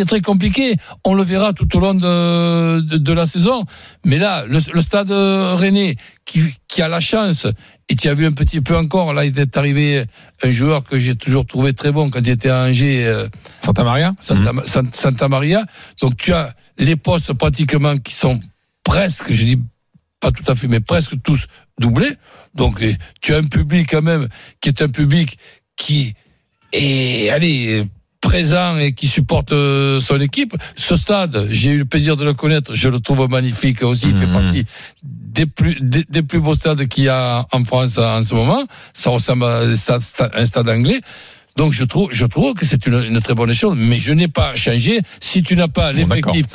très 0.06 0.22
compliqué. 0.22 0.76
On 1.04 1.16
le 1.16 1.24
verra 1.24 1.52
tout 1.54 1.76
au 1.76 1.80
long 1.80 1.96
de, 1.96 2.80
de, 2.82 2.98
de 2.98 3.14
la 3.14 3.26
saison. 3.26 3.66
Mais 4.06 4.18
là, 4.20 4.46
le, 4.48 4.60
le 4.72 4.82
stade 4.82 5.12
euh, 5.12 5.56
Rennais 5.56 5.96
qui, 6.26 6.42
qui 6.68 6.82
a 6.84 6.88
la 6.88 7.00
chance 7.00 7.48
et 7.90 7.96
tu 7.96 8.08
as 8.10 8.14
vu 8.14 8.26
un 8.26 8.32
petit 8.32 8.62
peu 8.62 8.78
encore 8.78 9.14
là, 9.14 9.26
il 9.26 9.38
est 9.40 9.58
arrivé 9.58 10.06
un 10.44 10.52
joueur 10.52 10.84
que 10.84 11.00
j'ai 11.00 11.16
toujours 11.16 11.46
trouvé 11.46 11.74
très 11.74 11.92
bon 11.92 12.10
quand 12.12 12.20
il 12.20 12.30
était 12.30 12.50
à 12.50 12.64
Angers. 12.64 13.06
euh, 13.06 13.28
Santa 13.66 13.84
Maria 13.84 14.12
Santa, 14.22 14.54
Mm. 14.54 14.62
San- 14.66 14.90
Santa 14.94 15.28
Maria. 15.28 15.66
Donc 16.02 16.16
tu 16.18 16.34
as 16.34 16.54
les 16.78 16.96
postes 16.96 17.34
pratiquement 17.34 17.98
qui 17.98 18.14
sont 18.14 18.40
presque, 18.84 19.34
je 19.34 19.46
dis 19.46 19.60
pas 20.20 20.32
tout 20.32 20.44
à 20.52 20.56
fait, 20.56 20.68
mais 20.68 20.80
presque 20.80 21.16
tous 21.24 21.48
doublés. 21.80 22.14
Donc 22.54 22.82
tu 23.22 23.34
as 23.34 23.38
un 23.38 23.44
public 23.46 23.88
quand 23.90 24.02
même 24.04 24.28
qui 24.62 24.70
est 24.70 24.82
un 24.84 24.88
public 24.90 25.38
qui 25.76 26.14
est, 26.72 27.30
allez, 27.32 27.84
présent 28.24 28.78
et 28.78 28.94
qui 28.94 29.08
supporte 29.08 29.52
euh, 29.52 30.00
son 30.00 30.20
équipe. 30.20 30.56
Ce 30.76 30.96
stade, 30.96 31.48
j'ai 31.52 31.72
eu 31.72 31.78
le 31.78 31.86
plaisir 31.86 32.18
de 32.18 32.24
le 32.26 32.34
connaître, 32.34 32.74
je 32.74 32.90
le 32.90 33.00
trouve 33.00 33.28
magnifique 33.30 33.84
aussi, 33.84 34.08
il 34.08 34.16
fait 34.16 34.26
Mhm. 34.26 34.34
partie 34.34 34.66
des 35.04 35.46
plus, 35.46 35.78
des, 35.82 36.04
des 36.10 36.24
plus 36.24 36.40
beaux 36.40 36.56
stades 36.56 36.88
qu'il 36.88 37.04
y 37.06 37.10
a 37.10 37.46
en 37.52 37.64
France 37.66 37.98
en 37.98 38.24
ce 38.24 38.34
moment. 38.34 38.64
Ça 38.94 39.10
ressemble 39.10 39.46
à 39.46 39.60
un 39.60 39.76
stade, 39.76 40.02
un 40.34 40.46
stade 40.46 40.70
anglais. 40.70 41.02
Donc 41.58 41.72
je 41.74 41.84
trouve, 41.84 42.10
je 42.12 42.26
trouve 42.26 42.54
que 42.56 42.66
c'est 42.66 42.88
une, 42.88 43.04
une 43.04 43.22
très 43.22 43.36
bonne 43.36 43.54
chose, 43.54 43.76
mais 43.78 44.00
je 44.00 44.12
n'ai 44.12 44.28
pas 44.28 44.56
changé. 44.56 45.02
Si 45.20 45.44
tu 45.44 45.56
n'as 45.56 45.68
pas 45.68 45.92
Bon, 45.92 45.98
l'effectif 46.00 46.48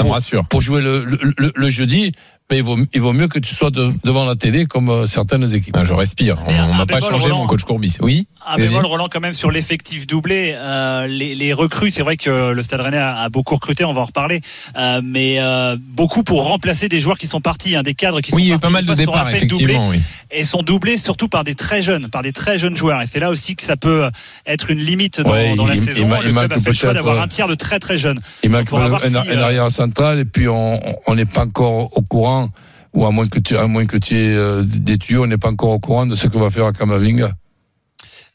pour, 0.49 0.61
jouer 0.61 0.83
le, 0.83 1.05
le, 1.05 1.19
le- 1.37 1.53
le 1.55 1.69
jeudi, 1.71 2.13
ben, 2.51 2.57
il, 2.57 2.63
vaut, 2.63 2.79
il 2.95 3.01
vaut 3.01 3.13
mieux 3.13 3.29
que 3.29 3.39
tu 3.39 3.55
sois 3.55 3.71
de- 3.71 3.93
devant 4.05 4.25
la 4.25 4.35
télé 4.35 4.65
comme 4.67 4.89
euh, 4.89 5.07
certaines 5.07 5.53
équipes. 5.55 5.77
Ah, 5.79 5.85
je 5.85 5.93
respire. 5.95 6.39
On 6.47 6.51
Mais 6.51 6.79
m'a 6.79 6.87
pas 6.87 7.01
changé 7.01 7.25
Roland. 7.25 7.39
mon 7.43 7.47
coach 7.47 7.63
Courbis. 7.65 7.97
Oui? 8.01 8.27
Un 8.51 8.57
Vas-y. 8.57 8.69
bémol 8.69 8.87
Roland 8.87 9.09
quand 9.11 9.21
même 9.21 9.35
sur 9.35 9.51
l'effectif 9.51 10.07
doublé. 10.07 10.55
Euh, 10.57 11.07
les, 11.07 11.35
les 11.35 11.53
recrues, 11.53 11.91
c'est 11.91 12.03
vrai 12.03 12.17
que 12.17 12.53
le 12.53 12.63
Stade 12.63 12.81
Rennais 12.81 12.97
a, 12.97 13.15
a 13.17 13.29
beaucoup 13.29 13.55
recruté, 13.55 13.85
on 13.85 13.93
va 13.93 14.01
en 14.01 14.05
reparler, 14.05 14.41
Euh, 14.77 15.01
mais 15.05 15.37
euh, 15.39 15.77
beaucoup 15.81 16.23
pour 16.25 16.47
remplacer 16.47 16.89
des 16.89 17.01
joueurs 17.01 17.19
qui 17.19 17.27
sont 17.27 17.41
partis, 17.41 17.77
hein, 17.77 17.83
des 17.83 17.95
cadres 17.95 18.21
qui 18.21 18.33
Oui, 18.35 18.45
il 18.45 18.49
y 18.49 18.53
a 18.53 18.55
eu 18.55 18.57
sont 18.57 18.61
pas 18.63 18.71
mal 18.71 18.85
de 18.85 18.95
sont 18.95 19.01
départs, 19.03 19.29
peine 19.29 19.47
doublés 19.49 19.65
effectivement. 19.75 19.89
Oui. 19.91 20.01
et 20.31 20.45
sont 20.45 20.63
doublés 20.63 20.97
surtout 20.97 21.29
par 21.29 21.45
des 21.45 21.55
très 21.55 21.83
jeunes, 21.83 22.09
par 22.09 22.23
des 22.23 22.33
très 22.33 22.59
jeunes 22.59 22.77
joueurs. 22.77 23.03
Et 23.03 23.07
c'est 23.07 23.21
là 23.21 23.31
aussi 23.31 23.55
que 23.57 23.63
ça 23.63 23.77
peut 23.77 24.09
être 24.47 24.71
une 24.71 24.79
limite 24.81 25.21
dans, 25.21 25.33
Ouais, 25.33 25.55
dans 25.55 25.67
la 25.67 25.77
saison. 25.77 26.07
ma- 26.09 26.21
le 26.23 26.29
il 26.29 26.35
club 26.35 26.53
a 26.53 26.59
fait 26.59 26.71
le 26.71 26.75
choix 26.75 26.95
d'avoir 26.95 27.17
euh, 27.19 27.23
un 27.23 27.29
tiers 27.29 27.49
de 27.49 27.55
très 27.55 27.79
très 27.79 27.99
jeunes. 27.99 28.21
Il 28.43 28.51
manque 28.51 28.73
un, 28.73 28.99
si, 29.01 29.17
un 29.17 29.27
euh, 29.27 29.43
arrière 29.45 29.71
central 29.71 30.19
et 30.21 30.25
puis 30.25 30.49
on 30.49 30.81
on 31.07 31.15
n'est 31.15 31.27
pas 31.27 31.43
encore 31.45 31.97
au 31.97 32.03
courant 32.03 32.49
ou 32.95 33.05
à 33.07 33.11
moins 33.11 33.29
que 33.29 33.39
tu 33.39 33.57
à 33.57 33.67
moins 33.67 33.85
que 33.87 33.97
tu 33.99 34.17
aies 34.17 34.35
euh, 34.35 34.63
des 34.65 34.97
tuyaux, 34.99 35.25
on 35.25 35.27
n'est 35.27 35.37
pas 35.37 35.51
encore 35.51 35.71
au 35.71 35.79
courant 35.79 36.07
de 36.07 36.15
ce 36.15 36.27
que 36.27 36.39
va 36.39 36.49
faire 36.51 36.73
Kamavinga. 36.73 37.33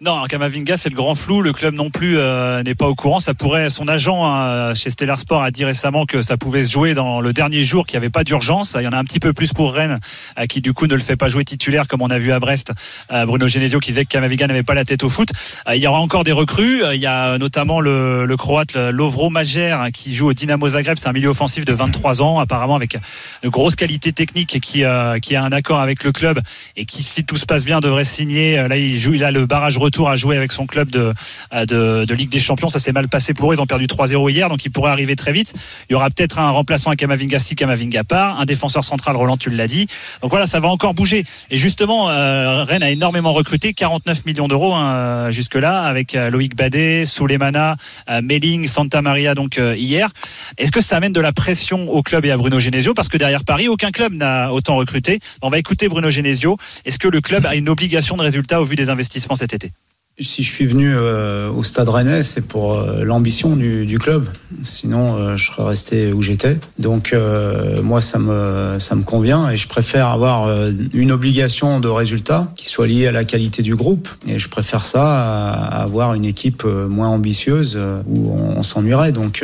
Non, 0.06 0.26
Kamavinga, 0.26 0.76
c'est 0.76 0.90
le 0.90 0.98
grand 0.98 1.16
flou. 1.16 1.42
Le 1.42 1.54
club 1.54 1.76
non 1.76 1.90
plus 1.90 2.18
euh, 2.18 2.62
n'est 2.64 2.76
pas 2.76 2.90
au 2.90 2.96
courant. 2.96 3.22
Ça 3.22 3.34
pourrait, 3.34 3.70
son 3.70 3.88
agent 3.88 4.26
hein, 4.26 4.74
chez 4.74 4.90
Stellar 4.90 5.18
Sport 5.18 5.42
a 5.42 5.50
dit 5.50 5.64
récemment 5.64 6.06
que 6.06 6.22
ça 6.22 6.36
pouvait 6.36 6.66
se 6.66 6.74
jouer 6.74 6.94
dans 6.94 7.22
le 7.22 7.32
dernier 7.32 7.64
jour, 7.64 7.86
qu'il 7.86 7.98
n'y 7.98 8.04
avait 8.04 8.10
pas 8.10 8.26
d'urgence. 8.26 8.76
Il 8.78 8.84
y 8.84 8.88
en 8.88 8.92
a 8.92 8.98
un 8.98 9.06
petit 9.06 9.22
peu 9.22 9.32
plus 9.32 9.54
pour 9.54 9.74
Rennes, 9.74 10.02
euh, 10.38 10.46
qui 10.46 10.60
du 10.60 10.74
coup 10.74 10.88
ne 10.88 10.96
le 10.96 11.00
fait 11.00 11.16
pas 11.16 11.30
jouer 11.30 11.46
titulaire, 11.46 11.88
comme 11.88 12.02
on 12.02 12.10
a 12.10 12.18
vu 12.18 12.34
à 12.34 12.42
Brest. 12.42 12.74
Euh, 13.14 13.26
Bruno 13.26 13.48
Genesio 13.48 13.80
qui 13.80 13.92
disait 13.92 14.04
que 14.04 14.10
Kamavinga 14.10 14.48
n'avait 14.48 14.64
pas 14.64 14.74
la 14.74 14.84
tête 14.84 15.06
au 15.06 15.10
foot. 15.10 15.30
Euh, 15.70 15.76
il 15.78 15.82
y 15.82 15.88
aura 15.88 16.02
encore 16.02 16.26
des 16.26 16.34
recrues. 16.34 16.84
Euh, 16.84 16.96
Il 16.96 17.02
y 17.02 17.08
a 17.08 17.38
notamment 17.38 17.80
le, 17.80 18.26
le 18.26 18.36
croate 18.36 18.76
Lovro 18.76 19.30
Majer 19.30 19.72
hein, 19.72 19.90
qui 19.92 20.14
joue 20.14 20.28
au 20.28 20.34
Dynamo 20.34 20.68
Zagreb. 20.68 20.98
C'est 20.98 21.08
un 21.08 21.14
milieu 21.14 21.30
offensif 21.30 21.64
de 21.64 21.72
23 21.72 22.22
ans, 22.22 22.40
apparemment 22.40 22.76
avec 22.76 22.98
de 23.42 23.48
grosses 23.48 23.78
qualités 23.78 24.12
techniques 24.12 24.54
et 24.54 24.60
qui, 24.60 24.84
qui 25.22 25.36
a 25.36 25.44
un 25.44 25.52
accord 25.54 25.80
avec 25.80 26.04
le 26.04 26.12
club 26.12 26.42
et 26.76 26.84
qui, 26.84 27.04
si 27.04 27.24
tout 27.24 27.38
se 27.38 27.46
passe 27.46 27.64
bien, 27.64 27.80
devrait 27.80 28.04
signer. 28.04 28.68
Là, 28.68 28.76
il 28.76 29.00
joue, 29.00 29.14
il 29.14 29.24
a 29.24 29.32
le 29.32 29.46
barrage 29.46 29.78
retour 29.78 29.93
à 30.02 30.16
jouer 30.16 30.38
avec 30.38 30.52
son 30.52 30.66
club 30.66 30.90
de, 30.90 31.14
euh, 31.54 31.66
de, 31.66 32.06
de 32.06 32.14
Ligue 32.14 32.30
des 32.30 32.40
Champions. 32.40 32.70
Ça 32.70 32.80
s'est 32.80 32.92
mal 32.92 33.08
passé 33.08 33.34
pour 33.34 33.52
eux. 33.52 33.56
Ils 33.56 33.62
ont 33.62 33.66
perdu 33.66 33.86
3-0 33.86 34.32
hier, 34.32 34.50
donc 34.50 34.66
il 34.66 34.72
pourrait 34.72 34.92
arriver 34.92 35.16
très 35.16 35.32
vite. 35.32 35.54
Il 35.90 35.94
y 35.94 35.96
aura 35.96 36.10
peut-être 36.10 36.40
un 36.40 36.50
remplaçant 36.50 36.90
à 36.90 36.96
Kamavinga 36.96 37.40
si 37.40 37.56
Kamavinga 37.56 38.04
part, 38.04 38.40
un 38.40 38.46
défenseur 38.46 38.84
central, 38.84 39.16
Roland, 39.16 39.38
tu 39.38 39.50
l'as 39.50 39.68
dit. 39.68 39.88
Donc 40.22 40.32
voilà, 40.32 40.48
ça 40.48 40.60
va 40.60 40.68
encore 40.68 40.94
bouger. 40.94 41.24
Et 41.50 41.58
justement, 41.58 42.10
euh, 42.10 42.64
Rennes 42.64 42.84
a 42.84 42.90
énormément 42.90 43.34
recruté, 43.34 43.74
49 43.74 44.26
millions 44.26 44.48
d'euros 44.48 44.74
hein, 44.74 45.32
jusque-là, 45.32 45.84
avec 45.84 46.16
euh, 46.16 46.30
Loïc 46.30 46.56
Badet, 46.56 47.06
Souleymana, 47.06 47.78
euh, 48.10 48.22
Melling, 48.22 48.68
Santa 48.68 49.02
Maria, 49.02 49.36
donc 49.36 49.58
euh, 49.58 49.76
hier. 49.76 50.10
Est-ce 50.58 50.72
que 50.72 50.82
ça 50.82 50.98
amène 50.98 51.14
de 51.14 51.22
la 51.22 51.34
pression 51.34 51.90
au 51.92 52.02
club 52.02 52.26
et 52.26 52.32
à 52.32 52.38
Bruno 52.38 52.60
Genesio? 52.60 52.94
Parce 52.94 53.10
que 53.10 53.18
derrière 53.18 53.44
Paris, 53.44 53.68
aucun 53.68 53.92
club 53.92 54.14
n'a 54.14 54.52
autant 54.52 54.76
recruté. 54.76 55.20
On 55.42 55.50
va 55.50 55.60
écouter 55.60 55.90
Bruno 55.90 56.10
Genesio. 56.10 56.58
Est-ce 56.86 57.00
que 57.00 57.08
le 57.08 57.22
club 57.22 57.46
a 57.46 57.56
une 57.56 57.70
obligation 57.70 58.18
de 58.18 58.22
résultat 58.22 58.62
au 58.62 58.66
vu 58.66 58.76
des 58.76 58.90
investissements 58.90 59.36
cet 59.36 59.54
été? 59.54 59.72
Si 60.20 60.44
je 60.44 60.52
suis 60.52 60.68
venu 60.68 60.94
euh, 60.94 61.50
au 61.50 61.64
Stade 61.64 61.90
Rennais, 61.90 62.22
c'est 62.22 62.46
pour 62.46 62.76
euh, 62.76 63.04
l'ambition 63.04 63.56
du, 63.56 63.88
du 63.88 63.98
club. 63.98 64.28
Sinon, 64.64 65.16
euh, 65.16 65.38
je 65.38 65.48
serais 65.48 65.64
resté 65.64 66.14
où 66.14 66.22
j'étais. 66.22 66.56
Donc, 66.78 67.14
euh, 67.14 67.82
moi, 67.82 68.00
ça 68.00 68.20
me 68.20 68.78
ça 68.78 68.94
me 68.94 69.02
convient 69.02 69.50
et 69.50 69.58
je 69.58 69.68
préfère 69.68 70.10
avoir 70.10 70.44
euh, 70.44 70.72
une 70.94 71.12
obligation 71.12 71.80
de 71.80 71.88
résultat 71.88 72.54
qui 72.56 72.70
soit 72.70 72.86
liée 72.86 73.08
à 73.08 73.12
la 73.12 73.24
qualité 73.24 73.64
du 73.64 73.76
groupe. 73.76 74.08
Et 74.28 74.38
je 74.38 74.50
préfère 74.50 74.86
ça 74.86 75.02
à, 75.04 75.82
avoir 75.82 76.14
une 76.14 76.26
équipe 76.26 76.62
euh, 76.64 76.88
moins 76.88 77.08
ambitieuse 77.08 77.80
où 78.06 78.34
on, 78.34 78.60
on 78.60 78.64
s'ennuierait. 78.64 79.14
Donc, 79.14 79.44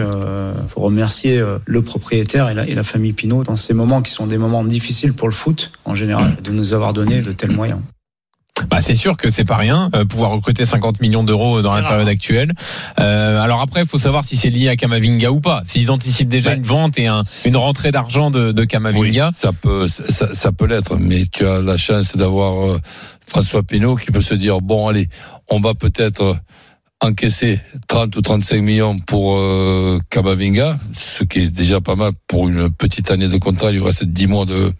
faut 0.70 0.82
remercier 0.82 1.44
le 1.66 1.82
propriétaire 1.82 2.48
et 2.48 2.54
la, 2.54 2.68
et 2.68 2.76
la 2.76 2.84
famille 2.84 3.14
Pinot 3.14 3.44
dans 3.44 3.56
ces 3.56 3.74
moments 3.74 4.04
qui 4.04 4.12
sont 4.12 4.28
des 4.28 4.38
moments 4.38 4.64
difficiles 4.64 5.14
pour 5.14 5.28
le 5.28 5.34
foot 5.34 5.72
en 5.86 5.96
général, 5.96 6.38
de 6.44 6.52
nous 6.52 6.74
avoir 6.74 6.94
donné 6.94 7.24
de 7.24 7.32
tels 7.32 7.52
moyens. 7.52 7.80
Bah, 8.68 8.82
c'est 8.82 8.96
sûr 8.96 9.18
que 9.18 9.30
c'est 9.30 9.46
pas 9.46 9.58
rien, 9.58 9.90
euh, 9.96 10.06
pouvoir 10.06 10.32
recruter 10.32 10.66
50 10.66 11.02
millions 11.02 11.24
d'euros 11.24 11.62
dans 11.62 11.76
la 11.76 11.84
période 11.84 12.08
actuelle. 12.08 12.54
Euh, 13.00 13.40
alors 13.40 13.62
après, 13.62 13.82
il 13.82 13.88
faut 13.88 13.98
savoir 13.98 14.26
si 14.26 14.36
c'est 14.36 14.50
lié 14.50 14.70
à 14.70 14.76
Kamavinga 14.76 15.32
ou 15.32 15.40
pas. 15.40 15.64
S'ils 15.66 15.92
anticipent 15.92 16.30
déjà 16.30 16.52
Bah, 16.52 16.56
une 16.58 16.64
vente 16.64 17.00
et 17.00 17.08
un, 17.08 17.24
une 17.46 17.58
rentrée 17.58 17.92
d'argent 17.92 18.32
de, 18.32 18.52
de 18.52 18.64
Kamavinga, 18.64 19.32
ça 19.36 19.52
peut, 19.54 19.88
ça, 19.88 20.34
ça 20.34 20.52
peut 20.52 20.66
l'être, 20.66 20.98
mais 20.98 21.26
tu 21.32 21.46
as 21.46 21.62
la 21.62 21.78
chance 21.78 22.16
d'avoir 22.18 22.68
euh, 22.68 22.80
François 23.28 23.64
Pinault 23.64 23.96
qui 23.96 24.12
peut 24.12 24.22
se 24.22 24.34
dire 24.34 24.62
bon 24.62 24.88
allez, 24.88 25.08
on 25.50 25.60
va 25.60 25.74
peut-être 25.74 26.38
encaisser 27.02 27.60
30 27.88 28.16
ou 28.18 28.22
35 28.22 28.62
millions 28.62 29.00
pour 29.00 29.38
euh, 29.38 30.00
Kamavinga, 30.10 30.78
ce 30.94 31.24
qui 31.24 31.40
est 31.40 31.50
déjà 31.50 31.80
pas 31.80 31.96
mal 31.96 32.12
pour 32.28 32.50
une 32.50 32.70
petite 32.70 33.10
année 33.12 33.28
de 33.28 33.38
contrat. 33.38 33.72
Il 33.72 33.78
lui 33.78 33.86
reste 33.86 34.04
10 34.04 34.28
mois 34.28 34.46
de 34.46 34.74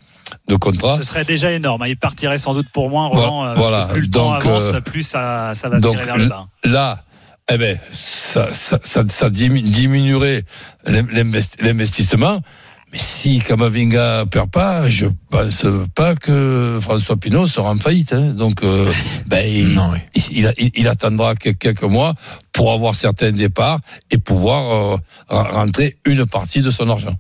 de 0.50 0.56
contrat. 0.56 0.98
Ce 0.98 1.04
serait 1.04 1.24
déjà 1.26 1.52
énorme. 1.52 1.86
Il 1.88 1.96
partirait 1.98 2.38
sans 2.40 2.54
doute 2.54 2.68
pour 2.74 2.90
moins, 2.90 3.08
Roland, 3.08 3.38
Voilà, 3.38 3.52
euh, 3.52 3.56
parce 3.56 3.68
voilà. 3.70 3.86
que 3.86 3.94
plus 3.94 4.02
le 4.02 4.10
temps 4.10 4.34
Donc, 4.34 4.46
avance, 4.46 4.74
euh, 4.74 4.82
plus 4.82 5.04
ça, 5.04 5.52
ça 5.54 5.70
va 5.70 5.80
donc, 5.80 5.94
tirer 5.94 6.06
vers 6.06 6.18
le 6.18 6.26
bas. 6.26 6.48
Là, 6.66 7.04
eh 7.52 7.58
ben, 7.58 7.80
ça, 7.94 8.54
ça, 8.54 8.78
ça, 8.84 9.04
ça 9.08 9.30
dimi- 9.30 9.64
diminuerait 9.64 10.44
l'invest- 10.86 11.62
l'investissement. 11.62 12.42
Mais 12.92 12.98
si 12.98 13.38
Kamavinga 13.40 14.26
perd 14.32 14.50
pas, 14.50 14.90
je 14.90 15.06
pense 15.30 15.66
pas 15.94 16.16
que 16.16 16.80
François 16.82 17.18
Pinault 17.18 17.46
sera 17.46 17.70
en 17.72 17.78
faillite. 17.78 18.14
hein. 18.14 18.34
Donc, 18.34 18.64
euh, 18.64 18.90
ben, 19.28 19.46
il, 19.48 19.76
Non, 19.76 19.92
oui. 19.94 20.00
il, 20.32 20.52
il- 20.58 20.72
il 20.76 20.88
attendra 20.88 21.36
que- 21.36 21.52
quelques 21.52 21.84
mois 21.84 22.16
pour 22.52 22.72
avoir 22.74 22.96
certains 22.96 23.32
départs 23.32 23.80
et 24.10 24.18
pouvoir 24.18 24.96
euh, 24.96 24.98
rentrer 25.30 25.98
une 26.06 26.26
partie 26.26 26.62
de 26.62 26.72
son 26.72 26.90
argent. 26.90 27.16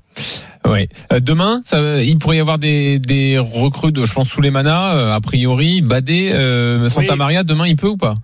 Ouais. 0.66 0.90
Euh, 1.14 1.20
demain, 1.20 1.62
ça, 1.64 2.02
il 2.02 2.18
pourrait 2.18 2.38
y 2.38 2.40
avoir 2.42 2.58
des, 2.58 2.98
des 2.98 3.38
recrues 3.38 3.92
de, 3.92 4.06
je 4.06 4.14
pense, 4.14 4.28
Souleymana, 4.30 4.94
euh, 4.96 5.14
a 5.14 5.22
priori, 5.22 5.82
Badé, 5.82 6.32
euh, 6.34 6.90
Santa 6.90 7.14
Oui. 7.14 7.18
Maria. 7.18 7.44
Demain, 7.44 7.68
il 7.68 7.76
peut 7.76 7.88
ou 7.90 7.98
pas? 7.98 8.16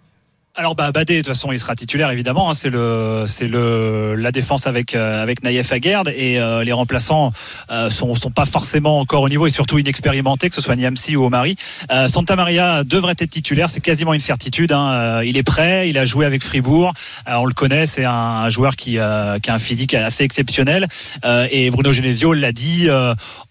Alors 0.58 0.74
bah 0.74 0.90
Badé 0.94 1.16
de 1.16 1.20
toute 1.20 1.28
façon 1.28 1.52
il 1.52 1.60
sera 1.60 1.76
titulaire 1.76 2.10
évidemment 2.12 2.50
hein, 2.50 2.54
c'est 2.54 2.70
le 2.70 3.26
c'est 3.28 3.48
le 3.48 4.16
la 4.16 4.32
défense 4.32 4.68
avec 4.68 4.96
euh, 4.96 5.22
avec 5.22 5.44
Naïef 5.44 5.74
Aguerd 5.74 6.08
et 6.08 6.40
euh, 6.40 6.64
les 6.64 6.72
remplaçants 6.72 7.34
euh, 7.70 7.90
sont 7.90 8.16
pas 8.34 8.46
forcément 8.46 9.00
encore 9.00 9.24
au 9.24 9.28
niveau 9.28 9.48
et 9.48 9.50
surtout 9.50 9.80
inexpérimentés 9.80 10.48
que 10.48 10.56
ce 10.56 10.62
soit 10.62 10.78
Niamsi 10.78 11.18
ou 11.18 11.26
Omari. 11.26 11.58
Euh, 11.92 12.08
Santa 12.08 12.38
Maria 12.38 12.86
devrait 12.86 13.16
être 13.20 13.30
titulaire. 13.30 13.70
C'est 13.70 13.82
quasiment 13.82 14.14
une 14.14 14.22
certitude 14.22 14.72
hein. 14.72 14.92
Euh, 14.94 15.24
il 15.26 15.36
est 15.36 15.44
prêt. 15.44 15.90
Il 15.90 15.98
a 15.98 16.06
joué 16.06 16.26
avec 16.26 16.42
Fribourg. 16.42 16.94
On 17.28 17.46
le 17.46 17.54
connaît. 17.54 17.86
C'est 17.86 18.06
un, 18.06 18.48
joueur 18.50 18.78
qui 18.78 18.92
qui 18.92 19.00
a 19.00 19.40
un 19.48 19.60
physique 19.60 19.94
assez 19.94 20.24
exceptionnel. 20.24 20.88
Et 21.52 21.70
Bruno 21.70 21.92
Genesio 21.92 22.34
l'a 22.34 22.52
dit 22.52 22.88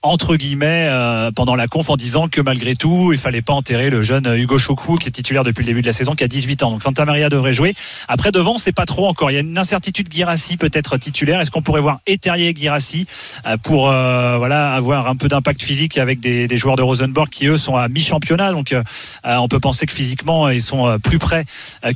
entre 0.03 0.37
guillemets 0.37 0.89
pendant 1.35 1.55
la 1.55 1.67
conf 1.67 1.91
en 1.91 1.97
disant 1.97 2.29
que 2.29 2.41
malgré 2.41 2.75
tout 2.75 3.13
il 3.13 3.19
fallait 3.19 3.43
pas 3.43 3.53
enterrer 3.53 3.91
le 3.91 4.03
jeune 4.03 4.35
Hugo 4.35 4.59
Choukou 4.59 4.97
qui 4.97 5.09
est 5.09 5.13
titulaire 5.13 5.45
depuis 5.45 5.63
le 5.63 5.67
début 5.67 5.83
de 5.83 5.87
la 5.87 5.93
saison 5.93 6.15
qui 6.15 6.25
a 6.25 6.29
18 6.29 6.63
ans 6.63 6.79
Santa 6.95 7.07
Maria 7.07 7.29
devrait 7.29 7.53
jouer. 7.53 7.75
Après 8.07 8.31
devant, 8.31 8.57
c'est 8.57 8.71
pas 8.71 8.85
trop 8.85 9.09
encore. 9.09 9.33
Il 9.33 9.35
y 9.35 9.37
a 9.37 9.41
une 9.41 9.59
incertitude 9.59 10.07
Girassi 10.13 10.57
peut-être 10.57 10.97
titulaire. 10.97 11.41
Est-ce 11.41 11.51
qu'on 11.51 11.61
pourrait 11.61 11.81
voir 11.81 11.99
Eterier 12.07 12.51
et 12.51 12.55
Girassi 12.55 13.07
euh, 13.47 13.57
pour 13.57 13.91
euh, 13.91 14.37
voilà 14.39 14.75
avoir 14.75 15.09
un 15.09 15.17
peu 15.17 15.27
d'impact 15.27 15.61
physique 15.61 15.99
avec 15.99 16.21
des, 16.21 16.47
des, 16.47 16.57
joueurs 16.57 16.77
de 16.77 16.83
Rosenborg 16.83 17.29
qui 17.31 17.49
eux 17.49 17.59
sont 17.59 17.75
à 17.75 17.89
mi-championnat? 17.89 18.53
Donc 18.53 18.73
euh, 18.73 18.83
on 19.25 19.49
peut 19.49 19.59
penser 19.59 19.87
que 19.87 19.93
physiquement 19.93 20.49
ils 20.49 20.63
sont 20.63 21.01
plus 21.03 21.19
près 21.19 21.47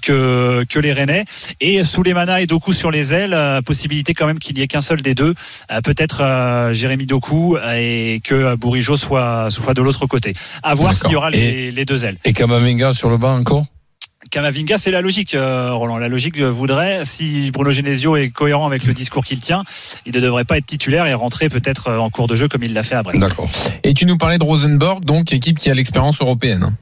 que 0.02 0.64
que 0.68 0.80
les 0.80 0.92
Rennais. 0.92 1.26
Et 1.60 1.84
Souleymana 1.84 2.40
et 2.40 2.48
Doku 2.48 2.72
sur 2.72 2.90
les 2.90 3.14
ailes, 3.14 3.38
possibilité 3.64 4.14
quand 4.14 4.26
même 4.26 4.40
qu'il 4.40 4.56
n'y 4.56 4.62
ait 4.62 4.66
qu'un 4.66 4.80
seul 4.80 5.00
des 5.00 5.14
deux. 5.14 5.34
peut-être 5.84 6.70
Jérémy 6.72 7.06
Doku 7.06 7.56
et 7.72 8.20
que 8.24 8.56
Bourigeau 8.56 8.96
soit 8.96 9.48
soit 9.50 9.74
de 9.74 9.82
l'autre 9.82 10.06
côté. 10.06 10.34
À 10.64 10.74
voir 10.74 10.92
s'il 10.96 11.12
y 11.12 11.16
aura 11.16 11.30
les, 11.30 11.70
les, 11.70 11.84
deux 11.84 12.04
ailes. 12.04 12.18
Et 12.24 12.32
Kamavinga 12.32 12.92
sur 12.92 13.10
le 13.10 13.16
banc 13.16 13.36
encore? 13.36 13.64
Kamavinga, 14.30 14.78
c'est 14.78 14.90
la 14.90 15.00
logique, 15.00 15.34
euh, 15.34 15.72
Roland. 15.72 15.98
La 15.98 16.08
logique 16.08 16.40
voudrait, 16.40 17.04
si 17.04 17.50
Bruno 17.50 17.72
Genesio 17.72 18.16
est 18.16 18.30
cohérent 18.30 18.66
avec 18.66 18.84
le 18.84 18.92
discours 18.92 19.24
qu'il 19.24 19.40
tient, 19.40 19.64
il 20.06 20.14
ne 20.14 20.20
devrait 20.20 20.44
pas 20.44 20.58
être 20.58 20.66
titulaire 20.66 21.06
et 21.06 21.14
rentrer 21.14 21.48
peut-être 21.48 21.88
euh, 21.88 21.98
en 21.98 22.10
cours 22.10 22.26
de 22.26 22.34
jeu 22.34 22.48
comme 22.48 22.62
il 22.62 22.72
l'a 22.74 22.82
fait 22.82 22.94
à 22.94 23.02
Brest. 23.02 23.20
D'accord. 23.20 23.48
Et 23.82 23.94
tu 23.94 24.06
nous 24.06 24.18
parlais 24.18 24.38
de 24.38 24.44
Rosenborg, 24.44 25.04
donc 25.04 25.32
équipe 25.32 25.58
qui 25.58 25.70
a 25.70 25.74
l'expérience 25.74 26.20
européenne. 26.20 26.74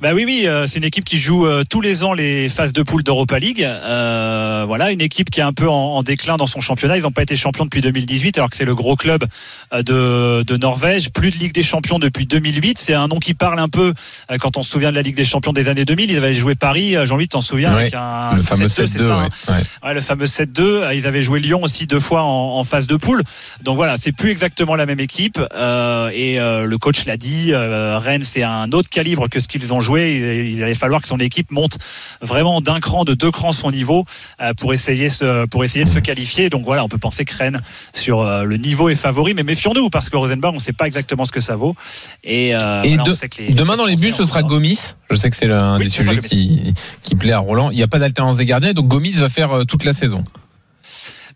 Bah 0.00 0.10
oui, 0.14 0.24
oui, 0.24 0.46
euh, 0.46 0.66
c'est 0.66 0.78
une 0.78 0.84
équipe 0.84 1.04
qui 1.04 1.18
joue 1.18 1.46
euh, 1.46 1.64
tous 1.68 1.80
les 1.80 2.04
ans 2.04 2.12
les 2.12 2.48
phases 2.48 2.72
de 2.72 2.82
poule 2.82 3.02
d'Europa 3.02 3.38
League. 3.38 3.62
Euh, 3.62 4.64
voilà, 4.66 4.92
une 4.92 5.00
équipe 5.00 5.30
qui 5.30 5.40
est 5.40 5.44
un 5.44 5.52
peu 5.52 5.68
en, 5.68 6.02
déclin 6.02 6.36
dans 6.36 6.46
son 6.46 6.60
championnat. 6.60 6.96
Ils 6.96 7.02
n'ont 7.02 7.10
pas 7.10 7.22
été 7.22 7.36
champions 7.36 7.64
depuis 7.64 7.80
2018, 7.80 8.38
alors 8.38 8.50
que 8.50 8.56
c'est 8.56 8.64
le 8.64 8.74
gros 8.74 8.96
club 8.96 9.24
de, 9.72 10.42
de, 10.42 10.56
Norvège. 10.56 11.10
Plus 11.10 11.30
de 11.30 11.36
Ligue 11.36 11.52
des 11.52 11.62
Champions 11.62 11.98
depuis 11.98 12.26
2008. 12.26 12.78
C'est 12.78 12.94
un 12.94 13.08
nom 13.08 13.18
qui 13.18 13.34
parle 13.34 13.58
un 13.58 13.68
peu 13.68 13.94
quand 14.40 14.56
on 14.56 14.62
se 14.62 14.70
souvient 14.70 14.90
de 14.90 14.96
la 14.96 15.02
Ligue 15.02 15.16
des 15.16 15.24
Champions 15.24 15.52
des 15.52 15.68
années 15.68 15.84
2000. 15.84 16.10
Ils 16.10 16.16
avaient 16.16 16.34
joué 16.34 16.54
Paris. 16.54 16.94
Jean-Louis, 17.04 17.28
t'en 17.28 17.40
souviens 17.40 17.72
avec 17.72 17.94
un 17.94 18.32
le 18.34 18.42
fameux 18.42 18.66
7-2, 18.66 18.86
c'est 18.86 18.98
ça 18.98 19.28
hein 19.82 19.94
le 19.94 20.00
fameux 20.00 20.26
7-2. 20.26 20.94
Ils 20.94 21.06
avaient 21.06 21.22
joué 21.22 21.40
Lyon 21.40 21.62
aussi 21.62 21.86
deux 21.86 22.00
fois 22.00 22.22
en, 22.22 22.58
en 22.58 22.64
phase 22.64 22.86
de 22.86 22.96
poule. 22.96 23.22
Donc 23.62 23.76
voilà, 23.76 23.96
c'est 23.96 24.12
plus 24.12 24.30
exactement 24.30 24.76
la 24.76 24.86
même 24.86 25.00
équipe. 25.00 25.38
et 25.38 26.38
le 26.38 26.76
coach 26.76 27.04
l'a 27.06 27.16
dit. 27.16 27.52
Rennes, 27.54 28.24
c'est 28.24 28.42
un 28.42 28.70
autre 28.72 28.88
calibre 28.88 29.28
que 29.28 29.40
ce 29.40 29.48
qu'ils 29.48 29.72
ont 29.72 29.75
joué. 29.80 30.50
Il, 30.52 30.62
allait 30.62 30.74
falloir 30.74 31.02
que 31.02 31.08
son 31.08 31.18
équipe 31.18 31.50
monte 31.50 31.78
vraiment 32.20 32.60
d'un 32.60 32.80
cran, 32.80 33.04
de 33.04 33.14
deux 33.14 33.30
crans 33.30 33.52
son 33.52 33.70
niveau 33.70 34.04
euh, 34.40 34.54
pour 34.54 34.72
essayer, 34.72 35.08
pour 35.50 35.64
essayer 35.64 35.84
de 35.84 35.90
se 35.90 35.98
qualifier. 35.98 36.50
Donc 36.50 36.64
voilà, 36.64 36.84
on 36.84 36.88
peut 36.88 36.98
penser 36.98 37.24
que 37.24 37.34
Rennes 37.36 37.60
sur 37.94 38.20
euh, 38.20 38.44
le 38.44 38.56
niveau 38.56 38.88
est 38.88 38.94
favori, 38.94 39.34
mais 39.34 39.42
méfions-nous 39.42 39.90
parce 39.90 40.10
que 40.10 40.16
Rosenborg, 40.16 40.54
on 40.54 40.58
ne 40.58 40.62
sait 40.62 40.72
pas 40.72 40.86
exactement 40.86 41.24
ce 41.24 41.32
que 41.32 41.40
ça 41.40 41.56
vaut. 41.56 41.74
Et, 42.24 42.54
euh, 42.54 42.82
demain 43.50 43.76
dans 43.76 43.86
les 43.86 43.96
bus, 43.96 44.14
ce 44.16 44.24
sera 44.24 44.42
Gomis. 44.42 44.94
Je 45.10 45.16
sais 45.16 45.30
que 45.30 45.36
c'est 45.36 45.46
l'un 45.46 45.78
des 45.78 45.88
sujets 45.88 46.18
qui, 46.20 46.74
qui 47.02 47.14
plaît 47.14 47.32
à 47.32 47.38
Roland. 47.38 47.70
Il 47.70 47.76
n'y 47.76 47.82
a 47.82 47.88
pas 47.88 47.98
d'alternance 47.98 48.36
des 48.36 48.46
gardiens, 48.46 48.72
donc 48.72 48.88
Gomis 48.88 49.12
va 49.12 49.28
faire 49.28 49.64
toute 49.68 49.84
la 49.84 49.92
saison. 49.92 50.24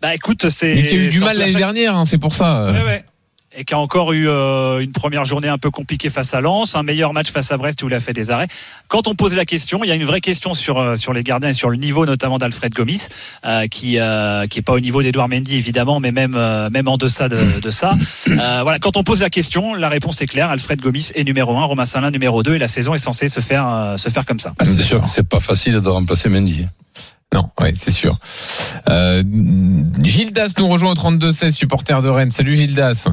Bah 0.01 0.14
écoute, 0.14 0.49
c'est. 0.49 0.74
Mais 0.74 0.84
qui 0.84 0.95
a 0.95 0.99
eu 0.99 1.09
du 1.09 1.20
mal 1.20 1.36
l'année 1.36 1.55
dernière, 1.55 1.97
hein, 1.97 2.05
c'est 2.07 2.18
pour 2.18 2.32
ça. 2.32 2.72
Ouais, 2.72 2.82
ouais 2.84 3.05
et 3.57 3.64
qui 3.64 3.74
a 3.74 3.78
encore 3.78 4.12
eu 4.12 4.28
euh, 4.28 4.78
une 4.78 4.92
première 4.92 5.24
journée 5.24 5.48
un 5.48 5.59
peu 5.59 5.70
compliquée 5.70 6.09
face 6.09 6.34
à 6.34 6.40
Lens, 6.40 6.76
un 6.76 6.82
meilleur 6.82 7.12
match 7.12 7.30
face 7.32 7.51
à 7.51 7.57
Brest 7.57 7.82
où 7.82 7.88
il 7.88 7.94
a 7.94 8.01
fait 8.01 8.12
des 8.12 8.30
arrêts. 8.30 8.46
Quand 8.88 9.09
on 9.09 9.14
pose 9.14 9.34
la 9.34 9.44
question, 9.44 9.82
il 9.82 9.88
y 9.88 9.90
a 9.90 9.96
une 9.96 10.05
vraie 10.05 10.20
question 10.20 10.55
sur 10.55 10.78
euh, 10.78 10.96
sur 10.96 11.12
les 11.12 11.24
gardiens 11.24 11.51
et 11.51 11.55
sur 11.55 11.70
le 11.70 11.76
niveau 11.76 12.07
notamment 12.07 12.38
d'Alfred 12.38 12.72
Gomis, 12.72 13.09
euh, 13.44 13.66
qui 13.66 13.98
euh, 13.98 14.46
qui 14.46 14.61
est 14.61 14.62
pas 14.62 14.72
au 14.72 14.80
niveau 14.80 15.03
d'Edouard 15.03 15.28
Mendy 15.28 15.57
évidemment, 15.57 15.98
mais 15.98 16.12
même 16.12 16.38
même 16.70 16.88
en 16.88 16.96
deçà 16.96 17.28
de, 17.28 17.61
de 17.61 17.70
ça. 17.70 17.96
voilà, 18.26 18.78
quand 18.78 18.96
on 18.96 19.03
pose 19.03 19.20
la 19.20 19.30
question, 19.30 19.74
la 19.74 19.88
réponse 19.88 20.20
est 20.22 20.26
claire. 20.26 20.51
Alfred 20.51 20.80
Gomis 20.80 21.11
est 21.14 21.24
numéro 21.24 21.57
1, 21.57 21.64
Romain 21.64 21.84
Salin 21.84 22.11
numéro 22.11 22.42
2 22.42 22.55
et 22.55 22.59
la 22.59 22.68
saison 22.68 22.94
est 22.94 22.98
censée 22.98 23.28
se 23.28 23.40
faire 23.40 23.94
se 23.96 24.09
faire 24.09 24.24
comme 24.24 24.40
ça. 24.40 24.53
Ah, 24.59 24.64
c'est 24.64 24.82
sûr, 24.82 25.05
c'est 25.09 25.28
pas 25.28 25.40
facile 25.40 25.80
de 25.80 25.88
remplacer 25.88 26.28
Mendy. 26.28 26.66
Non, 27.32 27.48
oui, 27.61 27.68
c'est 27.74 27.92
sûr. 27.92 28.18
Euh, 28.88 29.22
Gildas 30.03 30.53
nous 30.59 30.66
rejoint 30.66 30.90
au 30.90 30.94
32-16, 30.94 31.53
supporter 31.53 32.03
de 32.03 32.09
Rennes. 32.09 32.32
Salut 32.32 32.57
Gildas. 32.57 33.09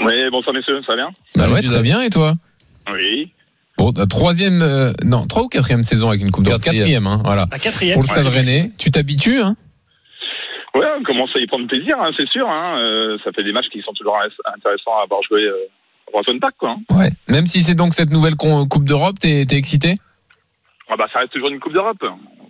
Oui, 0.00 0.30
bonsoir 0.30 0.54
messieurs, 0.54 0.80
ça 0.86 0.94
va 0.94 0.96
bien? 0.96 1.10
Bah 1.36 1.48
ouais, 1.48 1.62
très 1.62 1.82
bien, 1.82 2.00
et 2.02 2.10
toi? 2.10 2.34
Oui. 2.92 3.32
Bon, 3.78 3.92
troisième, 3.92 4.62
euh, 4.62 4.92
non, 5.04 5.26
trois 5.26 5.42
ou 5.44 5.48
quatrième 5.48 5.84
saison 5.84 6.08
avec 6.08 6.20
une 6.20 6.30
coupe 6.30 6.44
d'Europe. 6.44 6.62
Quatrième, 6.62 7.06
hein, 7.06 7.20
voilà. 7.24 7.44
La 7.50 7.58
quatrième. 7.58 7.94
Pour 7.94 8.02
le 8.02 8.08
Stade 8.08 8.26
Rennais, 8.26 8.70
tu 8.78 8.90
t'habitues, 8.90 9.40
hein? 9.40 9.54
Ouais, 10.74 10.86
on 10.98 11.02
commence 11.02 11.30
à 11.34 11.40
y 11.40 11.46
prendre 11.46 11.66
plaisir, 11.66 11.96
hein, 12.00 12.10
c'est 12.16 12.28
sûr. 12.28 12.48
Hein, 12.48 12.78
euh, 12.78 13.18
ça 13.24 13.32
fait 13.32 13.42
des 13.42 13.52
matchs 13.52 13.68
qui 13.72 13.80
sont 13.82 13.92
toujours 13.92 14.16
intéressants 14.54 14.98
à 14.98 15.04
avoir 15.04 15.22
joué 15.22 15.44
euh, 15.44 15.56
Roison 16.12 16.38
Park, 16.38 16.54
quoi. 16.58 16.70
Hein. 16.70 16.94
Ouais. 16.94 17.10
Même 17.28 17.46
si 17.46 17.62
c'est 17.62 17.74
donc 17.74 17.94
cette 17.94 18.10
nouvelle 18.10 18.36
coupe 18.36 18.84
d'Europe, 18.84 19.18
t'es 19.18 19.46
excité? 19.50 19.94
Ah 20.88 20.96
bah 20.96 21.08
ça 21.12 21.18
reste 21.18 21.32
toujours 21.32 21.48
une 21.48 21.58
coupe 21.58 21.72
d'Europe. 21.72 22.04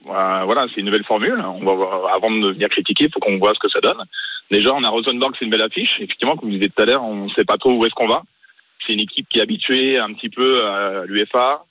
Voilà, 0.04 0.66
c'est 0.72 0.80
une 0.80 0.86
nouvelle 0.86 1.04
formule. 1.04 1.40
On 1.40 1.64
va 1.64 1.72
avant 2.14 2.30
de 2.30 2.52
venir 2.52 2.68
critiquer, 2.68 3.04
il 3.04 3.10
faut 3.12 3.20
qu'on 3.20 3.38
voit 3.38 3.54
ce 3.54 3.58
que 3.58 3.68
ça 3.70 3.80
donne. 3.80 3.96
Déjà, 4.50 4.72
on 4.72 4.84
a 4.84 4.88
Rosenborg, 4.88 5.34
c'est 5.38 5.44
une 5.44 5.50
belle 5.50 5.62
affiche. 5.62 5.90
Effectivement, 5.98 6.36
comme 6.36 6.50
je 6.50 6.56
disais 6.56 6.68
tout 6.68 6.82
à 6.82 6.86
l'heure, 6.86 7.02
on 7.02 7.24
ne 7.24 7.30
sait 7.30 7.44
pas 7.44 7.58
trop 7.58 7.72
où 7.72 7.84
est-ce 7.84 7.94
qu'on 7.94 8.08
va. 8.08 8.22
C'est 8.86 8.92
une 8.92 9.00
équipe 9.00 9.28
qui 9.28 9.38
est 9.38 9.42
habituée 9.42 9.98
un 9.98 10.12
petit 10.12 10.28
peu 10.28 10.64
à 10.66 11.04
l'UEFA, 11.06 11.64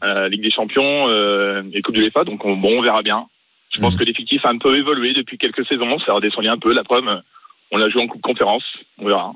à 0.00 0.06
la 0.06 0.28
Ligue 0.28 0.42
des 0.42 0.50
Champions 0.50 1.08
euh, 1.08 1.62
et 1.72 1.82
Coupe 1.82 1.96
de 1.96 2.00
l'UEFA. 2.00 2.24
Donc, 2.24 2.44
on, 2.44 2.56
bon, 2.56 2.78
on 2.78 2.82
verra 2.82 3.02
bien. 3.02 3.26
Je 3.74 3.80
pense 3.80 3.94
mmh. 3.94 3.98
que 3.98 4.04
l'effectif 4.04 4.44
a 4.44 4.50
un 4.50 4.58
peu 4.58 4.76
évolué 4.76 5.14
depuis 5.14 5.38
quelques 5.38 5.66
saisons. 5.66 5.98
Ça 6.00 6.12
a 6.12 6.14
redescendu 6.16 6.48
un 6.48 6.58
peu. 6.58 6.72
La 6.72 6.84
preuve, 6.84 7.08
on 7.70 7.78
l'a 7.78 7.88
joué 7.88 8.02
en 8.02 8.06
Coupe 8.06 8.22
Conférence. 8.22 8.64
On 8.98 9.06
verra. 9.06 9.32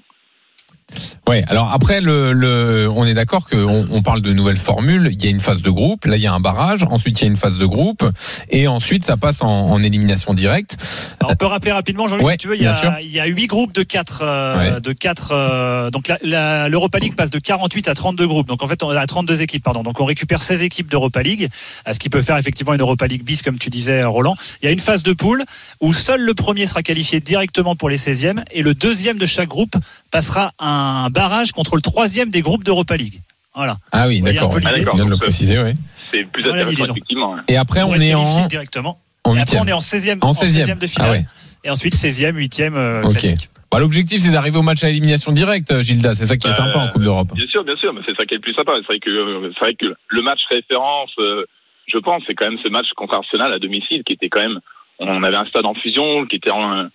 Ouais. 1.28 1.45
Alors 1.49 1.72
après, 1.72 2.01
le, 2.01 2.32
le 2.32 2.89
on 2.89 3.05
est 3.05 3.14
d'accord 3.14 3.49
qu'on 3.49 3.87
on 3.91 4.03
parle 4.03 4.22
de 4.22 4.32
nouvelles 4.32 4.57
formules. 4.57 5.09
Il 5.12 5.24
y 5.24 5.26
a 5.26 5.30
une 5.30 5.41
phase 5.41 5.61
de 5.61 5.70
groupe. 5.70 6.05
Là, 6.05 6.16
il 6.16 6.22
y 6.22 6.26
a 6.26 6.32
un 6.32 6.41
barrage. 6.41 6.84
Ensuite, 6.89 7.20
il 7.20 7.24
y 7.24 7.26
a 7.26 7.30
une 7.30 7.37
phase 7.37 7.59
de 7.59 7.66
groupe. 7.66 8.09
Et 8.51 8.68
ensuite, 8.68 9.05
ça 9.05 9.16
passe 9.16 9.43
en, 9.43 9.49
en 9.49 9.82
élimination 9.82 10.34
directe. 10.34 10.76
on 11.24 11.34
peut 11.34 11.47
rappeler 11.47 11.72
rapidement, 11.72 12.07
Jean-Luc, 12.07 12.30
si 12.30 12.37
tu 12.37 12.49
veux, 12.49 12.57
il 12.57 12.62
y, 12.62 12.66
a, 12.66 13.01
il 13.01 13.11
y 13.11 13.18
a 13.18 13.26
huit 13.26 13.49
groupes 13.49 13.72
de 13.72 13.82
quatre, 13.82 14.20
euh, 14.22 14.78
de 14.78 14.93
quatre. 14.93 15.30
Euh, 15.32 15.91
donc 15.91 16.12
l'Europa 16.22 16.99
League 16.99 17.16
passe 17.16 17.30
de 17.30 17.39
48 17.39 17.89
à 17.89 17.95
32 17.95 18.26
groupes. 18.26 18.47
Donc 18.47 18.62
en 18.62 18.68
fait, 18.68 18.82
on 18.84 18.91
a 18.91 19.07
32 19.07 19.43
équipes, 19.43 19.64
pardon. 19.64 19.82
Donc 19.82 20.01
on 20.01 20.05
récupère 20.05 20.43
16 20.43 20.62
équipes 20.62 20.89
d'Europa 20.89 21.22
League, 21.22 21.49
ce 21.91 21.99
qui 21.99 22.09
peut 22.09 22.22
faire 22.22 22.37
effectivement 22.37 22.74
une 22.74 22.80
Europa 22.80 23.07
League 23.09 23.24
bis, 23.24 23.43
comme 23.43 23.59
tu 23.59 23.70
disais, 23.70 24.05
Roland. 24.05 24.37
Il 24.62 24.66
y 24.66 24.68
a 24.68 24.72
une 24.72 24.80
phase 24.80 25.03
de 25.03 25.12
poule 25.12 25.45
où 25.80 25.93
seul 25.93 26.20
le 26.20 26.34
premier 26.34 26.66
sera 26.66 26.82
qualifié 26.82 27.18
directement 27.18 27.74
pour 27.74 27.89
les 27.89 27.99
16e 27.99 28.43
et 28.53 28.62
le 28.62 28.74
deuxième 28.74 29.18
de 29.18 29.26
chaque 29.26 29.49
groupe 29.49 29.74
passera 30.11 30.53
un 30.59 30.76
barrage 31.11 31.53
contre 31.53 31.77
le 31.77 31.83
troisième 31.83 32.31
des 32.31 32.43
groupes 32.43 32.64
d'Europa 32.64 32.97
League. 32.97 33.20
Voilà. 33.55 33.79
Ah 33.91 34.07
oui, 34.07 34.20
d'accord. 34.20 34.55
Ah, 34.64 34.70
le 34.77 35.16
préciser, 35.16 35.59
oui. 35.59 35.72
C'est 36.11 36.24
plus 36.31 36.47
intéressant, 36.47 36.85
effectivement. 36.85 37.37
Et 37.49 37.57
après, 37.57 37.83
on 37.83 37.95
est 37.95 38.14
en. 38.14 38.47
directement. 38.47 38.99
et 39.35 39.41
après, 39.41 39.59
on 39.59 39.64
est 39.64 39.72
en 39.72 39.79
16e, 39.79 40.18
en 40.22 40.33
16e. 40.33 40.79
de 40.79 40.87
finale. 40.87 41.24
Ah 41.24 41.31
et 41.64 41.70
ensuite, 41.70 41.95
16e, 41.95 42.35
8e 42.35 42.74
euh, 42.74 43.03
classique. 43.09 43.49
Bah, 43.72 43.81
L'objectif, 43.81 44.20
c'est 44.20 44.31
d'arriver 44.31 44.59
au 44.59 44.62
match 44.62 44.85
à 44.85 44.91
élimination 44.91 45.33
directe, 45.33 45.81
Gilda. 45.81 46.14
C'est 46.14 46.27
ça 46.27 46.37
qui 46.37 46.47
est 46.47 46.51
bah, 46.51 46.57
sympa 46.57 46.79
en 46.79 46.89
Coupe 46.89 47.03
d'Europe. 47.03 47.33
Bien 47.35 47.47
sûr, 47.49 47.64
bien 47.64 47.77
sûr, 47.77 47.93
mais 47.93 48.03
c'est 48.07 48.14
ça 48.14 48.24
qui 48.24 48.35
est 48.35 48.37
le 48.37 48.43
plus 48.43 48.55
sympa. 48.55 48.72
C'est 48.77 48.87
vrai 48.87 49.01
que, 49.01 49.53
c'est 49.55 49.61
vrai 49.61 49.74
que 49.74 49.95
le 50.09 50.22
match 50.22 50.41
référence, 50.49 51.11
euh, 51.18 51.45
je 51.87 51.99
pense, 51.99 52.22
c'est 52.27 52.35
quand 52.35 52.49
même 52.49 52.59
ce 52.62 52.68
match 52.68 52.87
contre 52.95 53.14
Arsenal 53.14 53.53
à 53.53 53.59
domicile 53.59 54.05
qui 54.05 54.12
était 54.12 54.29
quand 54.29 54.41
même. 54.41 54.61
On 54.99 55.22
avait 55.22 55.37
un 55.37 55.45
stade 55.47 55.66
en 55.66 55.74
fusion 55.74 56.24
qui 56.27 56.37
était 56.37 56.51
en, 56.51 56.89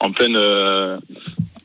en 0.00 0.12
pleine 0.12 0.36
euh, 0.36 0.98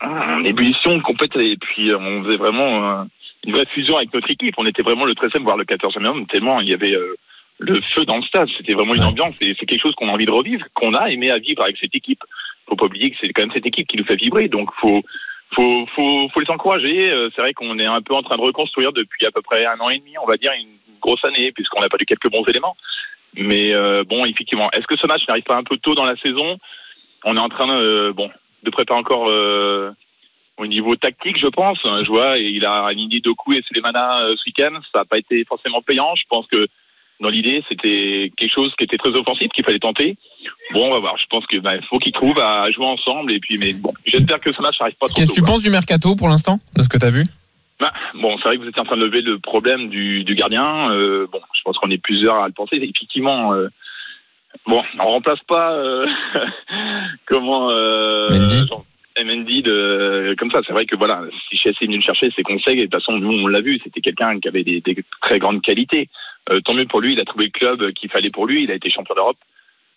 en 0.01 0.43
ébullition 0.43 0.99
complète 1.01 1.35
et 1.37 1.57
puis 1.57 1.93
on 1.93 2.23
faisait 2.23 2.37
vraiment 2.37 3.01
euh, 3.01 3.03
une 3.45 3.53
vraie 3.53 3.65
fusion 3.67 3.97
avec 3.97 4.13
notre 4.13 4.29
équipe. 4.29 4.55
On 4.57 4.65
était 4.65 4.83
vraiment 4.83 5.05
le 5.05 5.13
13e 5.13 5.43
voire 5.43 5.57
le 5.57 5.65
14e 5.65 6.05
homme 6.05 6.27
tellement 6.27 6.59
il 6.61 6.69
y 6.69 6.73
avait 6.73 6.93
euh, 6.93 7.15
le 7.59 7.79
feu 7.93 8.05
dans 8.05 8.17
le 8.17 8.23
stade. 8.23 8.49
C'était 8.57 8.73
vraiment 8.73 8.95
une 8.95 9.03
ambiance 9.03 9.35
et 9.41 9.55
c'est 9.59 9.65
quelque 9.65 9.81
chose 9.81 9.95
qu'on 9.95 10.09
a 10.09 10.11
envie 10.11 10.25
de 10.25 10.31
revivre, 10.31 10.65
qu'on 10.73 10.93
a 10.93 11.09
aimé 11.09 11.31
à 11.31 11.37
vivre 11.37 11.63
avec 11.63 11.77
cette 11.77 11.95
équipe. 11.95 12.23
Faut 12.67 12.75
pas 12.75 12.85
oublier 12.85 13.11
que 13.11 13.17
c'est 13.19 13.29
quand 13.29 13.41
même 13.43 13.51
cette 13.53 13.65
équipe 13.65 13.87
qui 13.87 13.97
nous 13.97 14.05
fait 14.05 14.15
vibrer. 14.15 14.47
Donc 14.47 14.69
faut 14.79 15.03
faut 15.55 15.85
faut, 15.95 16.29
faut 16.33 16.39
les 16.39 16.49
encourager. 16.49 17.11
Euh, 17.11 17.29
c'est 17.35 17.41
vrai 17.41 17.53
qu'on 17.53 17.77
est 17.79 17.85
un 17.85 18.01
peu 18.01 18.13
en 18.13 18.23
train 18.23 18.37
de 18.37 18.41
reconstruire 18.41 18.93
depuis 18.93 19.25
à 19.25 19.31
peu 19.31 19.41
près 19.41 19.65
un 19.65 19.79
an 19.79 19.89
et 19.89 19.99
demi, 19.99 20.13
on 20.21 20.27
va 20.27 20.37
dire 20.37 20.51
une 20.57 20.99
grosse 21.01 21.23
année 21.25 21.51
puisqu'on 21.51 21.81
a 21.81 21.89
pas 21.89 21.97
eu 21.99 22.05
quelques 22.05 22.31
bons 22.31 22.45
éléments. 22.45 22.75
Mais 23.35 23.73
bon, 24.03 24.25
effectivement, 24.25 24.69
est-ce 24.73 24.85
que 24.85 24.95
ce 24.95 25.07
match 25.07 25.27
n'arrive 25.27 25.43
pas 25.43 25.55
un 25.55 25.63
peu 25.63 25.77
tôt 25.77 25.95
dans 25.95 26.05
la 26.05 26.15
saison? 26.17 26.59
On 27.23 27.35
est 27.35 27.39
en 27.39 27.49
train 27.49 27.65
de 27.65 28.11
bon 28.15 28.29
de 28.63 28.69
préparer 28.69 28.99
encore 28.99 29.29
euh, 29.29 29.91
au 30.57 30.67
niveau 30.67 30.95
tactique, 30.95 31.37
je 31.39 31.47
pense. 31.47 31.79
Je 31.83 32.07
vois, 32.07 32.37
il 32.37 32.65
a 32.65 32.85
aligné 32.85 33.19
Doku 33.19 33.53
et 33.53 33.61
Sulemana 33.63 34.21
euh, 34.21 34.35
ce 34.37 34.49
week-end. 34.49 34.79
Ça 34.91 34.99
n'a 34.99 35.05
pas 35.05 35.17
été 35.17 35.43
forcément 35.45 35.81
payant. 35.81 36.15
Je 36.15 36.23
pense 36.29 36.47
que 36.47 36.67
dans 37.19 37.29
l'idée, 37.29 37.63
c'était 37.69 38.31
quelque 38.37 38.53
chose 38.53 38.73
qui 38.77 38.83
était 38.83 38.97
très 38.97 39.09
offensif, 39.09 39.49
qu'il 39.49 39.63
fallait 39.63 39.79
tenter. 39.79 40.17
Bon, 40.73 40.87
on 40.87 40.93
va 40.93 40.99
voir. 40.99 41.17
Je 41.17 41.25
pense 41.29 41.45
qu'il 41.47 41.61
bah, 41.61 41.73
faut 41.89 41.99
qu'ils 41.99 42.11
trouvent 42.13 42.39
à 42.39 42.69
jouer 42.71 42.85
ensemble. 42.85 43.31
Et 43.31 43.39
puis, 43.39 43.57
mais 43.59 43.73
bon, 43.73 43.93
j'espère 44.05 44.39
que 44.39 44.53
ce 44.53 44.61
match 44.61 44.79
n'arrive 44.79 44.95
pas 44.95 45.07
trop 45.07 45.15
Qu'est-ce 45.15 45.31
que 45.31 45.35
tu 45.35 45.43
penses 45.43 45.63
du 45.63 45.69
mercato 45.69 46.15
pour 46.15 46.27
l'instant, 46.27 46.59
de 46.75 46.83
ce 46.83 46.89
que 46.89 46.97
tu 46.97 47.05
as 47.05 47.11
vu? 47.11 47.23
Bah, 47.79 47.93
bon, 48.13 48.37
c'est 48.37 48.43
vrai 48.43 48.57
que 48.57 48.61
vous 48.63 48.69
étiez 48.69 48.81
en 48.81 48.85
train 48.85 48.97
de 48.97 49.05
lever 49.05 49.21
le 49.21 49.39
problème 49.39 49.89
du, 49.89 50.23
du 50.23 50.35
gardien. 50.35 50.91
Euh, 50.91 51.27
bon, 51.31 51.39
je 51.53 51.61
pense 51.63 51.77
qu'on 51.77 51.89
est 51.91 51.97
plusieurs 51.97 52.35
à 52.35 52.47
le 52.47 52.53
penser. 52.53 52.75
Effectivement, 52.75 53.53
euh, 53.53 53.67
bon, 54.65 54.83
on 54.99 55.05
remplace 55.05 55.41
pas 55.47 55.73
euh, 55.73 56.07
comment 57.25 57.69
euh, 57.71 58.29
Mendy. 58.29 58.69
Mendy 59.23 59.61
de 59.61 60.35
comme 60.39 60.51
ça. 60.51 60.61
C'est 60.65 60.73
vrai 60.73 60.85
que 60.85 60.95
voilà, 60.95 61.23
si 61.49 61.57
Chelsea 61.57 61.77
est 61.81 61.85
venu 61.85 61.97
le 61.97 62.03
chercher, 62.03 62.31
ses 62.35 62.43
conseils. 62.43 62.79
Et 62.79 62.87
de 62.87 62.91
toute 62.91 63.01
façon, 63.01 63.13
nous 63.13 63.43
on 63.43 63.47
l'a 63.47 63.61
vu, 63.61 63.79
c'était 63.83 64.01
quelqu'un 64.01 64.39
qui 64.39 64.47
avait 64.47 64.63
des, 64.63 64.81
des, 64.81 64.95
très 65.21 65.39
grandes 65.39 65.61
qualités. 65.61 66.09
Euh, 66.49 66.59
tant 66.61 66.73
mieux 66.73 66.85
pour 66.85 67.01
lui, 67.01 67.13
il 67.13 67.19
a 67.19 67.25
trouvé 67.25 67.45
le 67.45 67.51
club 67.51 67.91
qu'il 67.93 68.09
fallait 68.09 68.31
pour 68.31 68.47
lui, 68.47 68.63
il 68.63 68.71
a 68.71 68.75
été 68.75 68.89
champion 68.89 69.15
d'Europe. 69.15 69.37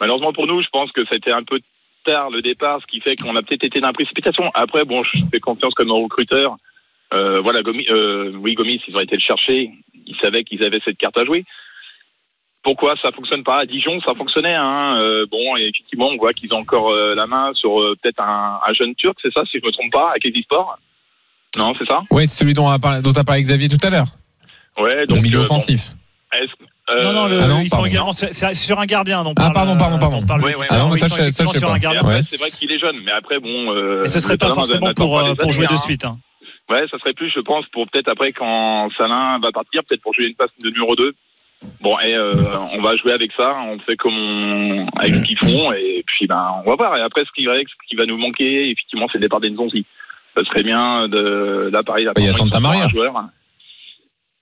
Malheureusement 0.01 0.33
pour 0.33 0.47
nous, 0.47 0.63
je 0.63 0.69
pense 0.69 0.93
que 0.93 1.05
c'était 1.11 1.33
un 1.33 1.43
peu 1.43 1.61
tard 2.05 2.31
le 2.31 2.43
départ, 2.43 2.81
ce 2.81 2.87
qui 2.87 3.01
fait 3.01 3.17
qu'on 3.17 3.35
a 3.37 3.43
peut-être 3.43 3.65
été 3.65 3.81
dans 3.81 3.89
la 3.89 3.93
précipitation. 3.93 4.51
Après, 4.55 4.85
bon, 4.85 5.03
je 5.03 5.23
fais 5.31 5.41
confiance 5.41 5.75
comme 5.75 5.91
un 5.91 6.03
recruteur. 6.03 6.57
Euh, 7.15 7.41
voilà, 7.41 7.63
Gomis, 7.63 7.87
euh, 7.91 8.33
oui, 8.37 8.55
Gomis, 8.55 8.81
ils 8.89 8.97
ont 8.97 9.01
été 9.01 9.17
le 9.17 9.21
chercher. 9.21 9.71
Ils 10.07 10.17
savaient 10.17 10.45
qu'ils 10.45 10.65
avaient 10.65 10.81
cette 10.85 10.99
carte 10.99 11.17
à 11.17 11.25
jouer. 11.25 11.45
Pourquoi 12.67 12.97
ça 12.97 13.13
fonctionne 13.13 13.45
pas 13.45 13.61
à 13.61 13.65
Dijon 13.65 14.01
Ça 14.05 14.13
fonctionnait. 14.17 14.57
Hein. 14.57 14.97
Euh, 14.99 15.25
bon, 15.31 15.57
et 15.57 15.69
effectivement, 15.69 16.11
on 16.13 16.17
voit 16.17 16.33
qu'ils 16.33 16.53
ont 16.53 16.59
encore 16.59 16.91
euh, 16.93 17.15
la 17.15 17.25
main 17.27 17.53
sur 17.55 17.81
euh, 17.81 17.95
peut-être 18.03 18.19
un, 18.21 18.59
un 18.67 18.73
jeune 18.75 18.93
Turc, 18.97 19.17
c'est 19.23 19.33
ça, 19.33 19.43
si 19.49 19.61
je 19.61 19.65
me 19.65 19.71
trompe 19.71 19.93
pas, 19.93 20.11
avec 20.11 20.37
Sport. 20.43 20.77
Non, 21.57 21.75
c'est 21.79 21.87
ça? 21.87 22.01
Oui, 22.11 22.27
c'est 22.27 22.39
celui 22.41 22.55
dont 22.55 22.69
a 22.69 22.81
parlé, 22.81 23.03
dont 23.03 23.13
a 23.13 23.23
parlé 23.23 23.43
Xavier 23.45 23.69
tout 23.69 23.79
à 23.87 23.91
l'heure. 23.91 24.09
Ouais, 24.79 24.91
Le 24.97 25.07
donc 25.07 25.23
milieu 25.23 25.39
euh, 25.39 25.43
offensif. 25.43 25.91
bon, 26.33 26.67
euh, 26.91 27.05
Non, 27.05 27.13
non, 27.13 27.27
le- 27.29 27.41
Ah 27.41 27.47
non, 27.47 27.61
ils 27.61 27.69
sont 27.69 27.77
pardon. 27.77 27.87
également 27.87 28.13
c'est- 28.13 28.55
sur 28.55 28.81
un 28.81 28.85
gardien. 28.87 29.21
Ah, 29.25 29.33
parle, 29.37 29.55
pardon, 29.55 29.77
pardon, 29.79 29.99
pardon. 30.01 30.27
parle 30.27 30.43
Ouais, 30.43 30.59
ouais, 30.59 30.67
ah 30.71 30.79
non, 30.79 30.89
mais 30.91 30.99
ça, 30.99 31.09
sont 31.09 31.15
je- 31.15 31.21
ça, 31.21 31.23
je 31.23 31.29
effectivement 31.29 31.53
sais 31.53 31.59
sur 31.61 31.69
pas. 31.69 31.75
un 31.75 31.79
gardien. 31.79 32.01
Et 32.01 32.05
après, 32.05 32.15
Ouais. 32.17 32.23
c'est 32.29 32.41
vrai 32.41 32.51
qu'il 32.51 32.73
est 32.73 32.81
jeune, 32.81 32.97
mais 33.05 33.13
après, 33.13 33.39
bon. 33.39 33.73
Euh, 33.77 34.03
Et 34.03 34.09
ce 34.09 34.19
serait 34.19 34.37
pas 34.37 34.51
forcément 34.51 34.93
pour, 34.93 35.19
euh, 35.21 35.35
jouer 35.53 35.67
de 35.67 35.73
hein. 35.73 35.79
suite. 35.79 36.05
hein. 36.05 36.19
Ouais, 36.69 36.85
ça 36.91 36.99
serait 36.99 37.13
plus, 37.15 37.31
je 37.33 37.39
pense, 37.39 37.65
pour 37.73 37.87
peut-être 37.89 38.09
après 38.09 38.33
quand 38.33 38.89
Salin 38.99 39.39
va 39.39 39.53
partir, 39.53 39.83
peut-être 39.85 40.03
pour 40.03 40.13
jouer 40.15 40.27
une 40.27 40.35
place 40.35 40.51
de 40.65 40.69
numéro 40.71 40.97
2. 40.97 41.15
Bon, 41.81 41.99
et 42.01 42.15
euh, 42.15 42.35
on 42.73 42.81
va 42.83 42.97
jouer 42.97 43.13
avec 43.13 43.33
ça, 43.37 43.57
on 43.67 43.79
fait 43.81 43.97
comme 43.97 44.15
on, 44.17 44.87
avec 44.97 45.15
ce 45.15 45.23
qu'ils 45.23 45.39
font, 45.39 45.73
et 45.73 46.03
puis 46.07 46.27
ben 46.27 46.55
on 46.65 46.69
va 46.71 46.77
voir. 46.77 46.97
Et 46.97 47.01
après, 47.01 47.23
ce 47.25 47.31
qui, 47.35 47.47
va- 47.47 47.59
ce 47.59 47.89
qui 47.89 47.97
va 47.97 48.07
nous 48.07 48.19
manquer, 48.19 48.71
effectivement, 48.71 49.07
c'est 49.11 49.19
le 49.19 49.23
départ 49.23 49.41
d'Enzonzi. 49.41 49.85
Ça 50.37 50.45
serait 50.45 50.63
bien 50.63 51.09
de 51.09 51.71
là, 51.73 51.83
pareil, 51.83 52.05
là, 52.05 52.13
Il 52.19 52.25
y 52.25 52.29
a 52.29 52.33
Santa 52.35 52.61
Maria. 52.61 52.85
un 52.85 52.89
joueur. 52.91 53.15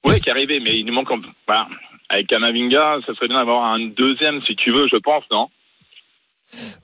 Ouais, 0.05 0.19
qui 0.21 0.29
est 0.29 0.33
arrivé, 0.33 0.61
mais 0.61 0.77
il 0.79 0.85
nous 0.85 0.93
manque. 0.93 1.09
Voilà. 1.47 1.69
Avec 2.11 2.27
Kamavinga, 2.27 2.99
ça 3.07 3.15
serait 3.15 3.29
bien 3.29 3.39
d'avoir 3.39 3.65
un 3.73 3.79
deuxième, 3.87 4.43
si 4.43 4.55
tu 4.57 4.71
veux, 4.73 4.87
je 4.89 4.97
pense, 4.97 5.25
non? 5.31 5.49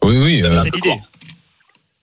Oui, 0.03 0.17
oui. 0.17 0.43
euh, 0.43 0.57
C'est 0.57 0.75
l'idée. 0.75 0.95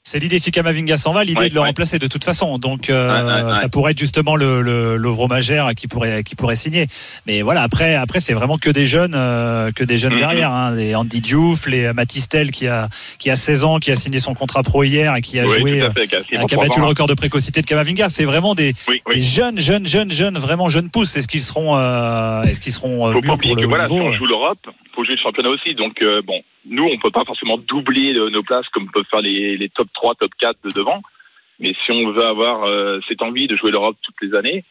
C'est 0.09 0.19
l'idée 0.19 0.39
si 0.39 0.51
Kamavinga 0.51 0.95
s'en 0.95 1.11
va, 1.11 1.25
l'idée 1.25 1.37
Ouais, 1.41 1.49
de 1.49 1.53
le 1.53 1.59
ouais. 1.59 1.67
remplacer 1.67 1.99
de 1.99 2.07
toute 2.07 2.23
façon. 2.23 2.57
Donc 2.59 2.89
euh, 2.89 3.51
Ouais, 3.53 3.59
ça 3.59 3.67
pourrait 3.67 3.91
être 3.91 3.99
justement 3.99 4.37
le, 4.37 4.61
le, 4.61 5.73
qui 5.75 5.87
pourrait 5.89 6.23
qui 6.23 6.35
pourrait 6.35 6.55
signer. 6.55 6.87
Mais 7.25 7.41
voilà, 7.41 7.61
après 7.61 7.95
après 7.95 8.21
c'est 8.21 8.31
vraiment 8.33 8.57
que 8.57 8.69
des 8.69 8.85
jeunes 8.85 9.15
euh, 9.15 9.71
que 9.73 9.83
des 9.83 9.97
jeunes 9.97 10.13
Mhm. 10.13 10.19
derrière. 10.19 10.51
Hein. 10.51 10.75
Les 10.75 10.95
Andy 10.95 11.19
Diouf, 11.19 11.67
les 11.67 11.91
Matistel 11.91 12.51
qui 12.51 12.67
a 12.69 12.87
qui 13.19 13.29
a 13.29 13.35
16 13.35 13.65
ans, 13.65 13.79
qui 13.79 13.91
a 13.91 13.97
signé 13.97 14.19
son 14.19 14.33
contrat 14.33 14.63
pro 14.63 14.83
hier 14.85 15.13
et 15.13 15.21
qui 15.21 15.39
a 15.41 15.45
Oui, 15.45 15.59
joué, 15.59 15.81
à 15.81 15.85
euh, 15.87 15.91
fait, 15.91 16.07
qui 16.07 16.15
a 16.15 16.19
signé 16.23 16.29
qui 16.29 16.35
pour 16.37 16.43
a 16.45 16.47
trois 16.47 16.63
battu 16.67 16.79
le 16.79 16.85
record 16.85 17.07
de 17.07 17.13
précocité 17.13 17.61
de 17.61 17.65
Kamavinga. 17.65 18.09
C'est 18.09 18.23
vraiment 18.23 18.55
des, 18.55 18.73
Oui, 18.87 19.01
des 19.09 19.15
oui. 19.15 19.21
jeunes 19.21 19.59
jeunes 19.59 19.85
jeunes 19.85 20.11
jeunes 20.11 20.37
vraiment 20.37 20.69
jeunes 20.69 20.89
pousses. 20.89 21.17
Est-ce 21.17 21.27
qu'ils 21.27 21.41
seront 21.41 21.75
euh, 21.75 22.43
est-ce 22.43 22.61
qu'ils 22.61 22.71
seront 22.71 23.09
euh, 23.09 23.13
mûrs 23.21 23.37
pour 23.37 23.55
le 23.57 23.65
voilà, 23.67 23.87
si 23.87 23.93
niveau 23.93 24.05
on 24.05 24.13
joue 24.13 24.25
l'Europe, 24.25 24.59
faut 24.97 25.03
jouer 25.05 25.15
le 25.15 25.21
championnat 25.21 25.49
aussi. 25.49 25.75
Donc 25.75 26.01
euh, 26.01 26.21
bon, 26.23 26.41
nous 26.67 26.83
on 26.91 26.97
peut 26.97 27.11
pas 27.11 27.23
forcément 27.23 27.57
doubler 27.57 28.15
euh, 28.15 28.29
nos 28.31 28.41
places 28.43 28.67
comme 28.73 28.89
peuvent 28.91 29.05
faire 29.09 29.21
les, 29.21 29.55
les 29.55 29.69
top 29.69 29.87
3, 29.93 30.15
top 30.15 30.31
4 30.39 30.57
de 30.65 30.71
devant. 30.73 31.01
Mais 31.59 31.73
si 31.85 31.91
on 31.91 32.11
veut 32.11 32.25
avoir 32.25 32.63
euh, 32.65 32.99
cette 33.07 33.21
envie 33.21 33.47
de 33.47 33.55
jouer 33.55 33.71
l'Europe 33.71 33.95
toutes 34.01 34.15
les 34.21 34.35
années, 34.37 34.63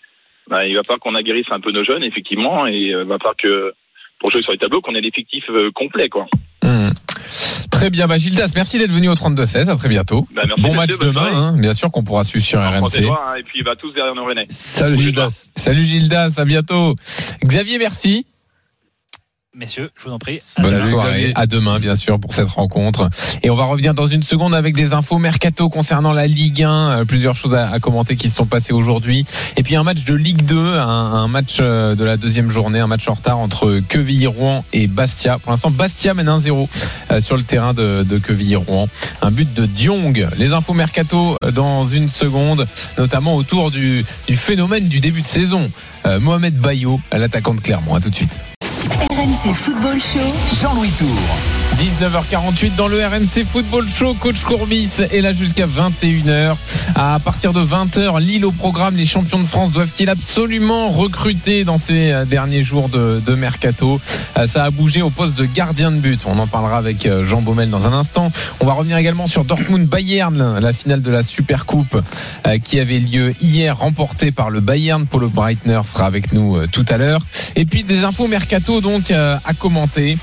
bah, 0.48 0.66
il 0.66 0.74
va 0.76 0.82
falloir 0.82 1.00
qu'on 1.00 1.14
aguerrisse 1.14 1.46
un 1.50 1.60
peu 1.60 1.70
nos 1.72 1.84
jeunes 1.84 2.02
effectivement 2.04 2.66
et 2.66 2.92
euh, 2.92 3.02
il 3.02 3.08
va 3.08 3.18
falloir 3.18 3.36
que 3.36 3.72
pour 4.18 4.30
jouer 4.30 4.42
sur 4.42 4.52
les 4.52 4.58
tableaux 4.58 4.80
qu'on 4.80 4.94
ait 4.94 5.00
l'effectif 5.00 5.44
euh, 5.50 5.70
complet 5.72 6.08
quoi. 6.08 6.26
hum. 6.64 6.88
Très 7.70 7.90
bien, 7.90 8.06
bah 8.06 8.16
Gildas, 8.16 8.52
merci 8.56 8.78
d'être 8.78 8.90
venu 8.92 9.08
au 9.10 9.14
32-16, 9.14 9.68
à 9.68 9.76
très 9.76 9.88
bientôt. 9.90 10.26
Bah, 10.34 10.42
merci, 10.46 10.62
bon 10.62 10.74
match 10.74 10.96
demain, 10.98 11.28
hein, 11.34 11.56
bien 11.58 11.74
sûr 11.74 11.90
qu'on 11.90 12.02
pourra 12.04 12.24
suivre 12.24 12.44
sur 12.44 12.58
On 12.58 12.62
RMC. 12.70 13.04
hein, 13.10 13.34
et 13.38 13.42
puis 13.42 13.58
il 13.58 13.64
va 13.64 13.76
tous 13.76 13.92
derrière 13.92 14.14
nos 14.14 14.24
Rennais. 14.24 14.46
Salut 14.48 14.96
Gildas. 14.96 15.50
Salut 15.56 15.84
Gildas, 15.84 16.36
à 16.38 16.44
bientôt. 16.46 16.94
Xavier, 17.44 17.78
merci. 17.78 18.24
Messieurs, 19.58 19.88
je 19.98 20.04
vous 20.04 20.12
en 20.12 20.18
prie. 20.18 20.38
Bonne 20.60 20.90
soirée. 20.90 21.32
À 21.34 21.46
demain, 21.46 21.78
bien 21.78 21.96
sûr, 21.96 22.20
pour 22.20 22.34
cette 22.34 22.48
rencontre. 22.50 23.08
Et 23.42 23.48
on 23.48 23.54
va 23.54 23.64
revenir 23.64 23.94
dans 23.94 24.06
une 24.06 24.22
seconde 24.22 24.54
avec 24.54 24.76
des 24.76 24.92
infos 24.92 25.16
mercato 25.16 25.70
concernant 25.70 26.12
la 26.12 26.26
Ligue 26.26 26.62
1. 26.62 26.70
Euh, 26.70 27.04
Plusieurs 27.06 27.36
choses 27.36 27.54
à, 27.54 27.70
à 27.70 27.78
commenter 27.78 28.16
qui 28.16 28.28
se 28.28 28.36
sont 28.36 28.44
passées 28.44 28.74
aujourd'hui. 28.74 29.24
Et 29.56 29.62
puis 29.62 29.74
un 29.74 29.82
match 29.82 30.04
de 30.04 30.12
Ligue 30.12 30.42
2, 30.44 30.58
un, 30.58 30.86
un 30.86 31.28
match 31.28 31.56
euh, 31.60 31.94
de 31.94 32.04
la 32.04 32.18
deuxième 32.18 32.50
journée, 32.50 32.80
un 32.80 32.86
match 32.86 33.08
en 33.08 33.14
retard 33.14 33.38
entre 33.38 33.80
Quevilly-Rouen 33.88 34.62
et 34.74 34.88
Bastia. 34.88 35.38
Pour 35.38 35.52
l'instant, 35.52 35.70
Bastia 35.70 36.12
mène 36.12 36.28
1-0 36.28 36.68
euh, 37.12 37.20
sur 37.22 37.38
le 37.38 37.42
terrain 37.42 37.72
de, 37.72 38.02
de 38.02 38.18
Quevilly-Rouen. 38.18 38.88
Un 39.22 39.30
but 39.30 39.54
de 39.54 39.64
Diong. 39.64 40.28
Les 40.36 40.52
infos 40.52 40.74
mercato 40.74 41.38
dans 41.54 41.86
une 41.86 42.10
seconde, 42.10 42.66
notamment 42.98 43.36
autour 43.36 43.70
du, 43.70 44.04
du 44.28 44.36
phénomène 44.36 44.86
du 44.86 45.00
début 45.00 45.22
de 45.22 45.26
saison. 45.26 45.66
Euh, 46.04 46.20
Mohamed 46.20 46.54
Bayo, 46.58 47.00
l'attaquant 47.10 47.54
de 47.54 47.60
Clermont. 47.60 47.94
À 47.94 48.00
tout 48.00 48.10
de 48.10 48.14
suite. 48.14 48.36
Football 49.54 49.98
Show. 49.98 50.32
Jean-Louis 50.54 50.90
Tour. 50.96 51.55
19h48 51.76 52.74
dans 52.74 52.88
le 52.88 53.04
RMC 53.04 53.44
Football 53.46 53.86
Show. 53.86 54.14
Coach 54.14 54.44
Courbis 54.44 54.92
est 54.98 55.20
là 55.20 55.34
jusqu'à 55.34 55.66
21h. 55.66 56.56
À 56.94 57.18
partir 57.22 57.52
de 57.52 57.60
20h, 57.60 58.18
Lille 58.18 58.46
au 58.46 58.50
programme. 58.50 58.96
Les 58.96 59.04
champions 59.04 59.38
de 59.38 59.44
France 59.44 59.72
doivent-ils 59.72 60.08
absolument 60.08 60.88
recruter 60.88 61.64
dans 61.64 61.76
ces 61.76 62.12
euh, 62.12 62.24
derniers 62.24 62.62
jours 62.62 62.88
de, 62.88 63.34
mercato? 63.34 64.00
Euh, 64.38 64.46
Ça 64.46 64.64
a 64.64 64.70
bougé 64.70 65.02
au 65.02 65.10
poste 65.10 65.34
de 65.34 65.44
gardien 65.44 65.90
de 65.90 65.98
but. 65.98 66.22
On 66.24 66.38
en 66.38 66.46
parlera 66.46 66.78
avec 66.78 67.04
euh, 67.04 67.26
Jean 67.26 67.42
Baumel 67.42 67.68
dans 67.68 67.86
un 67.86 67.92
instant. 67.92 68.32
On 68.60 68.66
va 68.66 68.72
revenir 68.72 68.96
également 68.96 69.26
sur 69.26 69.44
Dortmund 69.44 69.86
Bayern, 69.86 70.58
la 70.58 70.72
finale 70.72 71.02
de 71.02 71.10
la 71.10 71.22
Super 71.22 71.66
Coupe 71.66 72.00
euh, 72.46 72.58
qui 72.58 72.80
avait 72.80 73.00
lieu 73.00 73.34
hier, 73.42 73.76
remportée 73.76 74.30
par 74.30 74.48
le 74.48 74.60
Bayern. 74.60 75.04
Paulo 75.04 75.28
Breitner 75.28 75.82
sera 75.86 76.06
avec 76.06 76.32
nous 76.32 76.66
tout 76.68 76.86
à 76.88 76.96
l'heure. 76.96 77.20
Et 77.54 77.66
puis 77.66 77.84
des 77.84 78.04
infos 78.04 78.28
mercato 78.28 78.80
donc 78.80 79.10
à 79.10 79.52
commenter. 79.58 80.16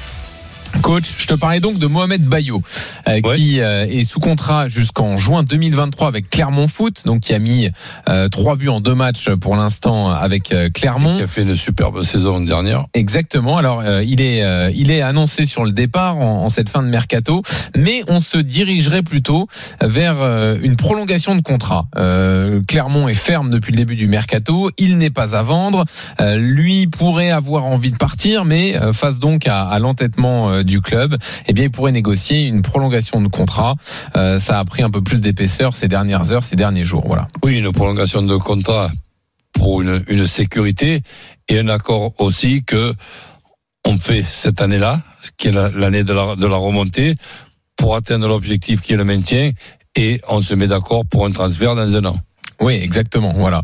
Coach, 0.82 1.14
je 1.18 1.28
te 1.28 1.34
parlais 1.34 1.60
donc 1.60 1.78
de 1.78 1.88
Mohamed 1.88 2.24
Bayo, 2.24 2.62
euh, 3.08 3.20
Ouais. 3.24 3.36
qui 3.36 3.62
euh, 3.62 3.86
est 3.86 4.04
sous 4.04 4.20
contrat 4.20 4.68
jusqu'en 4.68 5.16
juin 5.18 5.44
2023 5.44 6.08
avec 6.08 6.30
Clermont 6.30 6.68
Foot, 6.68 7.04
donc 7.06 7.22
qui 7.22 7.34
a 7.34 7.40
mis 7.40 7.70
euh, 8.10 8.28
trois 8.28 8.56
buts 8.56 8.70
en 8.70 8.82
deux 8.82 8.96
matchs 8.96 9.30
pour 9.30 9.56
l'instant 9.56 10.10
avec 10.10 10.52
euh, 10.52 10.70
Clermont. 10.74 11.16
Qui 11.16 11.24
a 11.24 11.28
fait 11.28 11.44
une 11.44 11.56
superbe 11.56 12.04
saison 12.04 12.42
dernière. 12.42 12.86
Exactement. 12.94 13.58
Alors 13.58 13.82
euh, 13.86 14.04
il 14.04 14.20
est 14.22 14.44
euh, 14.44 14.72
il 14.74 14.92
est 14.92 15.02
annoncé 15.02 15.46
sur 15.46 15.64
le 15.64 15.72
départ 15.72 16.18
en, 16.18 16.46
en 16.46 16.50
cette 16.50 16.70
fin 16.70 16.84
de 16.84 16.90
mercato, 16.90 17.44
mais 17.78 18.04
on 18.08 18.20
se 18.20 18.38
dirigerait 18.38 19.04
plutôt 19.04 19.48
vers 19.82 20.16
euh, 20.20 20.58
une 20.62 20.76
prolongation 20.76 21.36
de 21.36 21.42
contrat. 21.42 21.86
Euh, 21.98 22.62
Clermont 22.68 23.08
est 23.08 23.14
ferme 23.14 23.50
depuis 23.50 23.72
le 23.72 23.78
début 23.78 23.96
du 23.96 24.08
mercato. 24.08 24.70
Il 24.78 24.98
n'est 24.98 25.10
pas 25.12 25.36
à 25.36 25.44
vendre. 25.44 25.86
Euh, 26.20 26.36
lui 26.38 26.88
pourrait 26.88 27.32
avoir 27.32 27.66
envie 27.66 27.92
de 27.92 27.98
partir, 27.98 28.44
mais 28.44 28.76
euh, 28.76 28.92
face 28.92 29.20
donc 29.20 29.48
à, 29.48 29.64
à 29.64 29.80
l'entêtement 29.80 30.50
euh, 30.50 30.63
du 30.64 30.82
club, 30.82 31.18
eh 31.48 31.54
bien 31.54 31.66
il 31.66 31.72
pourrait 31.72 31.92
négocier 31.92 32.46
une 32.46 32.62
prolongation 32.62 33.22
de 33.22 33.28
contrat. 33.28 33.76
Euh, 34.16 34.40
ça 34.40 34.60
a 34.60 34.66
pris 34.66 34.84
un 34.84 34.90
peu 34.90 35.02
plus 35.02 35.22
d'épaisseur 35.22 35.76
ces 35.76 35.88
dernières 35.88 36.32
heures, 36.32 36.44
ces 36.44 36.56
derniers 36.56 36.86
jours. 36.86 37.04
Voilà. 37.06 37.28
Oui, 37.44 37.58
une 37.58 37.72
prolongation 37.72 38.22
de 38.22 38.36
contrat 38.36 38.90
pour 39.54 39.82
une, 39.82 40.04
une 40.08 40.26
sécurité 40.28 41.02
et 41.50 41.60
un 41.60 41.68
accord 41.70 42.14
aussi 42.20 42.64
que 42.64 42.94
on 43.86 44.00
fait 44.00 44.24
cette 44.24 44.62
année-là, 44.62 45.02
qui 45.38 45.50
est 45.50 45.52
la- 45.52 45.70
l'année 45.70 46.04
de 46.04 46.14
la, 46.14 46.36
de 46.36 46.48
la 46.48 46.56
remontée, 46.56 47.16
pour 47.76 47.96
atteindre 47.96 48.28
l'objectif 48.28 48.82
qui 48.82 48.94
est 48.94 48.98
le 48.98 49.04
maintien 49.04 49.52
et 49.96 50.22
on 50.28 50.42
se 50.42 50.54
met 50.54 50.68
d'accord 50.68 51.06
pour 51.06 51.26
un 51.26 51.32
transfert 51.32 51.76
dans 51.76 51.96
un 51.96 52.06
an. 52.06 52.18
Oui, 52.62 52.74
exactement. 52.82 53.34
Voilà. 53.36 53.64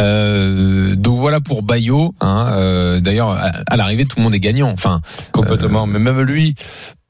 Euh, 0.00 0.94
donc 0.96 1.18
voilà 1.18 1.40
pour 1.40 1.62
Bayo. 1.62 2.14
Hein, 2.20 2.46
euh, 2.56 3.00
D'ailleurs, 3.00 3.30
à, 3.30 3.50
à 3.68 3.76
l'arrivée, 3.76 4.04
tout 4.04 4.18
le 4.18 4.22
monde 4.24 4.34
est 4.34 4.40
gagnant. 4.40 4.70
Enfin, 4.70 5.00
Complètement. 5.32 5.86
Mais 5.86 5.98
même 5.98 6.20
lui, 6.22 6.54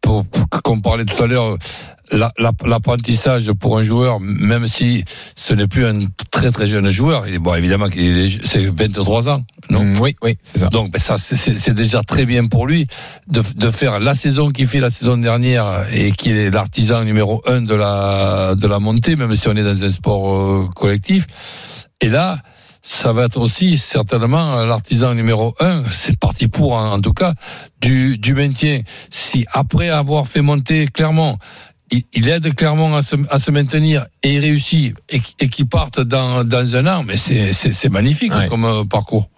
pour, 0.00 0.24
pour- 0.26 0.48
qu'on 0.62 0.80
parlait 0.80 1.04
tout 1.04 1.22
à 1.22 1.26
l'heure, 1.26 1.56
l'apprentissage 2.12 3.50
pour 3.52 3.78
un 3.78 3.82
joueur, 3.82 4.20
même 4.20 4.68
si 4.68 5.04
ce 5.36 5.54
n'est 5.54 5.66
plus 5.66 5.86
un 5.86 6.00
très 6.30 6.50
très 6.50 6.66
jeune 6.66 6.90
joueur, 6.90 7.26
il 7.28 7.34
est- 7.34 7.38
bon 7.38 7.54
évidemment 7.54 7.88
qu'il 7.88 8.18
est, 8.18 8.44
c'est 8.46 8.66
23 8.66 9.28
ans, 9.28 9.44
non 9.70 9.84
mm, 9.84 9.98
oui, 10.00 10.16
oui, 10.22 10.36
c'est 10.42 10.60
ça. 10.60 10.68
Donc 10.68 10.90
ben, 10.92 10.98
ça 10.98 11.16
c'est- 11.18 11.72
déjà 11.74 12.02
très 12.02 12.26
bien 12.26 12.46
pour 12.46 12.66
lui 12.66 12.86
de, 13.28 13.42
de 13.56 13.70
faire 13.70 13.98
la 14.00 14.14
saison 14.14 14.50
qu'il 14.50 14.68
fait 14.68 14.80
la 14.80 14.90
saison 14.90 15.16
dernière 15.16 15.86
et 15.92 16.12
qu'il 16.12 16.36
est 16.36 16.50
l'artisan 16.50 17.04
numéro 17.04 17.42
un 17.46 17.62
de 17.62 17.74
la 17.74 18.54
de 18.54 18.66
la 18.66 18.78
montée, 18.78 19.16
même 19.16 19.34
si 19.36 19.48
on 19.48 19.56
est 19.56 19.64
dans 19.64 19.82
un 19.84 19.92
sport 19.92 20.34
euh, 20.36 20.68
collectif. 20.74 21.26
Et 22.00 22.08
là, 22.10 22.36
ça 22.84 23.12
va 23.12 23.24
être 23.26 23.38
aussi 23.40 23.78
certainement 23.78 24.64
l'artisan 24.64 25.14
numéro 25.14 25.54
un. 25.60 25.84
C'est 25.92 26.18
parti 26.18 26.48
pour 26.48 26.74
en, 26.74 26.92
en 26.94 27.00
tout 27.00 27.12
cas 27.12 27.32
du 27.80 28.18
du 28.18 28.34
maintien. 28.34 28.80
Si 29.10 29.46
après 29.52 29.88
avoir 29.88 30.26
fait 30.26 30.42
monter 30.42 30.88
Clermont 30.92 31.38
il, 31.92 32.02
il 32.14 32.28
aide 32.28 32.54
Clermont 32.54 32.94
à 32.96 33.02
se, 33.02 33.14
à 33.30 33.38
se 33.38 33.50
maintenir 33.52 34.06
et 34.22 34.34
il 34.34 34.40
réussit 34.40 34.94
et, 35.08 35.20
qu- 35.20 35.32
et 35.40 35.48
qu'il 35.48 35.66
parte 35.68 36.00
dans, 36.00 36.42
dans 36.44 36.74
un 36.76 36.86
an, 36.86 37.04
mais 37.04 37.16
c'est 37.16 37.88
magnifique 37.90 38.34
Ouais. 38.34 38.48
comme 38.48 38.64
euh, 38.64 38.84
parcours. 38.84 39.28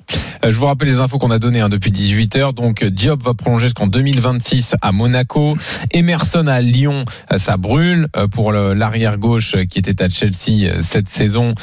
Euh, 0.44 0.52
Je 0.52 0.58
vous 0.58 0.66
rappelle 0.66 0.88
les 0.88 1.00
infos 1.00 1.18
qu'on 1.18 1.30
a 1.30 1.38
données 1.38 1.60
hein, 1.60 1.68
depuis 1.68 1.90
18h. 1.90 2.54
Donc 2.54 2.84
Diop 2.84 3.22
va 3.22 3.34
prolonger 3.34 3.66
jusqu'en 3.66 3.86
2026 3.86 4.76
à 4.82 4.92
Monaco. 4.92 5.56
Emerson 5.92 6.46
à 6.46 6.60
Lyon, 6.60 7.04
euh, 7.32 7.38
ça 7.38 7.56
brûle 7.56 8.08
Euh, 8.16 8.28
pour 8.28 8.52
l'arrière 8.52 9.18
gauche 9.18 9.56
qui 9.70 9.78
était 9.78 10.02
à 10.02 10.08
Chelsea 10.08 10.80
cette 10.80 11.08
saison. 11.08 11.54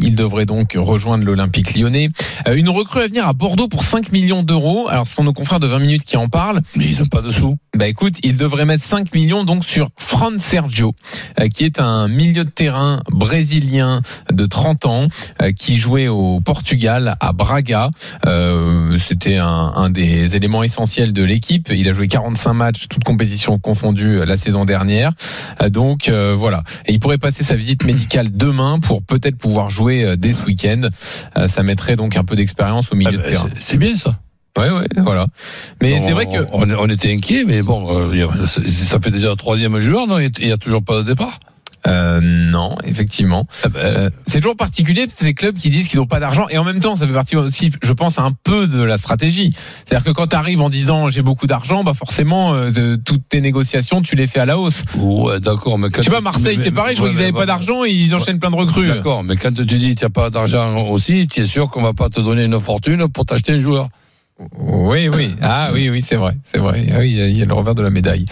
Il 0.00 0.16
devrait 0.16 0.46
donc 0.46 0.74
rejoindre 0.76 1.24
l'Olympique 1.24 1.76
lyonnais. 1.76 2.08
Une 2.52 2.68
recrue 2.68 3.02
à 3.02 3.06
venir 3.06 3.26
à 3.26 3.32
Bordeaux 3.32 3.68
pour 3.68 3.84
5 3.84 4.12
millions 4.12 4.42
d'euros. 4.42 4.88
Alors 4.88 5.06
ce 5.06 5.14
sont 5.14 5.24
nos 5.24 5.32
confrères 5.32 5.60
de 5.60 5.66
20 5.66 5.78
minutes 5.80 6.04
qui 6.04 6.16
en 6.16 6.28
parlent. 6.28 6.60
Mais 6.76 6.84
ils 6.84 7.02
ont 7.02 7.06
pas 7.06 7.20
de 7.20 7.30
sous. 7.30 7.56
Bah 7.76 7.88
écoute, 7.88 8.14
il 8.22 8.36
devrait 8.36 8.64
mettre 8.64 8.84
5 8.84 9.14
millions 9.14 9.44
donc 9.44 9.64
sur 9.64 9.90
Fran 9.96 10.38
Sergio, 10.38 10.94
qui 11.52 11.64
est 11.64 11.80
un 11.80 12.08
milieu 12.08 12.44
de 12.44 12.50
terrain 12.50 13.02
brésilien 13.10 14.02
de 14.32 14.46
30 14.46 14.86
ans, 14.86 15.08
qui 15.56 15.76
jouait 15.76 16.08
au 16.08 16.40
Portugal 16.40 17.16
à 17.20 17.32
Braga. 17.32 17.67
Euh, 18.26 18.96
C'était 18.98 19.36
un, 19.36 19.46
un 19.46 19.90
des 19.90 20.36
éléments 20.36 20.62
essentiels 20.62 21.12
de 21.12 21.22
l'équipe. 21.22 21.68
Il 21.74 21.88
a 21.88 21.92
joué 21.92 22.08
45 22.08 22.52
matchs, 22.54 22.88
toutes 22.88 23.04
compétitions 23.04 23.58
confondues, 23.58 24.20
euh, 24.20 24.24
la 24.24 24.36
saison 24.36 24.64
dernière. 24.64 25.12
Euh, 25.62 25.68
donc 25.70 26.08
euh, 26.08 26.34
voilà. 26.36 26.62
Et 26.86 26.92
il 26.92 27.00
pourrait 27.00 27.18
passer 27.18 27.44
sa 27.44 27.54
visite 27.54 27.84
médicale 27.84 28.28
demain 28.32 28.80
pour 28.80 29.02
peut-être 29.02 29.36
pouvoir 29.38 29.70
jouer 29.70 30.16
dès 30.16 30.32
ce 30.32 30.44
week-end. 30.44 30.88
Ça 31.46 31.62
mettrait 31.62 31.96
donc 31.96 32.16
un 32.16 32.24
peu 32.24 32.36
d'expérience 32.36 32.92
au 32.92 32.96
milieu 32.96 33.10
Ah 33.14 33.16
de 33.16 33.22
ben, 33.22 33.28
terrain. 33.30 33.48
c'est- 33.58 33.78
bien 33.78 33.96
ça. 33.96 34.18
Ouais, 34.58 34.70
ouais, 34.70 34.88
voilà. 34.96 35.26
Mais 35.80 36.00
c'est 36.00 36.10
vrai 36.12 36.26
que 36.26 36.44
on, 36.52 36.68
on 36.70 36.88
était 36.88 37.12
inquiet, 37.12 37.44
mais 37.46 37.62
bon, 37.62 38.10
ça 38.46 38.98
fait 39.00 39.10
déjà 39.12 39.30
le 39.30 39.36
troisième 39.36 39.78
joueur, 39.78 40.08
non? 40.08 40.18
Il 40.18 40.48
y 40.48 40.50
a 40.52 40.56
toujours 40.56 40.82
pas 40.82 40.98
de 40.98 41.02
départ? 41.02 41.38
Euh, 41.88 42.20
non, 42.22 42.76
effectivement. 42.84 43.46
Ah 43.64 43.68
ben, 43.68 43.80
Euh, 43.80 44.10
c'est 44.26 44.40
toujours 44.40 44.56
particulier 44.56 45.06
ces 45.14 45.32
clubs 45.34 45.56
qui 45.56 45.70
disent 45.70 45.88
qu'ils 45.88 45.98
n'ont 45.98 46.06
pas 46.06 46.20
d'argent 46.20 46.46
et 46.50 46.58
en 46.58 46.64
même 46.64 46.80
temps 46.80 46.96
ça 46.96 47.06
fait 47.06 47.12
partie 47.12 47.36
aussi, 47.36 47.70
je 47.82 47.92
pense, 47.92 48.18
un 48.18 48.32
peu 48.44 48.66
de 48.66 48.82
la 48.82 48.96
stratégie. 48.98 49.52
C'est-à-dire 49.86 50.04
que 50.04 50.10
quand 50.12 50.26
tu 50.28 50.36
arrives 50.36 50.60
en 50.60 50.68
disant 50.68 51.08
j'ai 51.08 51.22
beaucoup 51.22 51.46
d'argent, 51.46 51.84
bah 51.84 51.94
forcément 51.94 52.52
euh, 52.54 52.70
de- 52.70 52.96
toutes 52.96 53.28
tes 53.28 53.40
négociations 53.40 54.02
tu 54.02 54.16
les 54.16 54.26
fais 54.26 54.40
à 54.40 54.46
la 54.46 54.58
hausse. 54.58 54.82
Ouais, 54.96 55.40
d'accord, 55.40 55.78
mais 55.78 55.88
quand 55.90 56.02
Je 56.02 56.06
sais 56.06 56.10
pas, 56.10 56.20
Marseille 56.20 56.58
c'est 56.62 56.70
pareil, 56.70 56.94
je 56.94 57.00
crois 57.00 57.10
qu'ils 57.10 57.18
n'avaient 57.20 57.32
pas 57.32 57.46
d'argent 57.46 57.84
et 57.84 57.90
ils 57.90 58.14
enchaînent 58.14 58.38
plein 58.38 58.50
de 58.50 58.56
recrues. 58.56 58.88
D'accord, 58.88 59.24
mais 59.24 59.36
quand 59.36 59.54
tu 59.54 59.64
dis 59.64 59.94
tu 59.94 60.04
n'as 60.04 60.10
pas 60.10 60.30
d'argent 60.30 60.76
aussi, 60.88 61.26
tu 61.26 61.40
es 61.40 61.46
sûr 61.46 61.70
qu'on 61.70 61.82
va 61.82 61.92
pas 61.94 62.08
te 62.10 62.20
donner 62.20 62.44
une 62.44 62.60
fortune 62.60 63.08
pour 63.08 63.24
t'acheter 63.24 63.52
un 63.52 63.60
joueur. 63.60 63.88
Oui, 64.60 65.08
oui. 65.08 65.34
Ah 65.42 65.70
oui, 65.74 65.90
oui, 65.90 66.00
c'est 66.00 66.14
vrai, 66.14 66.36
c'est 66.44 66.58
vrai. 66.58 66.86
Ah 66.92 66.98
oui, 67.00 67.10
il 67.10 67.36
y 67.38 67.42
a- 67.42 67.44
le 67.44 67.52
revers 67.54 67.74
de 67.74 67.82
la 67.82 67.90
médaille. 67.90 68.24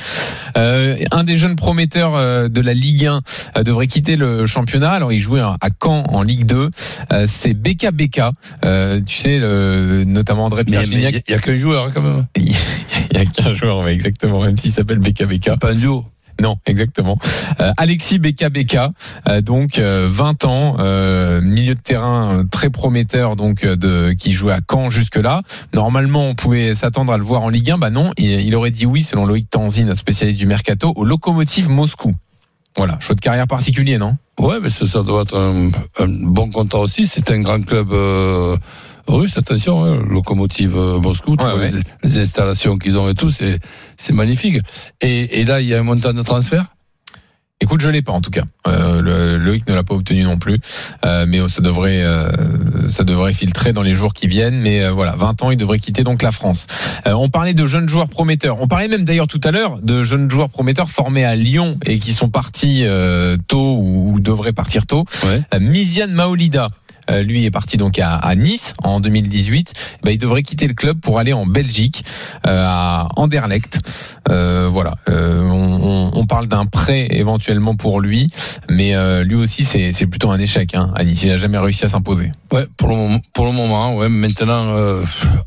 Euh, 0.57 0.97
un 1.11 1.25
des 1.25 1.37
jeunes 1.37 1.57
prometteurs 1.57 2.15
euh, 2.15 2.49
de 2.49 2.61
la 2.61 2.75
Ligue 2.75 3.07
1 3.07 3.21
euh, 3.57 3.63
devrait 3.65 3.89
quitter 3.89 4.15
le 4.15 4.47
championnat. 4.47 4.93
Alors, 4.93 5.13
il 5.13 5.21
jouait 5.21 5.41
à 5.41 5.57
Caen 5.83 6.05
en 6.09 6.23
Ligue 6.23 6.47
2. 6.47 6.71
Euh, 7.13 7.27
c'est 7.29 7.55
Beka 7.55 7.91
Beka. 7.91 8.33
Euh, 8.65 9.01
tu 9.05 9.17
sais, 9.17 9.39
le, 9.39 10.05
notamment 10.05 10.45
André 10.47 10.63
Mais 10.67 10.71
Pierre 10.73 10.85
mais 10.89 10.97
il 10.97 11.01
y, 11.29 11.35
a 11.35 11.39
qu'un 11.39 11.59
joueur 11.59 11.87
hein, 11.87 11.91
quand 11.93 12.03
même. 12.03 12.27
Il 12.37 13.19
y 13.19 13.21
a 13.21 13.25
qu'un 13.25 13.53
joueur, 13.53 13.79
ouais, 13.79 13.93
exactement, 13.95 14.43
même 14.43 14.57
s'il 14.59 14.73
s'appelle 14.73 14.99
Beka 14.99 15.27
Beka. 15.27 15.57
Pas 15.57 15.71
un 15.73 15.75
duo. 15.75 16.05
Non, 16.41 16.59
exactement. 16.67 17.19
Euh, 17.61 17.73
Alexis 17.77 18.19
Beka 18.19 18.51
Beka, 18.51 18.93
euh, 19.29 19.41
donc 19.41 19.79
euh, 19.79 20.09
20 20.11 20.45
ans, 20.45 20.77
euh, 20.79 21.41
milieu 21.41 21.75
de 21.75 21.81
terrain 21.81 22.45
très 22.51 22.69
prometteur, 22.69 23.37
donc 23.37 23.67
qui 24.19 24.33
jouait 24.33 24.53
à 24.53 24.61
Caen 24.69 24.91
jusque 24.91 25.17
là. 25.17 25.43
Normalement, 25.73 26.29
on 26.29 26.35
pouvait 26.35 26.75
s'attendre 26.75 27.13
à 27.13 27.19
le 27.19 27.25
voir 27.25 27.43
en 27.43 27.49
Ligue 27.49 27.71
1. 27.71 27.79
Bah 27.79 27.91
non, 27.91 28.13
il, 28.19 28.55
aurait 28.55 28.71
dit 28.71 28.87
oui, 28.87 29.03
selon 29.03 29.25
Loïc 29.25 29.49
Tanzi, 29.49 29.85
notre 29.85 30.01
spécialiste 30.01 30.39
du 30.39 30.47
mercato, 30.47 30.93
au 30.95 31.05
Lokomotiv 31.05 31.69
Moscou. 31.69 32.15
Voilà, 32.77 32.99
choix 33.01 33.15
de 33.15 33.21
carrière 33.21 33.47
particulier, 33.47 33.97
non? 33.97 34.17
Ouais, 34.39 34.61
mais 34.61 34.69
ça, 34.69 34.87
ça 34.87 35.03
doit 35.03 35.23
être 35.23 35.39
un, 35.39 35.71
un 35.99 36.09
bon 36.09 36.51
compteur 36.51 36.81
aussi. 36.81 37.07
C'est 37.07 37.31
un 37.31 37.41
grand 37.41 37.65
club 37.65 37.91
russe, 39.07 39.37
attention, 39.39 39.85
hein, 39.85 40.03
Lokomotiv 40.09 40.77
euh, 40.77 41.01
Moscou, 41.01 41.37
Ouais, 41.39 41.53
ouais. 41.53 41.71
Les, 41.71 41.83
les 42.03 42.19
installations 42.19 42.79
qu'ils 42.79 42.99
ont 42.99 43.09
et 43.09 43.15
tout, 43.15 43.31
c'est 43.31 43.59
c'est 43.97 44.13
magnifique. 44.13 44.59
Et, 45.01 45.41
et 45.41 45.45
là, 45.45 45.61
il 45.61 45.69
y 45.69 45.75
a 45.75 45.81
un 45.81 45.83
montant 45.83 46.13
de 46.13 46.23
transfert? 46.23 46.67
Écoute, 47.59 47.81
je 47.81 47.89
l'ai 47.89 48.03
pas 48.03 48.13
en 48.13 48.21
tout 48.21 48.31
cas. 48.31 48.43
Euh, 48.67 49.01
le, 49.01 49.39
Loïc 49.39 49.67
ne 49.67 49.75
l'a 49.75 49.83
pas 49.83 49.95
obtenu 49.95 50.23
non 50.25 50.37
plus, 50.37 50.61
euh, 51.07 51.25
mais 51.27 51.39
ça 51.49 51.63
devrait, 51.63 52.03
euh, 52.03 52.29
ça 52.91 53.03
devrait 53.03 53.33
filtrer 53.33 53.73
dans 53.73 53.81
les 53.81 53.95
jours 53.95 54.13
qui 54.13 54.27
viennent. 54.27 54.61
Mais 54.61 54.87
voilà, 54.91 55.17
20 55.17 55.43
ans, 55.43 55.51
il 55.51 55.57
devrait 55.57 55.79
quitter 55.79 56.05
donc 56.05 56.23
la 56.23 56.33
France. 56.33 56.67
On 57.07 57.31
parlait 57.31 57.55
de 57.55 57.67
jeunes 57.67 57.89
joueurs 57.89 58.09
prometteurs. 58.09 58.61
On 58.61 58.69
parlait 58.69 58.89
même 58.89 59.05
d'ailleurs 59.05 59.27
tout 59.27 59.41
à 59.43 59.53
l'heure 59.53 59.79
de 59.81 60.03
jeunes 60.03 60.31
joueurs 60.31 60.51
prometteurs 60.51 60.91
formés 60.91 61.25
à 61.25 61.35
Lyon 61.35 61.79
et 61.87 61.99
qui 61.99 62.13
sont 62.13 62.29
partis 62.29 62.85
tôt 63.49 63.79
ou, 63.79 64.13
ou 64.13 64.21
devraient 64.21 64.53
partir 64.53 64.87
tôt. 64.87 65.07
Ouais. 65.25 65.59
Miziane 65.59 66.13
Maolida. 66.13 66.69
Euh, 67.11 67.23
lui 67.23 67.45
est 67.45 67.51
parti 67.51 67.77
donc 67.77 67.99
à, 67.99 68.15
à 68.17 68.35
Nice 68.35 68.75
en 68.83 69.01
2018. 69.01 69.73
Ben, 70.03 70.11
il 70.13 70.19
devrait 70.19 70.43
quitter 70.43 70.67
le 70.67 70.75
club 70.75 71.01
pour 71.01 71.19
aller 71.19 71.33
en 71.33 71.47
Belgique, 71.47 72.05
euh, 72.47 72.65
à 72.67 73.09
Anderlecht. 73.17 73.81
Euh, 74.29 74.69
voilà. 74.71 74.95
Euh, 75.09 75.43
on, 75.49 76.11
on- 76.15 76.27
parle 76.27 76.49
d'un 76.49 76.67
prêt 76.67 77.07
éventuellement 77.11 77.77
pour 77.77 78.01
lui, 78.01 78.29
mais 78.69 78.95
euh, 78.97 79.23
lui 79.23 79.37
aussi 79.37 79.65
c'est 79.65 80.07
plutôt 80.07 80.31
un 80.31 80.39
échec. 80.41 80.75
Hein, 80.75 80.93
à 80.97 81.05
Nice, 81.05 81.23
il 81.23 81.29
n'a 81.29 81.37
jamais 81.37 81.59
réussi 81.59 81.85
à 81.85 81.89
s'imposer. 81.89 82.33
Ouais, 82.53 82.67
pour 82.77 82.89
le 82.89 83.19
pour 83.33 83.47
le 83.47 83.53
moment 83.53 83.95
ouais. 83.95 84.09
Maintenant, 84.09 84.65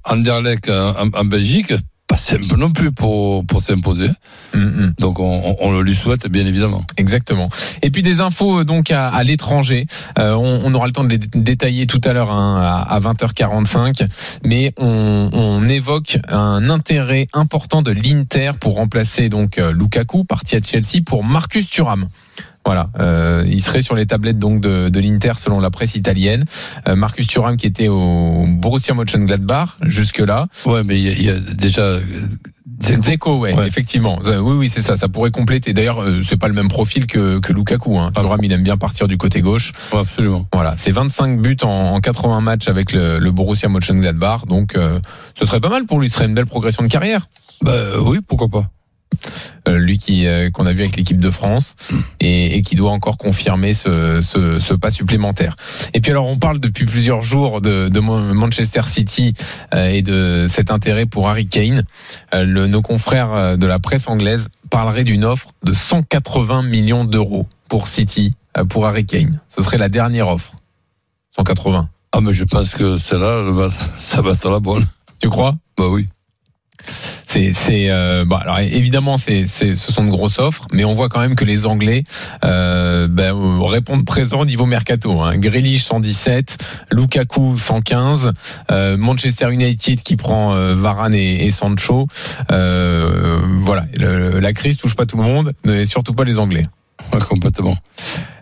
Anderlecht 0.05 0.70
en, 0.70 1.07
en 1.14 1.26
Belgique, 1.26 1.74
pas 2.10 2.18
simple 2.18 2.57
non 2.57 2.72
plus 2.72 2.91
pour, 2.91 3.45
pour 3.45 3.62
s'imposer. 3.62 4.10
Hum, 4.55 4.62
hum. 4.64 4.93
Donc, 4.99 5.20
on, 5.20 5.72
le 5.72 5.82
lui 5.84 5.95
souhaite, 5.95 6.28
bien 6.28 6.45
évidemment. 6.45 6.84
Exactement. 6.97 7.49
Et 7.84 7.91
puis 7.91 8.01
des 8.01 8.20
infos 8.20 8.60
euh, 8.60 8.64
donc 8.66 8.89
à, 8.91 9.07
à 9.07 9.24
l'étranger. 9.24 9.86
Euh, 10.18 10.34
on, 10.34 10.62
on 10.66 10.74
aura 10.74 10.88
le 10.88 10.91
temps 10.91 11.03
de 11.03 11.10
les 11.10 11.20
dé- 11.20 11.39
détailler 11.39 11.86
tout 11.88 12.01
à 12.03 12.12
l'heure 12.14 12.32
hein, 12.32 12.60
à, 12.62 12.95
à 12.95 12.99
20h45, 12.99 14.07
mais 14.43 14.74
on, 14.78 15.30
on 15.32 15.70
évoque 15.70 16.18
un 16.28 16.70
intérêt 16.70 17.28
important 17.34 17.82
de 17.84 17.91
l'Inter 17.91 18.51
pour 18.60 18.76
remplacer 18.76 19.30
donc 19.30 19.60
euh, 19.60 19.72
Lukaku, 19.72 20.24
parti 20.26 20.55
à 20.55 20.62
Chelsea, 20.62 21.03
pour 21.05 21.24
Marcus 21.24 21.70
Thuram. 21.70 22.07
Voilà, 22.66 22.89
euh, 22.99 23.43
il 23.47 23.62
serait 23.64 23.82
sur 23.82 23.95
les 23.95 24.05
tablettes 24.05 24.38
donc 24.38 24.62
de, 24.62 24.89
de 24.89 24.99
l'Inter 24.99 25.34
selon 25.38 25.60
la 25.60 25.72
presse 25.72 25.95
italienne. 25.95 26.43
Euh, 26.88 26.95
Marcus 26.95 27.26
Thuram 27.26 27.57
qui 27.57 27.66
était 27.66 27.88
au 27.88 28.45
Borussia 28.47 28.93
Mönchengladbach 28.93 29.78
jusque 29.82 30.20
là. 30.20 30.47
Ouais, 30.66 30.84
mais 30.84 30.99
il 30.99 31.20
y 31.22 31.26
y 31.26 31.30
a 31.30 31.39
déjà. 31.39 31.82
euh. 31.82 32.01
Dzeko, 32.82 33.39
ouais, 33.39 33.53
Ouais. 33.53 33.68
effectivement. 33.68 34.20
Euh, 34.26 34.39
Oui, 34.39 34.55
oui, 34.55 34.70
c'est 34.70 34.82
ça. 34.82 34.95
Ça 34.95 35.10
pourrait 35.10 35.32
compléter. 35.32 35.74
D'ailleurs, 35.74 36.01
euh, 36.01 36.22
c'est 36.22 36.38
pas 36.38 36.47
le 36.47 36.53
même 36.53 36.70
profil 36.70 37.07
que, 37.07 37.39
que 37.39 37.51
Lukaku. 37.51 37.97
Hein. 37.97 38.12
Ah. 38.16 38.22
Thuram, 38.22 38.39
il 38.43 38.51
aime 38.53 38.64
bien 38.64 38.78
partir 38.78 39.07
du 39.10 39.18
côté 39.18 39.41
gauche. 39.41 39.74
Ouais, 39.91 39.99
absolument. 39.99 40.45
Voilà, 40.53 40.76
c'est 40.78 40.91
25 40.91 41.41
buts 41.41 41.57
en, 41.64 41.68
en 41.95 41.99
80 41.99 42.39
matchs 42.41 42.68
avec 42.70 42.93
le, 42.93 43.20
le 43.20 43.32
Borussia 43.32 43.68
Mönchengladbach. 43.68 44.45
Donc, 44.47 44.76
euh, 44.76 44.99
ce 45.38 45.45
serait 45.45 45.60
pas 45.60 45.70
mal 45.70 45.86
pour 45.88 45.99
lui. 45.99 46.10
Ce 46.10 46.16
serait 46.16 46.26
une 46.28 46.36
belle 46.36 46.45
progression 46.45 46.84
de 46.84 46.88
carrière. 46.88 47.28
Bah, 47.62 47.72
oui, 48.01 48.20
pourquoi 48.26 48.47
pas. 48.47 48.70
Euh, 49.68 49.78
lui 49.78 49.97
qui 49.97 50.26
euh, 50.28 50.49
qu'on 50.49 50.66
a 50.66 50.72
vu 50.72 50.82
avec 50.82 50.95
l'équipe 50.95 51.20
de 51.20 51.30
France 51.30 51.76
et, 52.20 52.55
et 52.55 52.62
qui 52.62 52.76
doit 52.76 52.91
encore 52.91 53.18
confirmer 53.18 53.74
ce, 53.74 54.22
ce, 54.22 54.60
ce 54.60 54.74
pas 54.74 54.91
supplémentaire. 54.91 55.55
Et 55.93 55.99
puis 55.99 56.12
alors, 56.12 56.28
on 56.28 56.38
parle 56.38 56.60
depuis 56.60 56.86
plusieurs 56.86 57.22
jours 57.22 57.60
de, 57.60 57.89
Manchester 57.99 58.84
City 58.84 59.34
euh, 59.74 59.88
et 59.88 60.01
de 60.01 60.45
cet 60.47 60.72
intérêt 60.72 61.05
pour 61.05 61.28
Harry 61.28 61.47
Kane. 61.47 61.84
Le- 62.34 62.68
nos 62.68 62.82
confrères 62.82 63.57
de 63.57 63.68
la 63.68 63.80
presse 63.80 64.07
anglaise 64.07 64.47
parleraient 64.70 65.03
d'une 65.03 65.26
offre 65.26 65.49
de 65.64 65.74
180 65.74 66.64
millions 66.64 67.03
d'euros 67.03 67.47
pour 67.68 67.88
City 67.88 68.34
pour 68.70 68.86
Harry 68.88 69.05
Kane. 69.05 69.39
Ce 69.49 69.62
serait 69.62 69.78
la 69.78 69.89
dernière 69.89 70.28
offre. 70.30 70.53
180. 71.36 71.89
Ah, 72.12 72.22
mais 72.22 72.34
je 72.34 72.43
pense 72.43 72.74
que 72.74 72.97
celle-là, 72.97 73.70
ça 73.97 74.22
va 74.22 74.32
être 74.32 74.49
la 74.49 74.60
bonne. 74.60 74.88
Tu 75.20 75.30
crois? 75.30 75.55
Bah 75.78 75.88
oui. 75.89 76.07
C'est, 77.26 77.54
c'est, 77.54 77.90
euh, 77.90 78.26
bah, 78.26 78.40
alors 78.42 78.60
évidemment, 78.60 79.18
c'est, 79.18 79.46
c'est, 79.46 79.76
ce 79.76 79.92
sont 79.92 80.04
de 80.04 80.10
grosses 80.10 80.40
offres, 80.40 80.66
mais 80.74 80.84
on 80.84 80.94
voit 80.94 81.10
quand 81.10 81.20
même 81.20 81.36
que 81.36 81.46
les 81.46 81.68
Anglais 81.68 82.04
euh, 82.44 83.08
ben, 83.08 83.36
euh, 83.36 83.64
répondent 83.66 84.06
présent 84.06 84.42
au 84.42 84.46
niveau 84.46 84.66
mercato. 84.66 85.22
Hein. 85.22 85.38
Grealish 85.38 85.84
117, 85.84 86.58
Lukaku 86.92 87.56
115, 87.58 88.34
euh, 88.72 88.98
Manchester 88.98 89.52
United 89.52 90.02
qui 90.02 90.16
prend 90.16 90.56
Varane 90.74 91.14
et, 91.14 91.52
Sancho. 91.52 92.08
Voilà, 92.50 93.86
la 93.98 94.54
crise 94.54 94.78
touche 94.78 94.96
pas 94.96 95.06
tout 95.06 95.18
le 95.18 95.24
monde, 95.24 95.54
mais 95.64 95.86
surtout 95.86 96.14
pas 96.14 96.24
les 96.24 96.40
Anglais. 96.40 96.68
Complètement. 97.28 97.78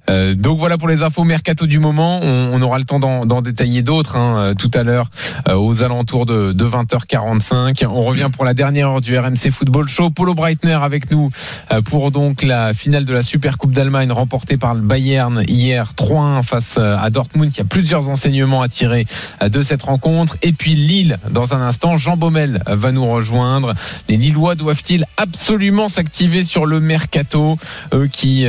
Euh, 0.10 0.36
donc 0.36 0.58
voilà 0.58 0.78
pour 0.78 0.88
les 0.88 1.04
infos 1.04 1.24
mercato 1.24 1.66
du 1.66 1.80
moment. 1.80 2.20
On, 2.22 2.52
on 2.54 2.62
aura 2.62 2.78
le 2.78 2.86
temps 2.86 3.00
d'en, 3.00 3.42
détailler 3.42 3.82
d'autres 3.82 4.16
hein, 4.16 4.38
euh, 4.38 4.54
tout 4.54 4.72
à 4.74 4.84
l'heure 4.84 5.10
euh, 5.50 5.56
aux 5.56 5.84
alentours 5.84 6.26
de, 6.26 6.54
de 6.54 6.66
20h45. 6.66 7.86
On 7.88 8.04
revient 8.04 8.30
pour 8.32 8.46
la 8.46 8.54
dernière 8.54 8.90
heure 8.90 9.02
du 9.02 9.18
RMC 9.18 9.52
Football 9.52 9.88
Show. 9.88 10.10
Paulo 10.10 10.34
Breitner 10.34 10.80
avec 10.82 11.12
nous 11.12 11.30
euh, 11.72 11.82
pour 11.82 12.12
donc 12.12 12.44
la 12.44 12.74
finale 12.74 13.06
de 13.06 13.14
la 13.14 13.24
Super 13.24 13.58
Coupe 13.58 13.72
d'Allemagne 13.72 14.12
remportée 14.12 14.58
par 14.58 14.74
le 14.76 14.82
Bayern 14.82 15.44
hier 15.48 15.94
3-1 15.98 16.44
face 16.44 16.78
à 16.78 17.10
Dortmund. 17.10 17.52
Il 17.54 17.58
y 17.58 17.62
a 17.62 17.66
plusieurs 17.66 18.08
enseignements 18.10 18.62
à 18.62 18.70
tirer 18.70 19.06
de 19.46 19.62
cette 19.62 19.84
rencontre. 19.84 20.38
Et 20.42 20.54
puis 20.54 20.76
Lille 20.76 21.18
dans 21.30 21.54
un 21.54 21.62
instant. 21.62 21.98
Jean 21.98 22.18
Baumel 22.18 22.62
va 22.66 22.92
nous 22.92 23.06
rejoindre. 23.08 23.74
Les 24.08 24.18
Lillois 24.18 24.56
doivent-ils 24.56 25.06
absolument 25.18 25.90
s'activer 25.90 26.44
sur 26.44 26.66
le 26.66 26.80
mercato 26.80 27.58
eux 27.94 28.08
qui 28.08 28.46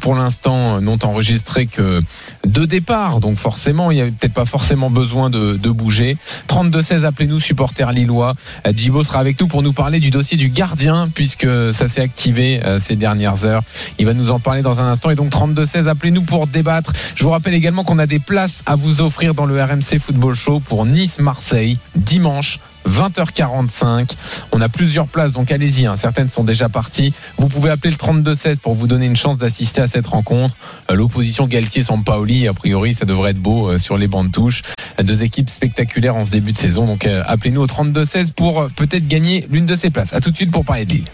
pour 0.00 0.14
l'instant 0.14 0.80
n'ont 0.80 1.01
enregistré 1.04 1.66
que 1.66 2.02
deux 2.46 2.66
départs, 2.66 3.20
donc 3.20 3.36
forcément, 3.36 3.90
il 3.90 3.96
n'y 3.96 4.00
avait 4.00 4.10
peut-être 4.10 4.34
pas 4.34 4.44
forcément 4.44 4.90
besoin 4.90 5.30
de, 5.30 5.56
de 5.56 5.70
bouger. 5.70 6.16
32-16, 6.48 7.04
appelez-nous, 7.04 7.40
supporters 7.40 7.92
lillois. 7.92 8.34
Euh, 8.66 8.72
Djibo 8.74 9.02
sera 9.02 9.20
avec 9.20 9.40
nous 9.40 9.46
pour 9.46 9.62
nous 9.62 9.72
parler 9.72 10.00
du 10.00 10.10
dossier 10.10 10.36
du 10.36 10.48
gardien, 10.48 11.08
puisque 11.14 11.46
ça 11.72 11.88
s'est 11.88 12.00
activé 12.00 12.60
euh, 12.64 12.78
ces 12.78 12.96
dernières 12.96 13.44
heures. 13.44 13.62
Il 13.98 14.06
va 14.06 14.14
nous 14.14 14.30
en 14.30 14.40
parler 14.40 14.62
dans 14.62 14.80
un 14.80 14.90
instant. 14.90 15.10
Et 15.10 15.14
donc 15.14 15.30
32-16, 15.30 15.86
appelez-nous 15.86 16.22
pour 16.22 16.46
débattre. 16.46 16.92
Je 17.14 17.24
vous 17.24 17.30
rappelle 17.30 17.54
également 17.54 17.84
qu'on 17.84 17.98
a 17.98 18.06
des 18.06 18.18
places 18.18 18.62
à 18.66 18.76
vous 18.76 19.00
offrir 19.02 19.34
dans 19.34 19.46
le 19.46 19.62
RMC 19.62 19.98
Football 20.00 20.34
Show 20.34 20.60
pour 20.60 20.86
Nice-Marseille, 20.86 21.78
dimanche 21.96 22.58
20h45. 22.88 24.10
On 24.52 24.60
a 24.60 24.68
plusieurs 24.68 25.06
places, 25.06 25.32
donc 25.32 25.50
allez-y. 25.52 25.86
hein. 25.86 25.96
Certaines 25.96 26.28
sont 26.28 26.44
déjà 26.44 26.68
parties. 26.68 27.12
Vous 27.38 27.48
pouvez 27.48 27.70
appeler 27.70 27.90
le 27.90 27.96
32-16 27.96 28.58
pour 28.58 28.74
vous 28.74 28.86
donner 28.86 29.06
une 29.06 29.16
chance 29.16 29.38
d'assister 29.38 29.80
à 29.80 29.86
cette 29.86 30.06
rencontre. 30.06 30.54
Euh, 30.90 30.94
L'opposition 30.94 31.46
Galtier-Sampaoli, 31.46 32.48
a 32.48 32.54
priori, 32.54 32.94
ça 32.94 33.04
devrait 33.04 33.30
être 33.30 33.40
beau 33.40 33.68
euh, 33.68 33.78
sur 33.78 33.96
les 33.98 34.06
bancs 34.08 34.26
de 34.26 34.32
touche. 34.32 34.62
Deux 35.02 35.22
équipes 35.24 35.50
spectaculaires 35.50 36.16
en 36.16 36.24
ce 36.24 36.30
début 36.30 36.52
de 36.52 36.58
saison. 36.58 36.86
Donc 36.86 37.06
euh, 37.06 37.22
appelez-nous 37.26 37.62
au 37.62 37.66
32-16 37.66 38.32
pour 38.32 38.68
peut-être 38.76 39.08
gagner 39.08 39.46
l'une 39.50 39.66
de 39.66 39.74
ces 39.76 39.90
places. 39.90 40.12
À 40.12 40.20
tout 40.20 40.30
de 40.30 40.36
suite 40.36 40.50
pour 40.50 40.64
parler 40.64 40.84
de 40.84 40.92
Lille. 40.92 41.04